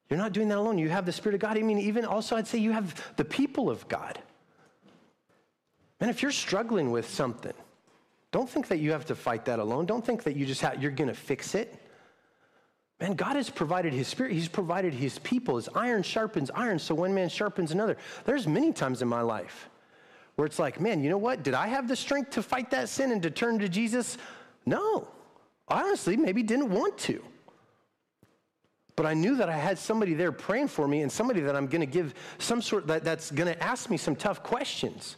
you're 0.10 0.18
not 0.18 0.34
doing 0.34 0.50
that 0.50 0.58
alone. 0.58 0.78
You 0.78 0.90
have 0.90 1.06
the 1.06 1.14
Spirit 1.14 1.36
of 1.36 1.42
God. 1.42 1.58
I 1.58 1.62
mean, 1.62 1.78
even 1.78 2.04
also, 2.04 2.36
I'd 2.36 2.48
say 2.48 2.58
you 2.58 2.72
have 2.72 3.16
the 3.16 3.24
people 3.24 3.70
of 3.70 3.88
God. 3.88 4.20
Man, 6.02 6.10
if 6.10 6.24
you're 6.24 6.32
struggling 6.32 6.90
with 6.90 7.08
something, 7.08 7.54
don't 8.32 8.50
think 8.50 8.68
that 8.70 8.80
you 8.80 8.92
have 8.92 9.06
to 9.06 9.16
fight 9.16 9.46
that 9.46 9.60
alone. 9.60 9.86
Don't 9.86 10.04
think 10.04 10.24
that 10.24 10.36
you 10.36 10.48
just 10.48 10.62
have, 10.62 10.82
you're 10.82 10.92
going 10.92 11.10
to 11.10 11.14
fix 11.14 11.54
it. 11.54 11.76
Man, 13.00 13.14
God 13.14 13.36
has 13.36 13.52
provided 13.52 13.94
his 13.94 14.08
spirit. 14.08 14.32
He's 14.32 14.48
provided 14.48 14.94
his 14.94 15.20
people. 15.20 15.58
As 15.58 15.70
iron 15.76 16.02
sharpens 16.02 16.50
iron, 16.52 16.80
so 16.80 16.96
one 16.96 17.14
man 17.14 17.30
sharpens 17.30 17.72
another. 17.72 17.98
There's 18.26 18.48
many 18.48 18.74
times 18.74 19.04
in 19.04 19.08
my 19.08 19.22
life 19.22 19.70
where 20.36 20.46
it's 20.48 20.58
like, 20.60 20.80
man, 20.80 21.04
you 21.04 21.10
know 21.10 21.18
what? 21.20 21.44
Did 21.44 21.54
I 21.54 21.68
have 21.68 21.88
the 21.88 21.96
strength 21.96 22.32
to 22.32 22.44
fight 22.44 22.72
that 22.72 22.90
sin 22.90 23.12
and 23.12 23.22
to 23.22 23.30
turn 23.30 23.60
to 23.60 23.70
Jesus? 23.70 24.18
No. 24.66 25.08
I 25.68 25.84
honestly 25.84 26.18
maybe 26.18 26.42
didn't 26.42 26.70
want 26.70 26.98
to. 27.00 27.24
But 28.96 29.06
I 29.06 29.14
knew 29.14 29.36
that 29.38 29.50
I 29.50 29.58
had 29.58 29.78
somebody 29.78 30.16
there 30.16 30.32
praying 30.32 30.70
for 30.70 30.88
me 30.88 31.02
and 31.02 31.12
somebody 31.12 31.42
that 31.42 31.56
I'm 31.56 31.68
going 31.68 31.82
to 31.82 31.88
give 31.88 32.16
some 32.40 32.62
sort 32.62 32.88
that, 32.88 33.04
that's 33.04 33.30
going 33.30 33.52
to 33.52 33.64
ask 33.64 33.90
me 33.90 33.98
some 33.98 34.16
tough 34.16 34.42
questions 34.42 35.16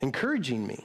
encouraging 0.00 0.66
me. 0.66 0.84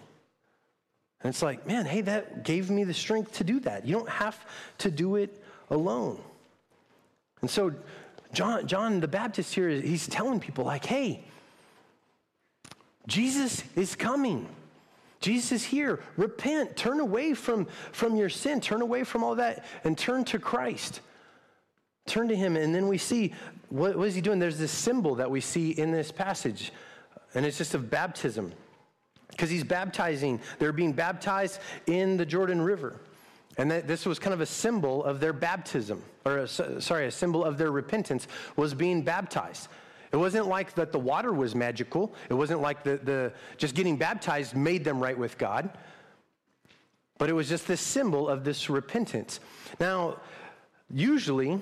And 1.22 1.30
it's 1.30 1.42
like, 1.42 1.66
man, 1.66 1.86
hey, 1.86 2.02
that 2.02 2.44
gave 2.44 2.70
me 2.70 2.84
the 2.84 2.94
strength 2.94 3.34
to 3.34 3.44
do 3.44 3.60
that. 3.62 3.88
You 3.88 3.96
don't 3.96 4.10
have 4.10 4.38
to 4.80 4.92
do 4.92 5.16
it 5.16 5.44
alone. 5.70 6.22
And 7.42 7.50
so, 7.50 7.74
John, 8.34 8.68
John 8.68 9.00
the 9.00 9.08
Baptist 9.08 9.54
here, 9.54 9.70
he's 9.70 10.08
telling 10.08 10.40
people, 10.40 10.66
like, 10.66 10.86
hey, 10.86 11.24
Jesus 13.08 13.64
is 13.76 13.96
coming. 13.96 14.48
Jesus 15.20 15.52
is 15.52 15.64
here. 15.64 16.02
Repent. 16.18 16.76
Turn 16.76 17.00
away 17.00 17.34
from, 17.34 17.68
from 17.92 18.16
your 18.16 18.30
sin. 18.30 18.62
Turn 18.62 18.82
away 18.82 19.04
from 19.04 19.24
all 19.24 19.36
that 19.36 19.66
and 19.84 19.98
turn 19.98 20.26
to 20.26 20.40
Christ. 20.40 21.02
Turn 22.06 22.28
to 22.28 22.36
him. 22.36 22.56
And 22.56 22.76
then 22.76 22.88
we 22.88 22.98
see 22.98 23.34
what, 23.70 23.98
what 23.98 24.08
is 24.08 24.16
he 24.16 24.22
doing? 24.22 24.38
There's 24.38 24.60
this 24.60 24.72
symbol 24.72 25.16
that 25.16 25.32
we 25.32 25.42
see 25.42 25.72
in 25.72 25.92
this 25.92 26.12
passage, 26.12 26.72
and 27.34 27.46
it's 27.46 27.58
just 27.58 27.74
of 27.74 27.90
baptism. 27.90 28.54
Because 29.36 29.50
he's 29.50 29.66
baptizing, 29.66 30.40
they're 30.60 30.72
being 30.72 30.94
baptized 30.94 31.60
in 31.88 32.16
the 32.16 32.26
Jordan 32.26 32.62
River. 32.62 32.96
And 33.58 33.70
that 33.70 33.88
this 33.88 34.06
was 34.06 34.18
kind 34.18 34.34
of 34.34 34.42
a 34.42 34.46
symbol 34.46 35.04
of 35.04 35.20
their 35.20 35.34
baptism, 35.34 36.02
or 36.26 36.40
a, 36.40 36.48
sorry, 36.48 37.08
a 37.08 37.12
symbol 37.12 37.44
of 37.44 37.58
their 37.58 37.72
repentance 37.72 38.28
was 38.56 38.74
being 38.74 39.02
baptized. 39.02 39.68
It 40.12 40.18
wasn't 40.18 40.48
like 40.48 40.74
that 40.76 40.92
the 40.92 41.00
water 41.00 41.34
was 41.34 41.56
magical. 41.56 42.14
It 42.30 42.34
wasn't 42.34 42.62
like 42.62 42.84
the, 42.84 42.98
the 42.98 43.34
just 43.58 43.76
getting 43.76 43.98
baptized 43.98 44.56
made 44.56 44.84
them 44.84 45.02
right 45.02 45.18
with 45.18 45.38
God. 45.38 45.70
But 47.18 47.30
it 47.30 47.34
was 47.34 47.50
just 47.50 47.68
this 47.68 47.82
symbol 47.82 48.30
of 48.30 48.44
this 48.44 48.70
repentance. 48.70 49.40
Now, 49.80 50.18
usually, 50.90 51.60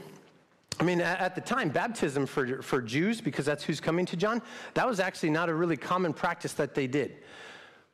I 0.80 0.84
mean, 0.84 1.02
at, 1.02 1.36
the 1.36 1.42
time, 1.42 1.70
baptism 1.70 2.26
for, 2.26 2.62
for 2.62 2.82
Jews, 2.82 3.22
because 3.22 3.46
that's 3.46 3.64
who's 3.64 3.80
coming 3.80 4.06
to 4.08 4.18
John, 4.18 4.42
that 4.74 4.88
was 4.88 5.00
actually 5.00 5.30
not 5.30 5.50
a 5.50 5.54
really 5.54 5.78
common 5.78 6.14
practice 6.14 6.54
that 6.54 6.74
they 6.74 6.88
did. 6.88 7.18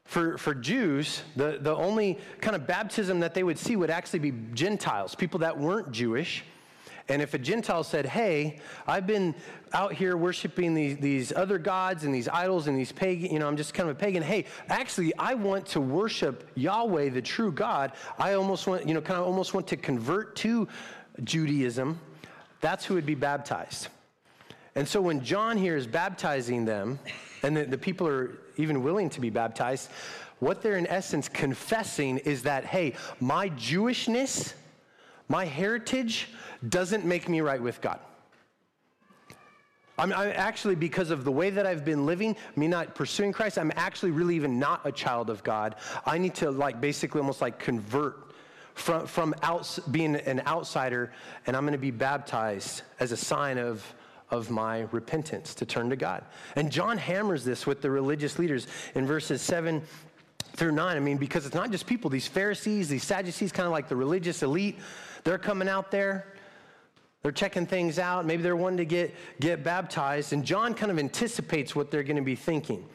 For, 0.10 0.39
for 0.39 0.56
Jews, 0.56 1.22
the, 1.36 1.60
the 1.62 1.76
only 1.76 2.17
kind 2.41 2.56
of 2.56 2.65
baptism 2.65 3.19
that 3.19 3.36
they 3.36 3.43
would 3.43 3.60
see 3.60 3.76
would 3.76 3.91
actually 3.91 4.17
be 4.17 4.34
Gentiles, 4.56 5.13
people 5.13 5.41
that 5.41 5.56
weren't 5.56 5.91
Jewish. 5.91 6.43
And 7.10 7.22
if 7.22 7.36
a 7.36 7.38
Gentile 7.38 7.84
said, 7.84 8.08
Hey, 8.08 8.60
I've 8.88 9.06
been 9.06 9.36
out 9.72 9.93
here 9.93 10.17
worshiping 10.17 10.74
these, 10.74 10.98
these 10.98 11.32
other 11.32 11.60
gods 11.60 12.06
and 12.06 12.15
these 12.15 12.28
idols 12.28 12.65
and 12.65 12.76
these 12.76 12.91
pagan, 12.91 13.32
you 13.32 13.38
know, 13.38 13.48
I'm 13.48 13.56
just 13.56 13.76
kind 13.76 13.88
of 13.88 13.98
a 13.98 14.00
pagan. 14.00 14.24
Hey, 14.24 14.45
actually, 14.67 15.15
I 15.19 15.36
want 15.36 15.67
to 15.67 15.80
worship 15.80 16.50
Yahweh, 16.56 17.10
the 17.10 17.22
true 17.22 17.52
God. 17.52 17.91
I 18.17 18.34
almost 18.34 18.65
want, 18.65 18.88
you 18.88 18.95
know, 18.95 19.02
kind 19.02 19.19
of 19.19 19.28
almost 19.28 19.54
want 19.54 19.67
to 19.67 19.78
convert 19.78 20.36
to 20.38 20.67
Judaism. 21.24 22.00
That's 22.62 22.84
who 22.84 22.95
would 22.95 23.06
be 23.06 23.13
baptized. 23.13 23.89
And 24.80 24.88
so 24.88 25.02
when 25.02 25.22
John 25.26 25.58
here 25.58 25.76
is 25.76 25.86
baptizing 25.86 26.63
them, 26.63 27.00
and 27.44 27.58
the, 27.58 27.65
the 27.65 27.78
people 27.78 28.08
are 28.08 28.38
even 28.56 28.82
willing 28.82 29.10
to 29.10 29.20
be 29.20 29.30
baptized, 29.30 29.89
what 30.39 30.62
they're 30.62 30.78
in 30.78 30.88
essence 30.88 31.28
confessing 31.28 32.20
is 32.20 32.44
that, 32.44 32.63
hey, 32.63 32.94
my 33.20 33.50
Jewishness, 33.50 34.54
my 35.28 35.44
heritage, 35.44 36.30
doesn't 36.70 37.04
make 37.04 37.28
me 37.28 37.42
right 37.42 37.62
with 37.62 37.82
God. 37.82 38.00
I'm, 39.98 40.13
I'm, 40.13 40.32
actually, 40.34 40.76
because 40.76 41.12
of 41.12 41.26
the 41.26 41.32
way 41.34 41.50
that 41.50 41.65
I've 41.65 41.84
been 41.84 42.06
living, 42.06 42.38
me 42.56 42.70
not 42.70 42.96
pursuing 42.96 43.34
Christ, 43.34 43.60
I'm 43.60 43.74
actually 43.76 44.12
really 44.12 44.38
even 44.38 44.60
not 44.60 44.80
a 44.86 44.94
child 44.94 45.30
of 45.30 45.44
God. 45.44 45.76
I 46.06 46.18
need 46.18 46.36
to, 46.36 46.52
like, 46.52 46.80
basically 46.80 47.20
almost 47.20 47.42
like 47.42 47.60
convert 47.60 48.34
from, 48.76 49.08
from 49.08 49.36
outs, 49.44 49.78
being 49.92 50.15
an 50.15 50.42
outsider, 50.48 51.12
and 51.48 51.58
I'm 51.58 51.63
going 51.63 51.74
to 51.74 51.78
be 51.78 51.92
baptized 51.92 52.84
as 53.02 53.12
a 53.12 53.18
sign 53.18 53.58
of, 53.58 53.84
of 54.32 54.50
my 54.50 54.82
repentance 54.92 55.56
to 55.56 55.65
turn 55.65 55.89
to 55.89 55.96
God. 55.96 56.24
And 56.56 56.72
John 56.72 56.98
hammers 56.98 57.44
this 57.44 57.65
with 57.65 57.82
the 57.82 57.89
religious 57.89 58.38
leaders 58.39 58.68
in 58.96 59.06
verses 59.06 59.42
7 59.42 59.82
through 60.54 60.72
9. 60.72 60.96
I 60.96 61.00
mean, 61.00 61.18
because 61.18 61.46
it's 61.46 61.56
not 61.56 61.72
just 61.72 61.88
people, 61.88 62.10
these 62.10 62.28
Pharisees, 62.28 62.89
these 62.89 63.04
Sadducees, 63.04 63.52
kind 63.52 63.65
of 63.65 63.72
like 63.72 63.88
the 63.88 63.96
religious 63.96 64.44
elite, 64.44 64.78
they're 65.24 65.38
coming 65.38 65.68
out 65.68 65.92
there 65.92 66.34
they're 67.22 67.32
checking 67.32 67.65
things 67.65 68.00
out. 68.00 68.26
Maybe 68.26 68.44
they're 68.44 68.56
wanting 68.56 68.78
to 68.78 68.86
get, 68.86 69.13
get 69.39 69.63
baptized. 69.63 70.32
And 70.32 70.46
John 70.46 70.74
kind 70.74 70.92
of 70.92 71.00
anticipates 71.00 71.76
what 71.76 71.92
they're 71.92 72.04
going 72.04 72.15
to 72.15 72.22
be 72.22 72.36
thinking. 72.36 72.86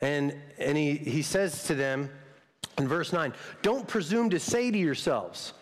And, 0.00 0.36
and 0.58 0.76
he, 0.76 0.96
he 0.96 1.22
says 1.22 1.64
to 1.64 1.74
them 1.74 2.10
in 2.78 2.86
verse 2.86 3.12
9, 3.12 3.32
Don't 3.62 3.86
presume 3.86 4.30
to 4.30 4.38
say 4.38 4.70
to 4.70 4.78
yourselves, 4.78 5.52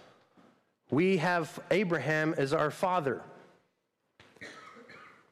We 0.90 1.16
have 1.18 1.58
Abraham 1.70 2.34
as 2.36 2.52
our 2.52 2.70
father. 2.70 3.22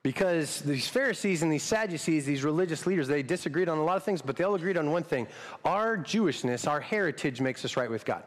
Because 0.02 0.60
these 0.60 0.88
Pharisees 0.88 1.42
and 1.42 1.52
these 1.52 1.62
Sadducees, 1.62 2.24
these 2.24 2.42
religious 2.42 2.86
leaders, 2.86 3.06
they 3.06 3.22
disagreed 3.22 3.68
on 3.68 3.78
a 3.78 3.84
lot 3.84 3.98
of 3.98 4.02
things, 4.02 4.22
but 4.22 4.34
they 4.36 4.44
all 4.44 4.54
agreed 4.54 4.78
on 4.78 4.90
one 4.90 5.02
thing 5.02 5.26
our 5.64 5.98
Jewishness, 5.98 6.66
our 6.66 6.80
heritage 6.80 7.40
makes 7.40 7.64
us 7.64 7.76
right 7.76 7.90
with 7.90 8.04
God. 8.04 8.22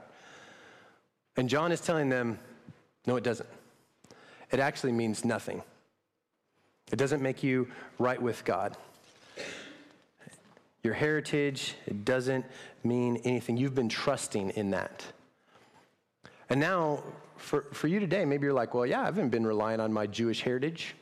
And 1.35 1.49
John 1.49 1.71
is 1.71 1.81
telling 1.81 2.09
them, 2.09 2.37
no, 3.07 3.15
it 3.15 3.23
doesn't. 3.23 3.49
It 4.51 4.59
actually 4.59 4.91
means 4.91 5.25
nothing. 5.25 5.63
It 6.91 6.97
doesn't 6.97 7.23
make 7.23 7.41
you 7.41 7.67
right 7.97 8.21
with 8.21 8.45
God. 8.45 8.77
Your 10.83 10.93
heritage, 10.93 11.75
it 11.87 12.05
doesn't 12.05 12.45
mean 12.83 13.17
anything. 13.23 13.57
You've 13.57 13.73
been 13.73 13.89
trusting 13.89 14.51
in 14.51 14.69
that. 14.71 15.03
And 16.49 16.59
now, 16.59 17.01
for, 17.37 17.63
for 17.71 17.87
you 17.87 17.99
today, 17.99 18.25
maybe 18.25 18.45
you're 18.45 18.53
like, 18.53 18.75
well, 18.75 18.85
yeah, 18.85 19.01
I 19.01 19.05
haven't 19.05 19.29
been 19.29 19.47
relying 19.47 19.79
on 19.79 19.91
my 19.91 20.05
Jewish 20.05 20.41
heritage. 20.41 20.93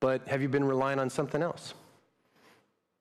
But 0.00 0.26
have 0.28 0.42
you 0.42 0.48
been 0.48 0.64
relying 0.64 0.98
on 0.98 1.10
something 1.10 1.42
else? 1.42 1.74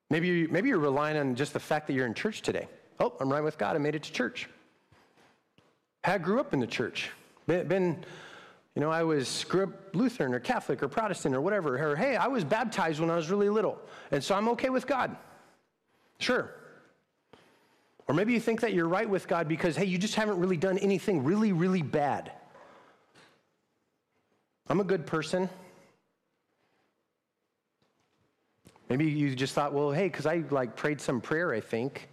Maybe, 0.09 0.27
you, 0.27 0.47
maybe 0.49 0.69
you're 0.69 0.79
relying 0.79 1.17
on 1.17 1.35
just 1.35 1.53
the 1.53 1.59
fact 1.59 1.87
that 1.87 1.93
you're 1.93 2.05
in 2.05 2.13
church 2.13 2.41
today. 2.41 2.67
Oh, 2.99 3.13
I'm 3.19 3.31
right 3.31 3.43
with 3.43 3.57
God. 3.57 3.75
I 3.75 3.79
made 3.79 3.95
it 3.95 4.03
to 4.03 4.11
church. 4.11 4.49
I 6.03 6.17
grew 6.17 6.39
up 6.39 6.53
in 6.53 6.59
the 6.59 6.67
church. 6.67 7.09
Been, 7.47 8.03
you 8.75 8.81
know, 8.81 8.91
I 8.91 9.03
was 9.03 9.45
grew 9.45 9.63
up 9.63 9.95
Lutheran 9.95 10.33
or 10.33 10.39
Catholic 10.39 10.83
or 10.83 10.87
Protestant 10.87 11.35
or 11.35 11.41
whatever. 11.41 11.77
Or 11.77 11.95
hey, 11.95 12.15
I 12.15 12.27
was 12.27 12.43
baptized 12.43 12.99
when 12.99 13.09
I 13.09 13.15
was 13.15 13.29
really 13.29 13.49
little, 13.49 13.79
and 14.11 14.23
so 14.23 14.35
I'm 14.35 14.49
okay 14.49 14.69
with 14.69 14.85
God. 14.85 15.15
Sure. 16.19 16.51
Or 18.07 18.15
maybe 18.15 18.33
you 18.33 18.39
think 18.39 18.61
that 18.61 18.73
you're 18.73 18.87
right 18.87 19.09
with 19.09 19.27
God 19.27 19.47
because 19.47 19.75
hey, 19.75 19.85
you 19.85 19.97
just 19.97 20.15
haven't 20.15 20.39
really 20.39 20.57
done 20.57 20.77
anything 20.77 21.23
really, 21.23 21.51
really 21.53 21.81
bad. 21.81 22.31
I'm 24.67 24.79
a 24.79 24.83
good 24.83 25.05
person. 25.05 25.49
Maybe 28.89 29.05
you 29.05 29.35
just 29.35 29.53
thought, 29.53 29.73
well, 29.73 29.91
hey, 29.91 30.07
because 30.07 30.25
I 30.25 30.43
like 30.49 30.75
prayed 30.75 30.99
some 30.99 31.21
prayer, 31.21 31.53
I 31.53 31.59
think. 31.59 32.09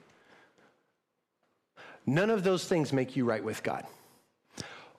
None 2.05 2.31
of 2.31 2.45
those 2.45 2.67
things 2.67 2.93
make 2.93 3.17
you 3.17 3.25
right 3.25 3.43
with 3.43 3.63
God. 3.63 3.85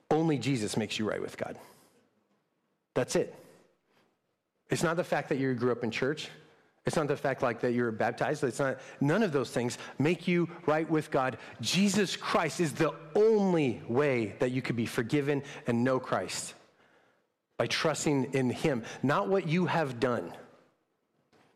Only 0.10 0.38
Jesus 0.38 0.76
makes 0.76 0.98
you 0.98 1.08
right 1.08 1.22
with 1.22 1.38
God. 1.38 1.58
That's 2.96 3.16
it. 3.16 3.34
It's 4.70 4.84
not 4.84 4.98
the 4.98 5.04
fact 5.04 5.30
that 5.30 5.38
you 5.38 5.54
grew 5.54 5.72
up 5.72 5.84
in 5.84 5.92
church. 5.92 6.30
It's 6.86 6.96
not 6.96 7.08
the 7.08 7.18
fact 7.18 7.44
like 7.44 7.60
that 7.62 7.74
you're 7.74 7.92
baptized. 7.92 8.44
It's 8.44 8.60
not 8.60 8.80
none 9.02 9.22
of 9.22 9.32
those 9.32 9.52
things 9.52 9.78
make 10.00 10.28
you 10.28 10.50
right 10.66 10.90
with 10.90 11.12
God. 11.12 11.38
Jesus 11.62 12.16
Christ 12.16 12.60
is 12.60 12.72
the 12.72 12.94
only 13.14 13.82
way 13.88 14.36
that 14.40 14.52
you 14.52 14.62
could 14.62 14.78
be 14.78 14.86
forgiven 14.86 15.44
and 15.68 15.84
know 15.84 16.00
Christ. 16.00 16.54
By 17.58 17.68
trusting 17.68 18.34
in 18.34 18.50
him, 18.50 18.84
not 19.04 19.28
what 19.28 19.48
you 19.48 19.66
have 19.66 20.00
done, 20.00 20.32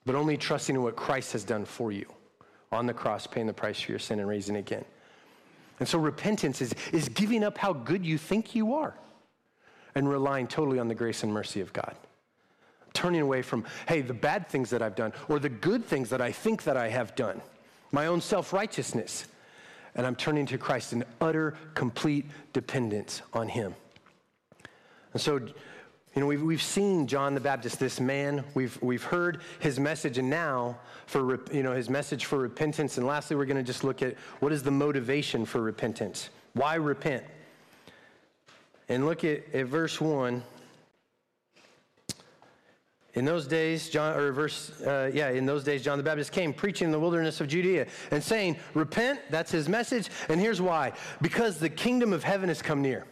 but 0.05 0.15
only 0.15 0.37
trusting 0.37 0.75
in 0.75 0.83
what 0.83 0.95
Christ 0.95 1.33
has 1.33 1.43
done 1.43 1.65
for 1.65 1.91
you 1.91 2.05
on 2.71 2.85
the 2.85 2.93
cross, 2.93 3.27
paying 3.27 3.47
the 3.47 3.53
price 3.53 3.79
for 3.79 3.91
your 3.91 3.99
sin 3.99 4.19
and 4.19 4.27
raising 4.27 4.55
again. 4.55 4.85
And 5.79 5.87
so 5.87 5.99
repentance 5.99 6.61
is, 6.61 6.73
is 6.93 7.09
giving 7.09 7.43
up 7.43 7.57
how 7.57 7.73
good 7.73 8.05
you 8.05 8.17
think 8.17 8.55
you 8.55 8.75
are 8.75 8.93
and 9.95 10.07
relying 10.07 10.47
totally 10.47 10.79
on 10.79 10.87
the 10.87 10.95
grace 10.95 11.23
and 11.23 11.33
mercy 11.33 11.59
of 11.59 11.73
God. 11.73 11.95
Turning 12.93 13.21
away 13.21 13.41
from, 13.41 13.65
hey, 13.87 14.01
the 14.01 14.13
bad 14.13 14.47
things 14.47 14.69
that 14.69 14.81
I've 14.81 14.95
done 14.95 15.13
or 15.27 15.39
the 15.39 15.49
good 15.49 15.85
things 15.85 16.09
that 16.09 16.21
I 16.21 16.31
think 16.31 16.63
that 16.63 16.77
I 16.77 16.89
have 16.89 17.15
done, 17.15 17.41
my 17.91 18.07
own 18.07 18.21
self 18.21 18.53
righteousness. 18.53 19.25
And 19.95 20.05
I'm 20.05 20.15
turning 20.15 20.45
to 20.47 20.57
Christ 20.57 20.93
in 20.93 21.03
utter, 21.19 21.55
complete 21.73 22.25
dependence 22.53 23.21
on 23.33 23.49
Him. 23.49 23.75
And 25.13 25.21
so 25.21 25.39
you 26.13 26.19
know, 26.19 26.27
we've, 26.27 26.43
we've 26.43 26.61
seen 26.61 27.07
John 27.07 27.35
the 27.35 27.39
Baptist, 27.39 27.79
this 27.79 28.01
man. 28.01 28.43
We've, 28.53 28.77
we've 28.81 29.03
heard 29.03 29.41
his 29.59 29.79
message, 29.79 30.17
and 30.17 30.29
now 30.29 30.77
for, 31.05 31.39
you 31.53 31.63
know, 31.63 31.71
his 31.71 31.89
message 31.89 32.25
for 32.25 32.37
repentance. 32.37 32.97
And 32.97 33.07
lastly, 33.07 33.37
we're 33.37 33.45
going 33.45 33.57
to 33.57 33.63
just 33.63 33.85
look 33.85 34.01
at 34.01 34.17
what 34.41 34.51
is 34.51 34.61
the 34.61 34.71
motivation 34.71 35.45
for 35.45 35.61
repentance. 35.61 36.29
Why 36.53 36.75
repent? 36.75 37.23
And 38.89 39.05
look 39.05 39.23
at, 39.23 39.43
at 39.53 39.67
verse 39.67 40.01
1. 40.01 40.43
In 43.13 43.25
those 43.25 43.47
days, 43.47 43.89
John, 43.89 44.17
or 44.17 44.33
verse, 44.33 44.81
uh, 44.81 45.11
yeah, 45.13 45.29
in 45.29 45.45
those 45.45 45.63
days, 45.63 45.81
John 45.81 45.97
the 45.97 46.03
Baptist 46.03 46.33
came 46.33 46.53
preaching 46.53 46.85
in 46.85 46.91
the 46.91 46.99
wilderness 46.99 47.39
of 47.39 47.47
Judea 47.47 47.87
and 48.09 48.21
saying, 48.21 48.57
Repent, 48.73 49.19
that's 49.29 49.51
his 49.51 49.69
message. 49.69 50.09
And 50.27 50.41
here's 50.41 50.61
why 50.61 50.93
because 51.21 51.57
the 51.57 51.69
kingdom 51.69 52.11
of 52.11 52.23
heaven 52.23 52.49
has 52.49 52.61
come 52.61 52.81
near. 52.81 53.05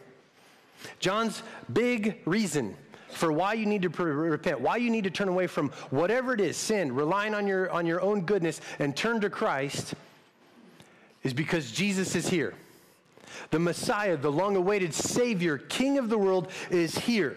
John's 0.98 1.42
big 1.72 2.20
reason 2.24 2.76
for 3.10 3.32
why 3.32 3.54
you 3.54 3.66
need 3.66 3.82
to 3.82 3.90
pre- 3.90 4.10
repent, 4.10 4.60
why 4.60 4.76
you 4.76 4.90
need 4.90 5.04
to 5.04 5.10
turn 5.10 5.28
away 5.28 5.46
from 5.46 5.70
whatever 5.90 6.32
it 6.34 6.40
is, 6.40 6.56
sin, 6.56 6.94
relying 6.94 7.34
on 7.34 7.46
your, 7.46 7.70
on 7.70 7.86
your 7.86 8.00
own 8.00 8.22
goodness, 8.22 8.60
and 8.78 8.96
turn 8.96 9.20
to 9.20 9.30
Christ, 9.30 9.94
is 11.22 11.32
because 11.32 11.70
Jesus 11.70 12.14
is 12.14 12.28
here. 12.28 12.54
The 13.50 13.58
Messiah, 13.58 14.16
the 14.16 14.30
long 14.30 14.56
awaited 14.56 14.94
Savior, 14.94 15.58
King 15.58 15.98
of 15.98 16.08
the 16.08 16.18
world, 16.18 16.50
is 16.70 16.96
here. 16.96 17.36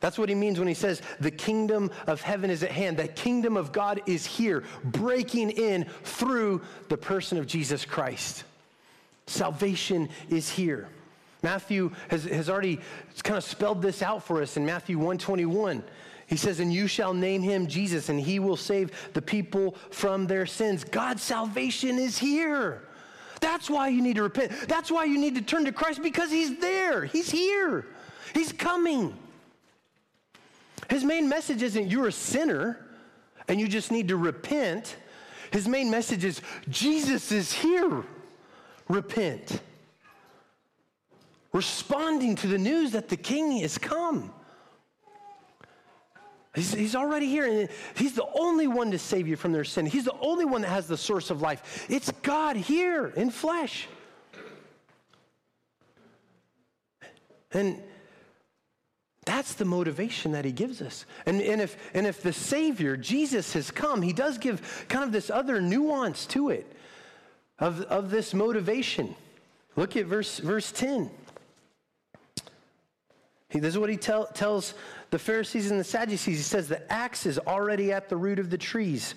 That's 0.00 0.18
what 0.18 0.28
he 0.28 0.34
means 0.34 0.58
when 0.58 0.68
he 0.68 0.74
says 0.74 1.00
the 1.20 1.30
kingdom 1.30 1.90
of 2.06 2.20
heaven 2.20 2.50
is 2.50 2.62
at 2.62 2.70
hand. 2.70 2.98
The 2.98 3.08
kingdom 3.08 3.56
of 3.56 3.72
God 3.72 4.02
is 4.06 4.26
here, 4.26 4.64
breaking 4.84 5.50
in 5.50 5.84
through 6.04 6.62
the 6.88 6.96
person 6.96 7.38
of 7.38 7.46
Jesus 7.46 7.84
Christ. 7.84 8.44
Salvation 9.26 10.08
is 10.28 10.50
here. 10.50 10.88
Matthew 11.46 11.92
has, 12.08 12.24
has 12.24 12.50
already 12.50 12.80
kind 13.22 13.38
of 13.38 13.44
spelled 13.44 13.80
this 13.80 14.02
out 14.02 14.24
for 14.24 14.42
us 14.42 14.56
in 14.56 14.66
Matthew 14.66 14.98
121. 14.98 15.84
He 16.26 16.36
says, 16.36 16.58
And 16.58 16.74
you 16.74 16.88
shall 16.88 17.14
name 17.14 17.40
him 17.40 17.68
Jesus, 17.68 18.08
and 18.08 18.18
he 18.18 18.40
will 18.40 18.56
save 18.56 18.90
the 19.12 19.22
people 19.22 19.76
from 19.92 20.26
their 20.26 20.44
sins. 20.44 20.82
God's 20.82 21.22
salvation 21.22 22.00
is 22.00 22.18
here. 22.18 22.82
That's 23.40 23.70
why 23.70 23.90
you 23.90 24.02
need 24.02 24.16
to 24.16 24.24
repent. 24.24 24.50
That's 24.66 24.90
why 24.90 25.04
you 25.04 25.18
need 25.18 25.36
to 25.36 25.40
turn 25.40 25.64
to 25.66 25.72
Christ 25.72 26.02
because 26.02 26.32
he's 26.32 26.58
there. 26.58 27.04
He's 27.04 27.30
here. 27.30 27.86
He's 28.34 28.50
coming. 28.50 29.16
His 30.90 31.04
main 31.04 31.28
message 31.28 31.62
isn't 31.62 31.88
you're 31.88 32.08
a 32.08 32.12
sinner 32.12 32.88
and 33.46 33.60
you 33.60 33.68
just 33.68 33.92
need 33.92 34.08
to 34.08 34.16
repent. 34.16 34.96
His 35.52 35.68
main 35.68 35.92
message 35.92 36.24
is 36.24 36.42
Jesus 36.68 37.30
is 37.30 37.52
here. 37.52 38.02
Repent. 38.88 39.60
Responding 41.56 42.34
to 42.36 42.48
the 42.48 42.58
news 42.58 42.90
that 42.90 43.08
the 43.08 43.16
king 43.16 43.60
has 43.62 43.78
come. 43.78 44.30
He's, 46.54 46.74
he's, 46.74 46.94
already 46.94 47.28
here, 47.28 47.46
and 47.46 47.70
he's 47.94 48.12
the 48.12 48.26
only 48.38 48.66
one 48.66 48.90
to 48.90 48.98
save 48.98 49.26
you 49.26 49.36
from 49.36 49.52
their 49.52 49.64
sin. 49.64 49.86
He's 49.86 50.04
the 50.04 50.18
only 50.20 50.44
one 50.44 50.60
that 50.60 50.68
has 50.68 50.86
the 50.86 50.98
source 50.98 51.30
of 51.30 51.40
life. 51.40 51.86
It's 51.88 52.10
God 52.22 52.56
here 52.56 53.06
in 53.06 53.30
flesh. 53.30 53.88
And 57.52 57.82
that's 59.24 59.54
the 59.54 59.64
motivation 59.64 60.32
that 60.32 60.44
he 60.44 60.52
gives 60.52 60.82
us. 60.82 61.06
And, 61.24 61.40
and, 61.40 61.62
if, 61.62 61.78
and 61.94 62.06
if 62.06 62.20
the 62.20 62.34
Savior, 62.34 62.98
Jesus, 62.98 63.54
has 63.54 63.70
come, 63.70 64.02
he 64.02 64.12
does 64.12 64.36
give 64.36 64.84
kind 64.90 65.04
of 65.04 65.10
this 65.10 65.30
other 65.30 65.62
nuance 65.62 66.26
to 66.26 66.50
it 66.50 66.70
of, 67.58 67.80
of 67.84 68.10
this 68.10 68.34
motivation. 68.34 69.14
Look 69.74 69.96
at 69.96 70.04
verse, 70.04 70.36
verse 70.38 70.70
10. 70.70 71.08
He, 73.48 73.60
this 73.60 73.74
is 73.74 73.78
what 73.78 73.90
he 73.90 73.96
tell, 73.96 74.26
tells 74.26 74.74
the 75.10 75.18
Pharisees 75.18 75.70
and 75.70 75.78
the 75.78 75.84
Sadducees. 75.84 76.36
He 76.36 76.42
says, 76.42 76.68
The 76.68 76.92
axe 76.92 77.26
is 77.26 77.38
already 77.38 77.92
at 77.92 78.08
the 78.08 78.16
root 78.16 78.38
of 78.38 78.50
the 78.50 78.58
trees. 78.58 79.14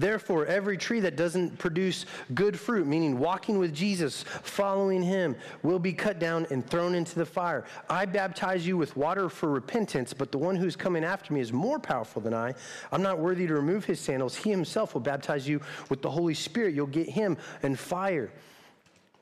Therefore, 0.00 0.46
every 0.46 0.78
tree 0.78 1.00
that 1.00 1.16
doesn't 1.16 1.58
produce 1.58 2.06
good 2.32 2.58
fruit, 2.58 2.86
meaning 2.86 3.18
walking 3.18 3.58
with 3.58 3.74
Jesus, 3.74 4.22
following 4.22 5.02
him, 5.02 5.36
will 5.62 5.78
be 5.78 5.92
cut 5.92 6.18
down 6.18 6.46
and 6.50 6.66
thrown 6.66 6.94
into 6.94 7.16
the 7.16 7.26
fire. 7.26 7.64
I 7.88 8.06
baptize 8.06 8.66
you 8.66 8.78
with 8.78 8.96
water 8.96 9.28
for 9.28 9.50
repentance, 9.50 10.14
but 10.14 10.32
the 10.32 10.38
one 10.38 10.56
who's 10.56 10.74
coming 10.74 11.04
after 11.04 11.34
me 11.34 11.40
is 11.40 11.52
more 11.52 11.78
powerful 11.78 12.22
than 12.22 12.32
I. 12.32 12.54
I'm 12.92 13.02
not 13.02 13.18
worthy 13.18 13.46
to 13.46 13.52
remove 13.52 13.84
his 13.84 14.00
sandals. 14.00 14.36
He 14.36 14.48
himself 14.48 14.94
will 14.94 15.02
baptize 15.02 15.46
you 15.46 15.60
with 15.90 16.00
the 16.00 16.10
Holy 16.10 16.34
Spirit. 16.34 16.74
You'll 16.74 16.86
get 16.86 17.08
him 17.08 17.36
and 17.62 17.78
fire. 17.78 18.30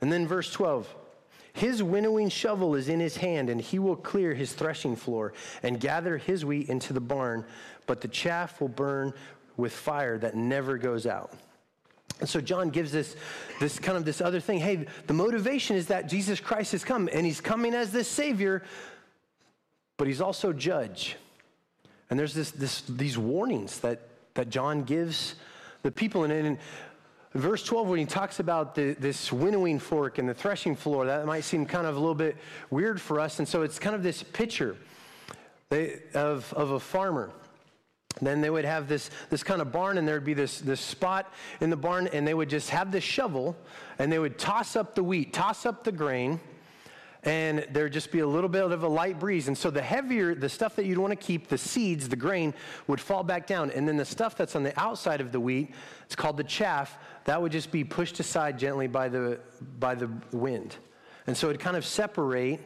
And 0.00 0.12
then 0.12 0.28
verse 0.28 0.52
12. 0.52 0.94
His 1.52 1.82
winnowing 1.82 2.28
shovel 2.28 2.74
is 2.74 2.88
in 2.88 3.00
his 3.00 3.16
hand, 3.16 3.50
and 3.50 3.60
he 3.60 3.78
will 3.78 3.96
clear 3.96 4.34
his 4.34 4.52
threshing 4.52 4.96
floor 4.96 5.32
and 5.62 5.80
gather 5.80 6.16
his 6.16 6.44
wheat 6.44 6.68
into 6.68 6.92
the 6.92 7.00
barn, 7.00 7.44
but 7.86 8.00
the 8.00 8.08
chaff 8.08 8.60
will 8.60 8.68
burn 8.68 9.12
with 9.56 9.72
fire 9.72 10.18
that 10.18 10.36
never 10.36 10.78
goes 10.78 11.06
out. 11.06 11.32
And 12.20 12.28
so 12.28 12.40
John 12.40 12.70
gives 12.70 12.90
this, 12.90 13.16
this 13.60 13.78
kind 13.78 13.96
of 13.96 14.04
this 14.04 14.20
other 14.20 14.40
thing. 14.40 14.58
Hey, 14.58 14.86
the 15.06 15.14
motivation 15.14 15.76
is 15.76 15.86
that 15.86 16.08
Jesus 16.08 16.40
Christ 16.40 16.72
has 16.72 16.84
come, 16.84 17.08
and 17.12 17.24
he's 17.24 17.40
coming 17.40 17.74
as 17.74 17.92
this 17.92 18.08
Savior, 18.08 18.62
but 19.96 20.06
he's 20.06 20.20
also 20.20 20.52
judge. 20.52 21.16
And 22.10 22.18
there's 22.18 22.34
this, 22.34 22.50
this, 22.50 22.82
these 22.88 23.18
warnings 23.18 23.80
that, 23.80 24.08
that 24.34 24.48
John 24.48 24.84
gives 24.84 25.34
the 25.82 25.90
people. 25.90 26.24
And 26.24 26.32
in 26.32 26.58
verse 27.34 27.62
12, 27.62 27.88
when 27.88 27.98
he 27.98 28.04
talks 28.04 28.40
about 28.40 28.74
the, 28.74 28.94
this 28.94 29.32
winnowing 29.32 29.78
fork 29.78 30.18
and 30.18 30.28
the 30.28 30.34
threshing 30.34 30.74
floor, 30.74 31.06
that 31.06 31.26
might 31.26 31.44
seem 31.44 31.66
kind 31.66 31.86
of 31.86 31.96
a 31.96 31.98
little 31.98 32.14
bit 32.14 32.36
weird 32.70 33.00
for 33.00 33.20
us. 33.20 33.38
And 33.38 33.46
so 33.46 33.62
it's 33.62 33.78
kind 33.78 33.94
of 33.94 34.02
this 34.02 34.22
picture 34.22 34.76
of, 36.14 36.52
of 36.54 36.70
a 36.72 36.80
farmer. 36.80 37.30
Then 38.20 38.40
they 38.40 38.50
would 38.50 38.64
have 38.64 38.88
this, 38.88 39.10
this 39.30 39.42
kind 39.42 39.60
of 39.60 39.70
barn, 39.70 39.98
and 39.98 40.08
there'd 40.08 40.24
be 40.24 40.34
this, 40.34 40.60
this 40.60 40.80
spot 40.80 41.32
in 41.60 41.70
the 41.70 41.76
barn, 41.76 42.08
and 42.08 42.26
they 42.26 42.34
would 42.34 42.48
just 42.48 42.70
have 42.70 42.90
this 42.90 43.04
shovel, 43.04 43.56
and 43.98 44.10
they 44.10 44.18
would 44.18 44.38
toss 44.38 44.76
up 44.76 44.94
the 44.94 45.04
wheat, 45.04 45.32
toss 45.32 45.66
up 45.66 45.84
the 45.84 45.92
grain, 45.92 46.40
and 47.24 47.66
there'd 47.72 47.92
just 47.92 48.12
be 48.12 48.20
a 48.20 48.26
little 48.26 48.48
bit 48.48 48.62
of 48.62 48.82
a 48.82 48.88
light 48.88 49.18
breeze. 49.18 49.48
And 49.48 49.58
so 49.58 49.70
the 49.70 49.82
heavier, 49.82 50.34
the 50.34 50.48
stuff 50.48 50.76
that 50.76 50.86
you'd 50.86 50.98
want 50.98 51.10
to 51.10 51.16
keep, 51.16 51.48
the 51.48 51.58
seeds, 51.58 52.08
the 52.08 52.16
grain, 52.16 52.54
would 52.86 53.00
fall 53.00 53.24
back 53.24 53.46
down. 53.46 53.70
And 53.70 53.88
then 53.88 53.96
the 53.96 54.04
stuff 54.04 54.36
that's 54.36 54.54
on 54.54 54.62
the 54.62 54.78
outside 54.80 55.20
of 55.20 55.32
the 55.32 55.40
wheat, 55.40 55.74
it's 56.06 56.14
called 56.14 56.36
the 56.36 56.44
chaff, 56.44 56.96
that 57.24 57.40
would 57.42 57.52
just 57.52 57.72
be 57.72 57.82
pushed 57.84 58.20
aside 58.20 58.58
gently 58.58 58.86
by 58.86 59.08
the, 59.08 59.40
by 59.78 59.94
the 59.94 60.10
wind. 60.32 60.76
And 61.26 61.36
so 61.36 61.48
it'd 61.48 61.60
kind 61.60 61.76
of 61.76 61.84
separate, 61.84 62.60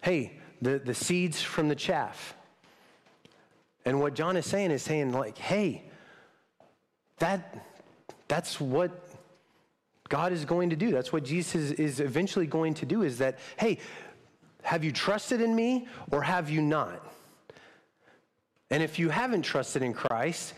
hey, 0.00 0.38
the, 0.62 0.78
the 0.78 0.94
seeds 0.94 1.42
from 1.42 1.68
the 1.68 1.74
chaff. 1.74 2.34
And 3.84 4.00
what 4.00 4.14
John 4.14 4.36
is 4.36 4.46
saying 4.46 4.70
is 4.70 4.82
saying, 4.82 5.12
like, 5.12 5.38
hey, 5.38 5.84
that, 7.18 7.66
that's 8.28 8.60
what 8.60 9.07
God 10.08 10.32
is 10.32 10.44
going 10.44 10.70
to 10.70 10.76
do. 10.76 10.90
That's 10.90 11.12
what 11.12 11.24
Jesus 11.24 11.70
is, 11.72 12.00
eventually 12.00 12.46
going 12.46 12.74
to 12.74 12.86
do 12.86 13.02
is 13.02 13.18
that, 13.18 13.38
hey, 13.58 13.78
have 14.62 14.84
you 14.84 14.92
trusted 14.92 15.40
in 15.40 15.54
me 15.54 15.88
or 16.10 16.22
have 16.22 16.50
you 16.50 16.60
not? 16.62 17.04
And 18.70 18.82
if 18.82 18.98
you 18.98 19.08
haven't 19.08 19.42
trusted 19.42 19.82
in 19.82 19.94
Christ, 19.94 20.54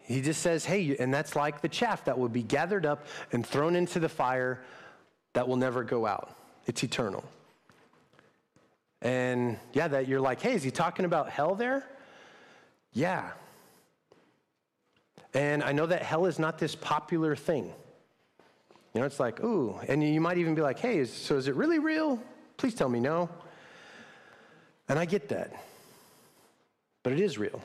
he 0.00 0.20
just 0.20 0.42
says, 0.42 0.64
hey, 0.64 0.96
and 0.98 1.12
that's 1.12 1.34
like 1.36 1.60
the 1.60 1.68
chaff 1.68 2.04
that 2.04 2.18
will 2.18 2.28
be 2.28 2.42
gathered 2.42 2.84
up 2.84 3.06
and 3.32 3.46
thrown 3.46 3.76
into 3.76 4.00
the 4.00 4.08
fire 4.08 4.60
that 5.32 5.48
will 5.48 5.56
never 5.56 5.82
go 5.82 6.06
out. 6.06 6.36
It's 6.66 6.82
eternal. 6.82 7.24
And 9.02 9.58
yeah, 9.72 9.88
that 9.88 10.08
you're 10.08 10.20
like, 10.20 10.40
hey, 10.40 10.54
is 10.54 10.62
he 10.62 10.70
talking 10.70 11.04
about 11.04 11.30
hell 11.30 11.54
there? 11.54 11.84
Yeah. 12.92 13.30
And 15.32 15.62
I 15.62 15.72
know 15.72 15.86
that 15.86 16.02
hell 16.02 16.26
is 16.26 16.38
not 16.38 16.58
this 16.58 16.74
popular 16.74 17.34
thing. 17.36 17.72
You 18.94 19.00
know, 19.00 19.06
it's 19.06 19.18
like, 19.18 19.42
ooh. 19.42 19.78
And 19.88 20.02
you 20.02 20.20
might 20.20 20.38
even 20.38 20.54
be 20.54 20.62
like, 20.62 20.78
hey, 20.78 20.98
is, 20.98 21.12
so 21.12 21.36
is 21.36 21.48
it 21.48 21.56
really 21.56 21.80
real? 21.80 22.22
Please 22.56 22.74
tell 22.74 22.88
me 22.88 23.00
no. 23.00 23.28
And 24.88 24.98
I 24.98 25.04
get 25.04 25.28
that. 25.30 25.52
But 27.02 27.12
it 27.12 27.20
is 27.20 27.36
real. 27.36 27.60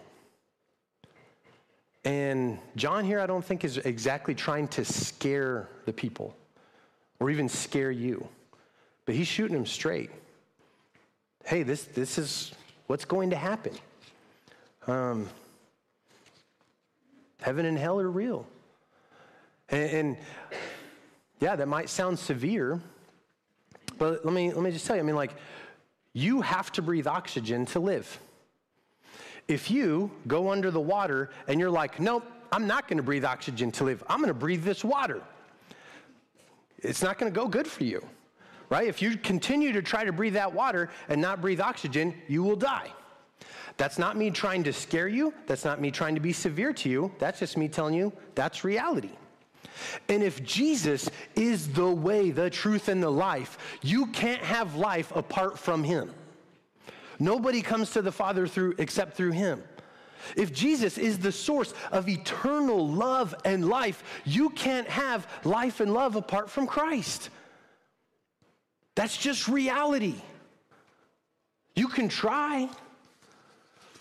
And 2.03 2.57
John 2.75 3.05
here, 3.05 3.19
I 3.19 3.27
don't 3.27 3.45
think, 3.45 3.63
is 3.63 3.77
exactly 3.77 4.34
trying 4.34 4.67
to 4.69 4.84
scare 4.84 5.69
the 5.86 5.93
people 5.93 6.36
or 7.19 7.30
even 7.30 7.47
scare 7.47 7.91
you. 7.91 8.27
But 9.05 9.13
he's 9.13 9.27
shooting 9.27 9.55
them 9.55 9.67
straight. 9.67 10.09
Hey, 11.45 11.61
this, 11.61 11.84
this 11.84 12.17
is 12.17 12.53
what's 12.88 13.05
going 13.05 13.30
to 13.30 13.36
happen. 13.36 13.73
Um, 14.88 15.30
heaven 17.41 17.65
and 17.65 17.77
hell 17.77 17.99
are 17.99 18.09
real. 18.09 18.47
And, 19.69 19.89
and, 19.91 20.17
yeah, 21.39 21.55
that 21.55 21.67
might 21.67 21.89
sound 21.89 22.19
severe, 22.19 22.81
but 23.97 24.25
let 24.25 24.33
me, 24.33 24.51
let 24.51 24.63
me 24.63 24.71
just 24.71 24.85
tell 24.85 24.95
you 24.95 25.01
I 25.01 25.05
mean, 25.05 25.15
like, 25.15 25.35
you 26.13 26.41
have 26.41 26.71
to 26.73 26.81
breathe 26.81 27.07
oxygen 27.07 27.65
to 27.67 27.79
live. 27.79 28.19
If 29.47 29.71
you 29.71 30.11
go 30.27 30.51
under 30.51 30.69
the 30.69 30.79
water 30.79 31.29
and 31.47 31.59
you're 31.59 31.69
like, 31.69 31.99
nope, 31.99 32.23
I'm 32.51 32.67
not 32.67 32.87
going 32.87 32.97
to 32.97 33.03
breathe 33.03 33.25
oxygen 33.25 33.71
to 33.73 33.83
live, 33.85 34.03
I'm 34.09 34.19
going 34.19 34.27
to 34.27 34.33
breathe 34.33 34.63
this 34.63 34.83
water, 34.83 35.21
it's 36.79 37.01
not 37.01 37.17
going 37.17 37.31
to 37.31 37.35
go 37.35 37.47
good 37.47 37.67
for 37.67 37.83
you, 37.83 38.05
right? 38.69 38.87
If 38.87 39.01
you 39.01 39.17
continue 39.17 39.71
to 39.73 39.81
try 39.81 40.03
to 40.03 40.11
breathe 40.11 40.33
that 40.33 40.53
water 40.53 40.89
and 41.07 41.21
not 41.21 41.41
breathe 41.41 41.61
oxygen, 41.61 42.13
you 42.27 42.43
will 42.43 42.55
die. 42.55 42.91
That's 43.77 43.97
not 43.97 44.17
me 44.17 44.29
trying 44.29 44.63
to 44.65 44.73
scare 44.73 45.07
you. 45.07 45.33
That's 45.47 45.63
not 45.63 45.79
me 45.79 45.89
trying 45.89 46.15
to 46.15 46.21
be 46.21 46.33
severe 46.33 46.73
to 46.73 46.89
you. 46.89 47.11
That's 47.17 47.39
just 47.39 47.55
me 47.55 47.69
telling 47.69 47.93
you 47.93 48.11
that's 48.35 48.63
reality. 48.65 49.11
And 50.07 50.23
if 50.23 50.43
Jesus 50.43 51.09
is 51.36 51.71
the 51.73 51.89
way, 51.89 52.32
the 52.32 52.49
truth, 52.49 52.88
and 52.88 53.01
the 53.01 53.11
life, 53.11 53.57
you 53.82 54.07
can't 54.07 54.41
have 54.41 54.75
life 54.75 55.15
apart 55.15 55.57
from 55.57 55.84
him. 55.84 56.13
Nobody 57.19 57.61
comes 57.61 57.91
to 57.91 58.01
the 58.01 58.11
Father 58.11 58.47
through 58.47 58.75
except 58.77 59.15
through 59.15 59.32
him. 59.32 59.63
If 60.36 60.53
Jesus 60.53 60.97
is 60.97 61.19
the 61.19 61.32
source 61.32 61.73
of 61.91 62.09
eternal 62.09 62.88
love 62.88 63.36
and 63.45 63.67
life, 63.67 64.03
you 64.25 64.49
can't 64.49 64.88
have 64.88 65.27
life 65.43 65.80
and 65.80 65.93
love 65.93 66.15
apart 66.15 66.49
from 66.49 66.67
Christ. 66.67 67.30
That's 68.95 69.17
just 69.17 69.47
reality. 69.47 70.15
You 71.75 71.88
can 71.88 72.09
try, 72.09 72.69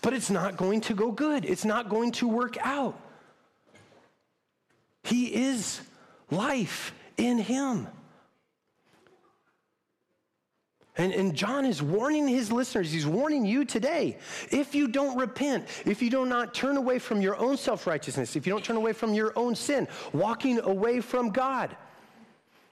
but 0.01 0.13
it's 0.13 0.29
not 0.29 0.57
going 0.57 0.81
to 0.81 0.93
go 0.93 1.11
good. 1.11 1.45
It's 1.45 1.65
not 1.65 1.89
going 1.89 2.11
to 2.13 2.27
work 2.27 2.57
out. 2.61 2.99
He 5.03 5.33
is 5.33 5.81
life 6.29 6.93
in 7.17 7.37
Him. 7.37 7.87
And, 10.97 11.13
and, 11.13 11.33
John 11.33 11.65
is 11.65 11.81
warning 11.81 12.27
his 12.27 12.51
listeners, 12.51 12.91
he's 12.91 13.07
warning 13.07 13.45
you 13.45 13.63
today. 13.63 14.17
If 14.51 14.75
you 14.75 14.89
don't 14.89 15.17
repent, 15.17 15.65
if 15.85 16.01
you 16.01 16.09
do 16.09 16.25
not 16.25 16.53
turn 16.53 16.75
away 16.75 16.99
from 16.99 17.21
your 17.21 17.37
own 17.37 17.55
self 17.55 17.87
righteousness, 17.87 18.35
if 18.35 18.45
you 18.45 18.51
don't 18.51 18.65
turn 18.65 18.75
away 18.75 18.91
from 18.91 19.13
your 19.13 19.31
own 19.37 19.55
sin, 19.55 19.87
walking 20.11 20.59
away 20.59 20.99
from 20.99 21.29
God, 21.29 21.73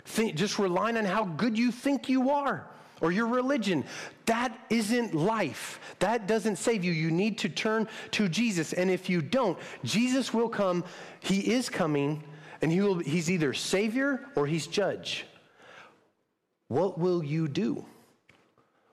think, 0.04 0.36
just 0.36 0.60
relying 0.60 0.98
on 0.98 1.06
how 1.06 1.24
good 1.24 1.58
you 1.58 1.72
think 1.72 2.10
you 2.10 2.30
are 2.30 2.68
or 3.02 3.12
your 3.12 3.28
religion, 3.28 3.84
that 4.26 4.58
isn't 4.70 5.14
life. 5.14 5.80
That 6.00 6.28
doesn't 6.28 6.58
save 6.58 6.84
you. 6.84 6.91
You 6.91 7.12
need 7.12 7.38
to 7.39 7.50
turn 7.50 7.88
to 8.12 8.28
Jesus. 8.28 8.74
And 8.74 8.89
if 8.89 9.10
you 9.10 9.22
don't, 9.22 9.58
Jesus 9.84 10.34
will 10.34 10.50
come. 10.50 10.84
He 11.20 11.54
is 11.54 11.70
coming, 11.70 12.24
and 12.62 12.72
he 12.72 12.82
will, 12.82 13.00
he's 13.00 13.30
either 13.30 13.54
Savior 13.54 14.26
or 14.36 14.48
he's 14.48 14.68
Judge. 14.68 15.26
What 16.68 16.98
will 16.98 17.24
you 17.24 17.48
do? 17.48 17.86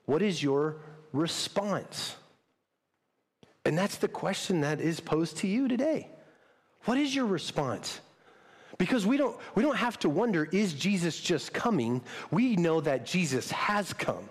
What 0.07 0.22
is 0.22 0.42
your 0.42 0.76
response? 1.12 2.16
And 3.64 3.76
that's 3.76 3.96
the 3.96 4.09
question 4.09 4.61
that 4.61 4.80
is 4.80 5.00
posed 5.00 5.38
to 5.38 5.48
you 5.48 5.68
today. 5.68 6.11
What 6.84 6.98
is 6.98 7.14
your 7.14 7.26
response? 7.26 8.00
Because 8.78 9.06
we 9.06 9.16
don't, 9.16 9.36
we 9.54 9.62
don't 9.62 9.76
have 9.76 9.98
to 10.00 10.08
wonder, 10.08 10.48
is 10.50 10.72
Jesus 10.72 11.20
just 11.20 11.52
coming? 11.52 12.02
We 12.30 12.56
know 12.56 12.80
that 12.80 13.06
Jesus 13.06 13.50
has 13.50 13.92
come. 13.92 14.28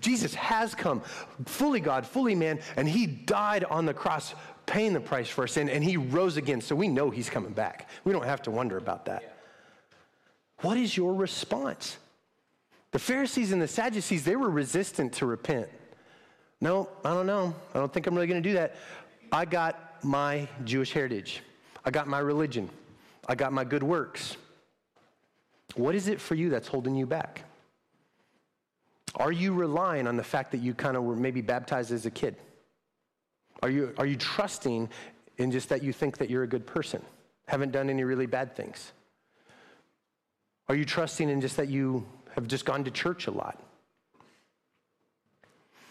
Jesus 0.00 0.34
has 0.34 0.74
come, 0.74 1.00
fully 1.44 1.78
God, 1.80 2.04
fully 2.04 2.34
man, 2.34 2.58
and 2.76 2.88
he 2.88 3.06
died 3.06 3.64
on 3.64 3.86
the 3.86 3.94
cross, 3.94 4.34
paying 4.66 4.92
the 4.92 5.00
price 5.00 5.28
for 5.28 5.42
our 5.42 5.46
sin, 5.46 5.68
and 5.68 5.84
he 5.84 5.96
rose 5.96 6.36
again. 6.36 6.60
So 6.60 6.74
we 6.74 6.88
know 6.88 7.08
he's 7.10 7.30
coming 7.30 7.52
back. 7.52 7.88
We 8.04 8.12
don't 8.12 8.24
have 8.24 8.42
to 8.42 8.50
wonder 8.50 8.78
about 8.78 9.04
that. 9.06 9.36
What 10.62 10.76
is 10.76 10.96
your 10.96 11.14
response? 11.14 11.98
The 12.90 12.98
Pharisees 12.98 13.52
and 13.52 13.60
the 13.62 13.68
Sadducees, 13.68 14.24
they 14.24 14.36
were 14.36 14.50
resistant 14.50 15.12
to 15.14 15.26
repent. 15.26 15.68
No, 16.60 16.88
I 17.04 17.10
don't 17.10 17.26
know. 17.26 17.54
I 17.74 17.78
don't 17.78 17.92
think 17.92 18.06
I'm 18.06 18.14
really 18.14 18.26
going 18.26 18.42
to 18.42 18.48
do 18.48 18.54
that. 18.54 18.76
I 19.30 19.44
got 19.44 20.02
my 20.02 20.48
Jewish 20.64 20.92
heritage, 20.92 21.42
I 21.84 21.90
got 21.90 22.08
my 22.08 22.18
religion, 22.18 22.70
I 23.26 23.34
got 23.34 23.52
my 23.52 23.64
good 23.64 23.82
works. 23.82 24.36
What 25.74 25.94
is 25.94 26.08
it 26.08 26.20
for 26.20 26.34
you 26.34 26.48
that's 26.48 26.68
holding 26.68 26.94
you 26.94 27.06
back? 27.06 27.42
Are 29.16 29.32
you 29.32 29.52
relying 29.52 30.06
on 30.06 30.16
the 30.16 30.22
fact 30.22 30.52
that 30.52 30.58
you 30.58 30.74
kind 30.74 30.96
of 30.96 31.02
were 31.02 31.16
maybe 31.16 31.40
baptized 31.40 31.90
as 31.90 32.06
a 32.06 32.10
kid? 32.10 32.36
Are 33.62 33.70
you, 33.70 33.94
are 33.98 34.06
you 34.06 34.16
trusting 34.16 34.88
in 35.38 35.50
just 35.50 35.68
that 35.70 35.82
you 35.82 35.92
think 35.92 36.18
that 36.18 36.30
you're 36.30 36.42
a 36.42 36.48
good 36.48 36.66
person? 36.66 37.02
Haven't 37.46 37.72
done 37.72 37.90
any 37.90 38.04
really 38.04 38.26
bad 38.26 38.54
things? 38.54 38.92
Are 40.68 40.74
you 40.74 40.84
trusting 40.84 41.28
in 41.28 41.40
just 41.40 41.56
that 41.56 41.68
you 41.68 42.06
have 42.34 42.46
just 42.46 42.64
gone 42.64 42.84
to 42.84 42.90
church 42.90 43.26
a 43.26 43.30
lot? 43.30 43.62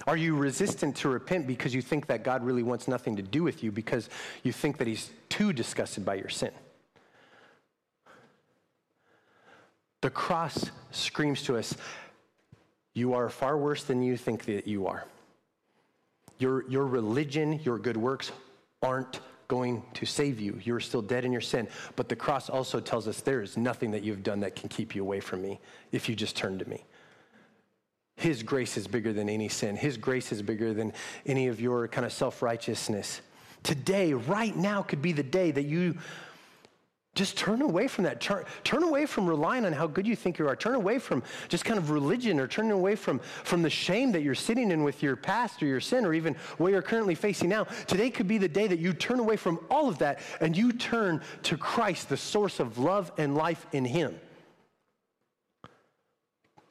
Are 0.06 0.18
you 0.18 0.36
resistant 0.36 0.96
to 0.98 1.10
repent 1.10 1.48
because 1.48 1.74
you 1.74 1.82
think 1.82 2.06
that 2.08 2.24
God 2.24 2.44
really 2.44 2.62
wants 2.62 2.88
nothing 2.88 3.16
to 3.16 3.24
do 3.24 3.42
with 3.42 3.64
you 3.64 3.72
because 3.72 4.10
you 4.44 4.52
think 4.52 4.78
that 4.78 4.88
He's 4.88 5.10
too 5.30 5.52
disgusted 5.52 6.06
by 6.06 6.16
your 6.16 6.30
sin? 6.30 6.52
The 10.06 10.12
cross 10.12 10.70
screams 10.92 11.42
to 11.46 11.58
us 11.58 11.76
you 12.94 13.16
are 13.16 13.28
far 13.28 13.58
worse 13.58 13.86
than 13.86 14.04
you 14.04 14.18
think 14.18 14.46
that 14.46 14.68
you 14.68 14.86
are. 14.86 15.04
Your, 16.38 16.70
your 16.70 16.86
religion, 16.86 17.60
your 17.64 17.80
good 17.80 17.98
works 17.98 18.32
aren't 18.84 19.20
going 19.48 19.82
to 19.96 20.06
save 20.06 20.40
you. 20.40 20.60
You're 20.64 20.80
still 20.80 21.02
dead 21.02 21.26
in 21.26 21.32
your 21.32 21.42
sin. 21.42 21.68
But 21.96 22.08
the 22.08 22.16
cross 22.16 22.52
also 22.52 22.80
tells 22.80 23.08
us 23.08 23.22
there 23.22 23.42
is 23.42 23.58
nothing 23.58 23.90
that 23.92 24.04
you've 24.04 24.22
done 24.22 24.42
that 24.42 24.56
can 24.56 24.70
keep 24.70 24.94
you 24.94 25.02
away 25.02 25.22
from 25.22 25.42
me 25.42 25.60
if 25.92 26.08
you 26.08 26.14
just 26.14 26.36
turn 26.36 26.60
to 26.60 26.70
me. 26.70 26.86
His 28.16 28.44
grace 28.44 28.78
is 28.78 28.86
bigger 28.86 29.12
than 29.12 29.28
any 29.28 29.50
sin. 29.50 29.76
His 29.76 29.98
grace 29.98 30.32
is 30.32 30.44
bigger 30.44 30.72
than 30.72 30.94
any 31.26 31.48
of 31.48 31.60
your 31.60 31.88
kind 31.88 32.06
of 32.06 32.14
self 32.14 32.44
righteousness. 32.44 33.22
Today, 33.64 34.14
right 34.14 34.56
now, 34.56 34.84
could 34.84 35.02
be 35.02 35.14
the 35.14 35.24
day 35.24 35.50
that 35.50 35.64
you 35.64 35.98
just 37.16 37.38
turn 37.38 37.62
away 37.62 37.88
from 37.88 38.04
that. 38.04 38.20
Turn, 38.20 38.44
turn 38.66 38.84
away 38.84 39.06
from 39.06 39.26
relying 39.26 39.66
on 39.66 39.72
how 39.72 39.88
good 39.88 40.06
you 40.06 40.18
think 40.18 40.38
you 40.38 40.48
are. 40.50 40.56
Turn 40.56 40.76
away 40.76 41.00
from 41.00 41.24
just 41.48 41.64
kind 41.64 41.80
of 41.80 41.90
religion 41.90 42.42
or 42.42 42.48
turning 42.48 42.72
away 42.72 42.98
from, 42.98 43.20
from 43.20 43.62
the 43.62 43.70
shame 43.70 44.12
that 44.12 44.22
you're 44.22 44.36
sitting 44.36 44.70
in 44.70 44.84
with 44.84 45.02
your 45.02 45.16
past 45.16 45.64
or 45.64 45.66
your 45.66 45.80
sin 45.80 46.06
or 46.06 46.14
even 46.14 46.36
what 46.58 46.74
you're 46.74 46.82
currently 46.82 47.16
facing 47.16 47.48
now. 47.48 47.64
Today 47.88 48.10
could 48.10 48.28
be 48.28 48.38
the 48.38 48.50
day 48.50 48.68
that 48.68 48.80
you 48.80 48.92
turn 48.92 49.20
away 49.20 49.38
from 49.38 49.60
all 49.72 49.88
of 49.88 49.98
that 50.00 50.20
and 50.42 50.58
you 50.58 50.74
turn 50.74 51.22
to 51.44 51.58
Christ, 51.58 52.10
the 52.10 52.18
source 52.18 52.60
of 52.60 52.78
love 52.78 53.14
and 53.18 53.34
life 53.36 53.66
in 53.72 53.86
Him. 53.86 54.20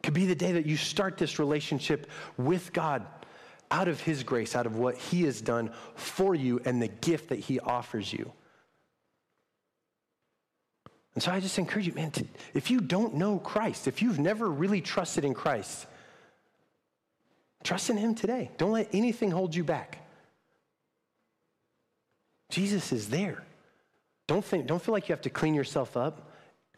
Could 0.03 0.15
be 0.15 0.27
the 0.27 0.35
day 0.35 0.53
that 0.53 0.67
you 0.67 0.77
start 0.77 1.17
this 1.17 1.39
relationship 1.39 2.11
with 2.37 2.75
God 2.75 3.07
out 3.71 3.89
of 3.89 3.99
His 3.99 4.23
grace, 4.23 4.55
out 4.55 4.67
of 4.67 4.77
what 4.77 4.99
He 4.99 5.23
has 5.23 5.41
done 5.41 5.71
for 5.95 6.35
you 6.35 6.61
and 6.67 6.83
the 6.83 6.89
gift 6.89 7.31
that 7.31 7.39
He 7.39 7.59
offers 7.61 8.13
you. 8.13 8.31
And 11.15 11.23
so 11.23 11.31
I 11.31 11.41
just 11.41 11.59
encourage 11.59 11.87
you, 11.87 11.93
man, 11.93 12.11
to, 12.13 12.27
if 12.55 12.71
you 12.71 12.81
don't 12.81 13.15
know 13.15 13.39
Christ, 13.39 13.87
if 13.87 14.03
you've 14.03 14.19
never 14.19 14.49
really 14.49 14.81
trusted 14.81 15.25
in 15.25 15.33
Christ, 15.33 15.87
trust 17.63 17.89
in 17.89 17.97
Him 17.97 18.15
today. 18.15 18.51
Don't 18.59 18.73
let 18.73 18.89
anything 18.93 19.31
hold 19.31 19.55
you 19.55 19.63
back. 19.63 19.99
Jesus 22.51 22.93
is 22.93 23.09
there. 23.09 23.43
Don't, 24.27 24.45
think, 24.45 24.67
don't 24.67 24.83
feel 24.83 24.93
like 24.93 25.09
you 25.09 25.13
have 25.13 25.23
to 25.23 25.31
clean 25.31 25.55
yourself 25.55 25.97
up 25.97 26.31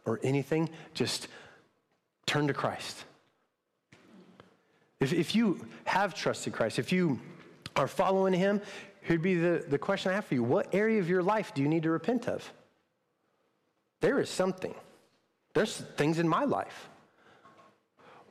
or 0.05 0.21
anything. 0.23 0.69
Just 0.95 1.29
turn 2.27 2.47
to 2.49 2.55
Christ. 2.55 3.05
If, 5.01 5.13
if 5.13 5.35
you 5.35 5.67
have 5.85 6.15
trusted 6.15 6.53
Christ, 6.53 6.79
if 6.79 6.93
you 6.93 7.21
are 7.75 7.89
following 7.89 8.33
Him, 8.33 8.61
here'd 9.03 9.23
be 9.23 9.35
the, 9.35 9.65
the 9.67 9.79
question 9.79 10.13
I 10.13 10.15
have 10.17 10.27
for 10.27 10.35
you 10.35 10.43
What 10.43 10.75
area 10.75 11.01
of 11.01 11.09
your 11.09 11.23
life 11.23 11.55
do 11.55 11.63
you 11.63 11.69
need 11.69 11.85
to 11.85 11.91
repent 11.91 12.29
of? 12.29 12.51
There 14.01 14.21
is 14.21 14.29
something. 14.29 14.75
There's 15.55 15.79
things 15.97 16.19
in 16.19 16.29
my 16.29 16.45
life. 16.45 16.89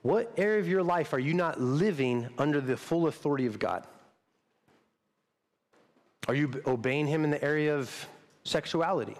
What 0.02 0.32
area 0.38 0.60
of 0.60 0.68
your 0.68 0.84
life 0.84 1.14
are 1.14 1.20
you 1.20 1.34
not 1.34 1.60
living 1.60 2.30
under 2.38 2.62
the 2.62 2.78
full 2.78 3.08
authority 3.08 3.48
of 3.48 3.58
God? 3.58 3.84
Are 6.28 6.36
you 6.36 6.62
obeying 6.68 7.08
Him 7.08 7.24
in 7.24 7.32
the 7.32 7.44
area 7.44 7.76
of 7.76 8.08
sexuality, 8.44 9.16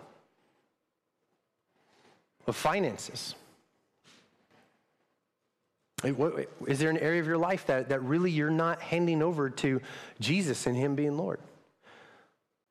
of 2.46 2.56
finances? 2.56 3.34
Is 6.04 6.80
there 6.80 6.92
an 6.92 7.00
area 7.00 7.20
of 7.20 7.26
your 7.26 7.38
life 7.38 7.66
that, 7.66 7.90
that 7.90 8.04
really 8.04 8.30
you're 8.30 8.52
not 8.52 8.82
handing 8.82 9.24
over 9.24 9.50
to 9.50 9.82
Jesus 10.20 10.68
and 10.68 10.76
Him 10.76 10.94
being 10.96 11.18
Lord? 11.18 11.40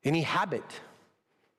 Any 0.05 0.22
habit 0.22 0.64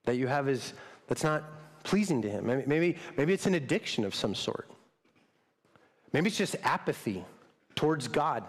that 0.05 0.15
you 0.15 0.27
have 0.27 0.47
is 0.47 0.73
that's 1.07 1.23
not 1.23 1.43
pleasing 1.85 2.21
to 2.23 2.29
Him. 2.29 2.45
Maybe, 2.67 2.97
maybe 3.15 3.33
it's 3.33 3.45
an 3.45 3.55
addiction 3.55 4.03
of 4.03 4.13
some 4.13 4.35
sort. 4.35 4.69
Maybe 6.11 6.27
it's 6.27 6.37
just 6.37 6.55
apathy 6.63 7.23
towards 7.75 8.07
God 8.09 8.43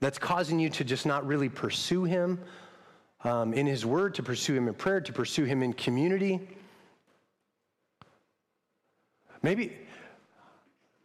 that's 0.00 0.18
causing 0.18 0.60
you 0.60 0.68
to 0.70 0.84
just 0.84 1.06
not 1.06 1.26
really 1.26 1.48
pursue 1.48 2.04
Him 2.04 2.40
um, 3.24 3.52
in 3.52 3.66
His 3.66 3.84
Word, 3.84 4.14
to 4.14 4.22
pursue 4.22 4.54
Him 4.54 4.68
in 4.68 4.74
prayer, 4.74 5.00
to 5.00 5.12
pursue 5.12 5.44
Him 5.44 5.62
in 5.62 5.72
community. 5.72 6.40
Maybe, 9.42 9.76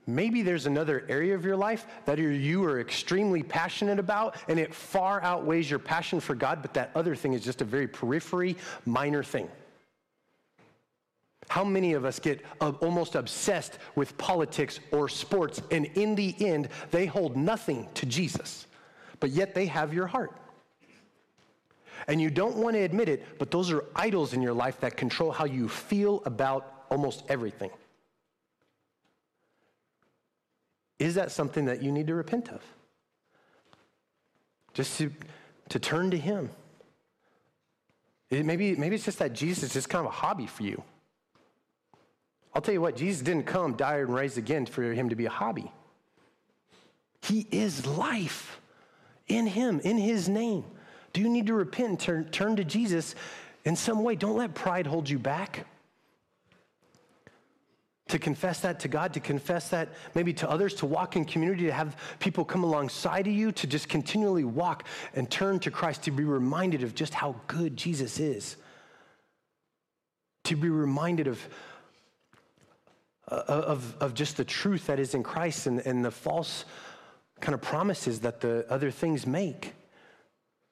maybe 0.05 0.41
there's 0.41 0.65
another 0.65 1.05
area 1.09 1.35
of 1.35 1.45
your 1.45 1.55
life 1.55 1.85
that 2.05 2.17
you 2.17 2.63
are 2.65 2.79
extremely 2.79 3.41
passionate 3.43 3.99
about 3.99 4.35
and 4.47 4.59
it 4.59 4.73
far 4.73 5.23
outweighs 5.23 5.69
your 5.69 5.79
passion 5.79 6.19
for 6.19 6.35
God, 6.35 6.61
but 6.61 6.73
that 6.73 6.91
other 6.95 7.15
thing 7.15 7.33
is 7.33 7.43
just 7.43 7.61
a 7.61 7.65
very 7.65 7.87
periphery, 7.87 8.57
minor 8.85 9.23
thing. 9.23 9.49
How 11.53 11.63
many 11.63 11.93
of 11.93 12.03
us 12.03 12.17
get 12.17 12.43
uh, 12.61 12.71
almost 12.81 13.13
obsessed 13.13 13.77
with 13.93 14.17
politics 14.17 14.79
or 14.91 15.07
sports, 15.07 15.61
and 15.69 15.85
in 15.93 16.15
the 16.15 16.35
end, 16.43 16.67
they 16.89 17.05
hold 17.05 17.37
nothing 17.37 17.87
to 17.93 18.07
Jesus, 18.07 18.65
but 19.19 19.29
yet 19.29 19.53
they 19.53 19.67
have 19.67 19.93
your 19.93 20.07
heart? 20.07 20.35
And 22.07 22.19
you 22.19 22.31
don't 22.31 22.55
want 22.55 22.75
to 22.75 22.79
admit 22.79 23.07
it, 23.07 23.37
but 23.37 23.51
those 23.51 23.71
are 23.71 23.85
idols 23.95 24.33
in 24.33 24.41
your 24.41 24.55
life 24.55 24.79
that 24.79 24.97
control 24.97 25.31
how 25.31 25.45
you 25.45 25.69
feel 25.69 26.23
about 26.25 26.85
almost 26.89 27.21
everything. 27.29 27.69
Is 30.97 31.13
that 31.13 31.31
something 31.31 31.65
that 31.65 31.83
you 31.83 31.91
need 31.91 32.07
to 32.07 32.15
repent 32.15 32.49
of? 32.49 32.63
Just 34.73 34.97
to, 34.97 35.11
to 35.69 35.77
turn 35.77 36.09
to 36.09 36.17
Him. 36.17 36.49
It, 38.31 38.43
maybe, 38.43 38.75
maybe 38.75 38.95
it's 38.95 39.05
just 39.05 39.19
that 39.19 39.33
Jesus 39.33 39.65
is 39.65 39.73
just 39.73 39.87
kind 39.87 40.03
of 40.03 40.11
a 40.11 40.15
hobby 40.15 40.47
for 40.47 40.63
you. 40.63 40.83
I'll 42.55 42.61
tell 42.61 42.73
you 42.73 42.81
what, 42.81 42.95
Jesus 42.95 43.21
didn't 43.21 43.45
come, 43.45 43.73
die, 43.73 43.97
and 43.97 44.13
rise 44.13 44.37
again 44.37 44.65
for 44.65 44.83
him 44.83 45.09
to 45.09 45.15
be 45.15 45.25
a 45.25 45.29
hobby. 45.29 45.71
He 47.23 47.47
is 47.51 47.85
life 47.85 48.59
in 49.27 49.47
Him, 49.47 49.79
in 49.79 49.97
His 49.97 50.27
name. 50.27 50.65
Do 51.13 51.21
you 51.21 51.29
need 51.29 51.47
to 51.47 51.53
repent 51.53 51.89
and 51.89 51.99
turn, 51.99 52.25
turn 52.31 52.55
to 52.57 52.63
Jesus 52.63 53.15
in 53.65 53.75
some 53.75 54.03
way? 54.03 54.15
Don't 54.15 54.35
let 54.35 54.53
pride 54.53 54.87
hold 54.87 55.09
you 55.09 55.19
back. 55.19 55.65
To 58.09 58.19
confess 58.19 58.59
that 58.59 58.81
to 58.81 58.87
God, 58.89 59.13
to 59.13 59.19
confess 59.19 59.69
that 59.69 59.89
maybe 60.13 60.33
to 60.33 60.49
others, 60.49 60.73
to 60.75 60.85
walk 60.85 61.15
in 61.15 61.23
community, 61.23 61.65
to 61.65 61.71
have 61.71 61.95
people 62.19 62.43
come 62.43 62.63
alongside 62.63 63.27
of 63.27 63.33
you, 63.33 63.51
to 63.53 63.67
just 63.67 63.87
continually 63.87 64.43
walk 64.43 64.85
and 65.15 65.29
turn 65.31 65.59
to 65.59 65.71
Christ, 65.71 66.03
to 66.03 66.11
be 66.11 66.23
reminded 66.23 66.83
of 66.83 66.93
just 66.93 67.13
how 67.13 67.35
good 67.47 67.77
Jesus 67.77 68.19
is. 68.19 68.57
To 70.45 70.57
be 70.57 70.69
reminded 70.69 71.27
of, 71.27 71.39
of, 73.47 73.95
of 73.99 74.13
just 74.13 74.37
the 74.37 74.45
truth 74.45 74.87
that 74.87 74.99
is 74.99 75.13
in 75.13 75.23
Christ 75.23 75.67
and, 75.67 75.79
and 75.79 76.03
the 76.03 76.11
false 76.11 76.65
kind 77.39 77.53
of 77.53 77.61
promises 77.61 78.21
that 78.21 78.39
the 78.41 78.65
other 78.69 78.91
things 78.91 79.27
make. 79.27 79.73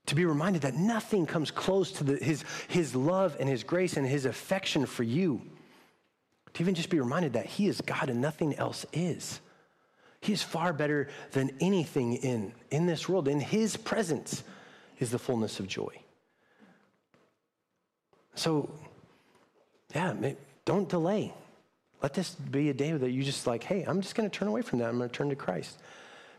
To 0.07 0.15
be 0.15 0.25
reminded 0.25 0.63
that 0.63 0.75
nothing 0.75 1.25
comes 1.25 1.51
close 1.51 1.91
to 1.93 2.03
the, 2.03 2.23
his, 2.23 2.43
his 2.67 2.95
love 2.95 3.37
and 3.39 3.47
his 3.47 3.63
grace 3.63 3.97
and 3.97 4.07
his 4.07 4.25
affection 4.25 4.85
for 4.85 5.03
you. 5.03 5.41
To 6.53 6.63
even 6.63 6.75
just 6.75 6.89
be 6.89 6.99
reminded 6.99 7.33
that 7.33 7.45
he 7.45 7.67
is 7.67 7.81
God 7.81 8.09
and 8.09 8.19
nothing 8.21 8.55
else 8.55 8.85
is. 8.93 9.39
He 10.21 10.33
is 10.33 10.43
far 10.43 10.73
better 10.73 11.07
than 11.31 11.51
anything 11.61 12.13
in, 12.13 12.53
in 12.69 12.85
this 12.85 13.07
world. 13.07 13.27
In 13.27 13.39
his 13.39 13.77
presence 13.77 14.43
is 14.99 15.11
the 15.11 15.19
fullness 15.19 15.59
of 15.59 15.67
joy. 15.67 15.93
So, 18.35 18.69
yeah, 19.93 20.13
don't 20.65 20.87
delay. 20.87 21.33
Let 22.01 22.13
this 22.13 22.31
be 22.31 22.69
a 22.69 22.73
day 22.73 22.91
that 22.91 23.11
you 23.11 23.23
just 23.23 23.45
like, 23.45 23.63
hey, 23.63 23.83
I'm 23.83 24.01
just 24.01 24.15
going 24.15 24.29
to 24.29 24.35
turn 24.35 24.47
away 24.47 24.61
from 24.61 24.79
that. 24.79 24.89
I'm 24.89 24.97
going 24.97 25.09
to 25.09 25.15
turn 25.15 25.29
to 25.29 25.35
Christ. 25.35 25.77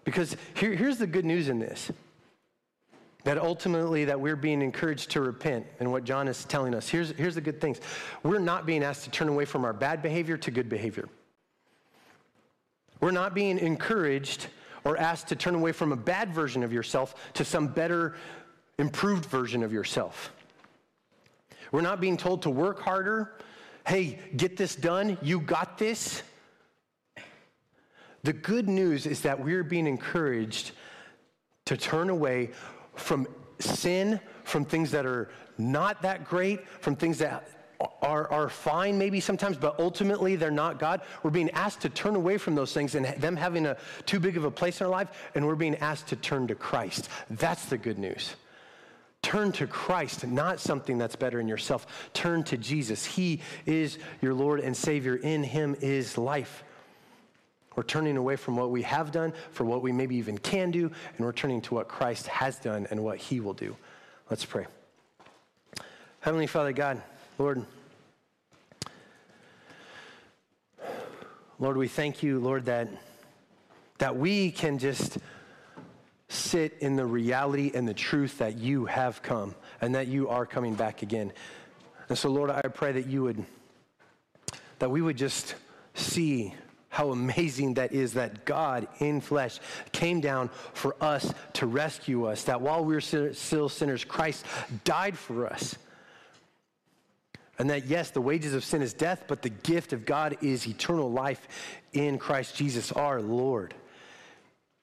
Because 0.04 0.36
here, 0.54 0.74
here's 0.74 0.98
the 0.98 1.06
good 1.06 1.24
news 1.24 1.48
in 1.48 1.58
this. 1.58 1.90
That 3.24 3.38
ultimately 3.38 4.06
that 4.06 4.20
we're 4.20 4.34
being 4.34 4.62
encouraged 4.62 5.12
to 5.12 5.20
repent 5.20 5.64
and 5.78 5.92
what 5.92 6.02
john 6.02 6.26
is 6.26 6.44
telling 6.44 6.74
us. 6.74 6.88
Here's, 6.88 7.10
here's 7.10 7.36
the 7.36 7.40
good 7.40 7.60
things. 7.60 7.80
We're 8.24 8.40
not 8.40 8.66
being 8.66 8.82
asked 8.82 9.04
to 9.04 9.10
turn 9.10 9.28
away 9.28 9.44
from 9.44 9.64
our 9.64 9.72
bad 9.72 10.02
behavior 10.02 10.36
to 10.38 10.50
good 10.50 10.68
behavior. 10.68 11.08
We're 13.00 13.12
not 13.12 13.32
being 13.32 13.60
encouraged 13.60 14.48
or 14.82 14.96
asked 14.96 15.28
to 15.28 15.36
turn 15.36 15.54
away 15.54 15.70
from 15.70 15.92
a 15.92 15.96
bad 15.96 16.34
version 16.34 16.64
of 16.64 16.72
yourself 16.72 17.14
to 17.34 17.44
some 17.44 17.68
better 17.68 18.16
improved 18.78 19.26
version 19.26 19.62
of 19.62 19.72
yourself. 19.72 20.32
We're 21.70 21.80
not 21.80 22.00
being 22.00 22.16
told 22.16 22.42
to 22.42 22.50
work 22.50 22.80
harder 22.80 23.34
hey 23.86 24.18
get 24.36 24.56
this 24.56 24.74
done 24.74 25.18
you 25.22 25.40
got 25.40 25.78
this 25.78 26.22
the 28.24 28.32
good 28.32 28.68
news 28.68 29.06
is 29.06 29.20
that 29.22 29.40
we're 29.40 29.64
being 29.64 29.86
encouraged 29.86 30.72
to 31.64 31.76
turn 31.76 32.08
away 32.08 32.50
from 32.94 33.26
sin, 33.58 34.20
from 34.44 34.64
things 34.64 34.90
that 34.92 35.06
are 35.06 35.30
not 35.58 36.02
that 36.02 36.24
great, 36.24 36.66
from 36.68 36.94
things 36.94 37.18
that 37.18 37.48
are, 38.00 38.30
are 38.30 38.48
fine 38.48 38.96
maybe 38.96 39.18
sometimes, 39.18 39.56
but 39.56 39.78
ultimately 39.80 40.36
they're 40.36 40.52
not 40.52 40.78
God. 40.78 41.00
We're 41.22 41.30
being 41.30 41.50
asked 41.50 41.80
to 41.80 41.88
turn 41.88 42.14
away 42.14 42.38
from 42.38 42.54
those 42.54 42.72
things 42.72 42.94
and 42.94 43.06
them 43.06 43.36
having 43.36 43.66
a 43.66 43.76
too 44.06 44.20
big 44.20 44.36
of 44.36 44.44
a 44.44 44.50
place 44.50 44.80
in 44.80 44.86
our 44.86 44.90
life, 44.90 45.30
and 45.34 45.46
we're 45.46 45.56
being 45.56 45.76
asked 45.76 46.06
to 46.08 46.16
turn 46.16 46.46
to 46.48 46.54
Christ. 46.54 47.08
That's 47.28 47.64
the 47.66 47.78
good 47.78 47.98
news. 47.98 48.36
Turn 49.22 49.52
to 49.52 49.66
Christ, 49.66 50.26
not 50.26 50.60
something 50.60 50.98
that's 50.98 51.16
better 51.16 51.40
in 51.40 51.48
yourself. 51.48 51.86
Turn 52.12 52.42
to 52.44 52.56
Jesus. 52.56 53.04
He 53.04 53.40
is 53.66 53.98
your 54.20 54.34
Lord 54.34 54.60
and 54.60 54.76
Savior. 54.76 55.16
In 55.16 55.44
Him 55.44 55.76
is 55.80 56.18
life. 56.18 56.64
We're 57.76 57.84
turning 57.84 58.16
away 58.16 58.36
from 58.36 58.56
what 58.56 58.70
we 58.70 58.82
have 58.82 59.12
done 59.12 59.32
for 59.52 59.64
what 59.64 59.80
we 59.80 59.92
maybe 59.92 60.16
even 60.16 60.38
can 60.38 60.70
do, 60.70 60.86
and 60.86 61.26
we're 61.26 61.32
turning 61.32 61.62
to 61.62 61.74
what 61.74 61.88
Christ 61.88 62.26
has 62.26 62.58
done 62.58 62.86
and 62.90 63.02
what 63.02 63.18
he 63.18 63.40
will 63.40 63.54
do. 63.54 63.76
Let's 64.28 64.44
pray. 64.44 64.66
Heavenly 66.20 66.46
Father 66.46 66.72
God, 66.72 67.00
Lord, 67.38 67.64
Lord, 71.58 71.76
we 71.76 71.88
thank 71.88 72.22
you, 72.22 72.40
Lord, 72.40 72.66
that, 72.66 72.88
that 73.98 74.16
we 74.16 74.50
can 74.50 74.78
just 74.78 75.18
sit 76.42 76.78
in 76.80 76.96
the 76.96 77.06
reality 77.06 77.70
and 77.74 77.86
the 77.86 77.94
truth 77.94 78.38
that 78.38 78.58
you 78.58 78.86
have 78.86 79.22
come 79.22 79.54
and 79.80 79.94
that 79.94 80.08
you 80.08 80.28
are 80.28 80.46
coming 80.46 80.74
back 80.74 81.02
again. 81.02 81.32
And 82.08 82.18
so, 82.18 82.30
Lord, 82.30 82.50
I 82.50 82.60
pray 82.62 82.92
that 82.92 83.06
you 83.06 83.22
would, 83.22 83.44
that 84.78 84.90
we 84.90 85.00
would 85.00 85.16
just 85.16 85.54
see 85.94 86.54
how 86.88 87.10
amazing 87.10 87.74
that 87.74 87.92
is 87.92 88.12
that 88.14 88.44
God 88.44 88.86
in 88.98 89.22
flesh 89.22 89.58
came 89.92 90.20
down 90.20 90.50
for 90.74 90.94
us 91.00 91.32
to 91.54 91.66
rescue 91.66 92.26
us, 92.26 92.44
that 92.44 92.60
while 92.60 92.84
we 92.84 92.94
were 92.94 93.00
still 93.00 93.68
sinners, 93.70 94.04
Christ 94.04 94.44
died 94.84 95.16
for 95.16 95.46
us. 95.46 95.74
And 97.58 97.70
that, 97.70 97.86
yes, 97.86 98.10
the 98.10 98.20
wages 98.20 98.52
of 98.52 98.64
sin 98.64 98.82
is 98.82 98.92
death, 98.92 99.24
but 99.26 99.40
the 99.40 99.48
gift 99.48 99.94
of 99.94 100.04
God 100.04 100.36
is 100.42 100.66
eternal 100.66 101.10
life 101.10 101.48
in 101.94 102.18
Christ 102.18 102.56
Jesus 102.56 102.92
our 102.92 103.22
Lord. 103.22 103.72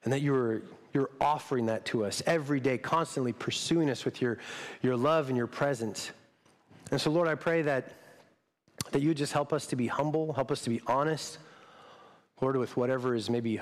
And 0.03 0.13
that 0.13 0.21
you're, 0.21 0.63
you're 0.93 1.09
offering 1.21 1.67
that 1.67 1.85
to 1.85 2.05
us 2.05 2.23
every 2.25 2.59
day, 2.59 2.77
constantly 2.77 3.33
pursuing 3.33 3.89
us 3.89 4.05
with 4.05 4.21
your, 4.21 4.39
your 4.81 4.97
love 4.97 5.27
and 5.27 5.37
your 5.37 5.47
presence. 5.47 6.11
And 6.91 6.99
so, 6.99 7.11
Lord, 7.11 7.27
I 7.27 7.35
pray 7.35 7.61
that, 7.63 7.93
that 8.91 9.01
you 9.01 9.13
just 9.13 9.33
help 9.33 9.53
us 9.53 9.67
to 9.67 9.75
be 9.75 9.87
humble, 9.87 10.33
help 10.33 10.51
us 10.51 10.61
to 10.61 10.69
be 10.69 10.81
honest, 10.87 11.37
Lord, 12.41 12.55
with 12.55 12.75
whatever 12.77 13.15
is 13.15 13.29
maybe 13.29 13.61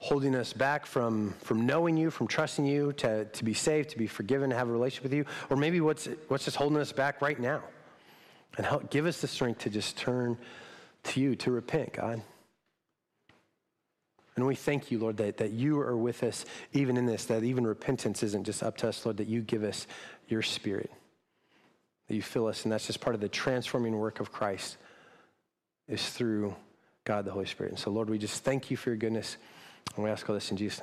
holding 0.00 0.34
us 0.34 0.52
back 0.52 0.84
from, 0.86 1.34
from 1.40 1.64
knowing 1.64 1.96
you, 1.96 2.10
from 2.10 2.26
trusting 2.26 2.66
you, 2.66 2.92
to, 2.94 3.24
to 3.26 3.44
be 3.44 3.54
saved, 3.54 3.90
to 3.90 3.98
be 3.98 4.06
forgiven, 4.06 4.50
to 4.50 4.56
have 4.56 4.68
a 4.68 4.72
relationship 4.72 5.04
with 5.04 5.14
you, 5.14 5.24
or 5.50 5.56
maybe 5.56 5.80
what's, 5.80 6.08
what's 6.28 6.44
just 6.44 6.56
holding 6.56 6.78
us 6.78 6.92
back 6.92 7.22
right 7.22 7.38
now. 7.38 7.62
And 8.56 8.66
help 8.66 8.90
give 8.90 9.06
us 9.06 9.20
the 9.20 9.26
strength 9.26 9.60
to 9.60 9.70
just 9.70 9.96
turn 9.96 10.36
to 11.04 11.20
you, 11.20 11.34
to 11.36 11.50
repent, 11.50 11.92
God. 11.94 12.22
And 14.36 14.46
we 14.46 14.56
thank 14.56 14.90
you, 14.90 14.98
Lord, 14.98 15.16
that, 15.18 15.36
that 15.36 15.52
you 15.52 15.80
are 15.80 15.96
with 15.96 16.22
us 16.22 16.44
even 16.72 16.96
in 16.96 17.06
this, 17.06 17.26
that 17.26 17.44
even 17.44 17.66
repentance 17.66 18.22
isn't 18.22 18.44
just 18.44 18.62
up 18.62 18.76
to 18.78 18.88
us, 18.88 19.04
Lord, 19.06 19.18
that 19.18 19.28
you 19.28 19.42
give 19.42 19.62
us 19.62 19.86
your 20.28 20.42
spirit, 20.42 20.90
that 22.08 22.14
you 22.14 22.22
fill 22.22 22.46
us, 22.48 22.64
and 22.64 22.72
that's 22.72 22.86
just 22.86 23.00
part 23.00 23.14
of 23.14 23.20
the 23.20 23.28
transforming 23.28 23.96
work 23.96 24.18
of 24.18 24.32
Christ 24.32 24.76
is 25.86 26.08
through 26.10 26.54
God 27.04 27.24
the 27.24 27.30
Holy 27.30 27.46
Spirit. 27.46 27.72
And 27.72 27.78
so, 27.78 27.90
Lord, 27.90 28.10
we 28.10 28.18
just 28.18 28.42
thank 28.42 28.70
you 28.70 28.76
for 28.76 28.90
your 28.90 28.96
goodness. 28.96 29.36
And 29.94 30.04
we 30.04 30.10
ask 30.10 30.28
all 30.28 30.34
this 30.34 30.50
in 30.50 30.56
Jesus' 30.56 30.78
name. 30.78 30.82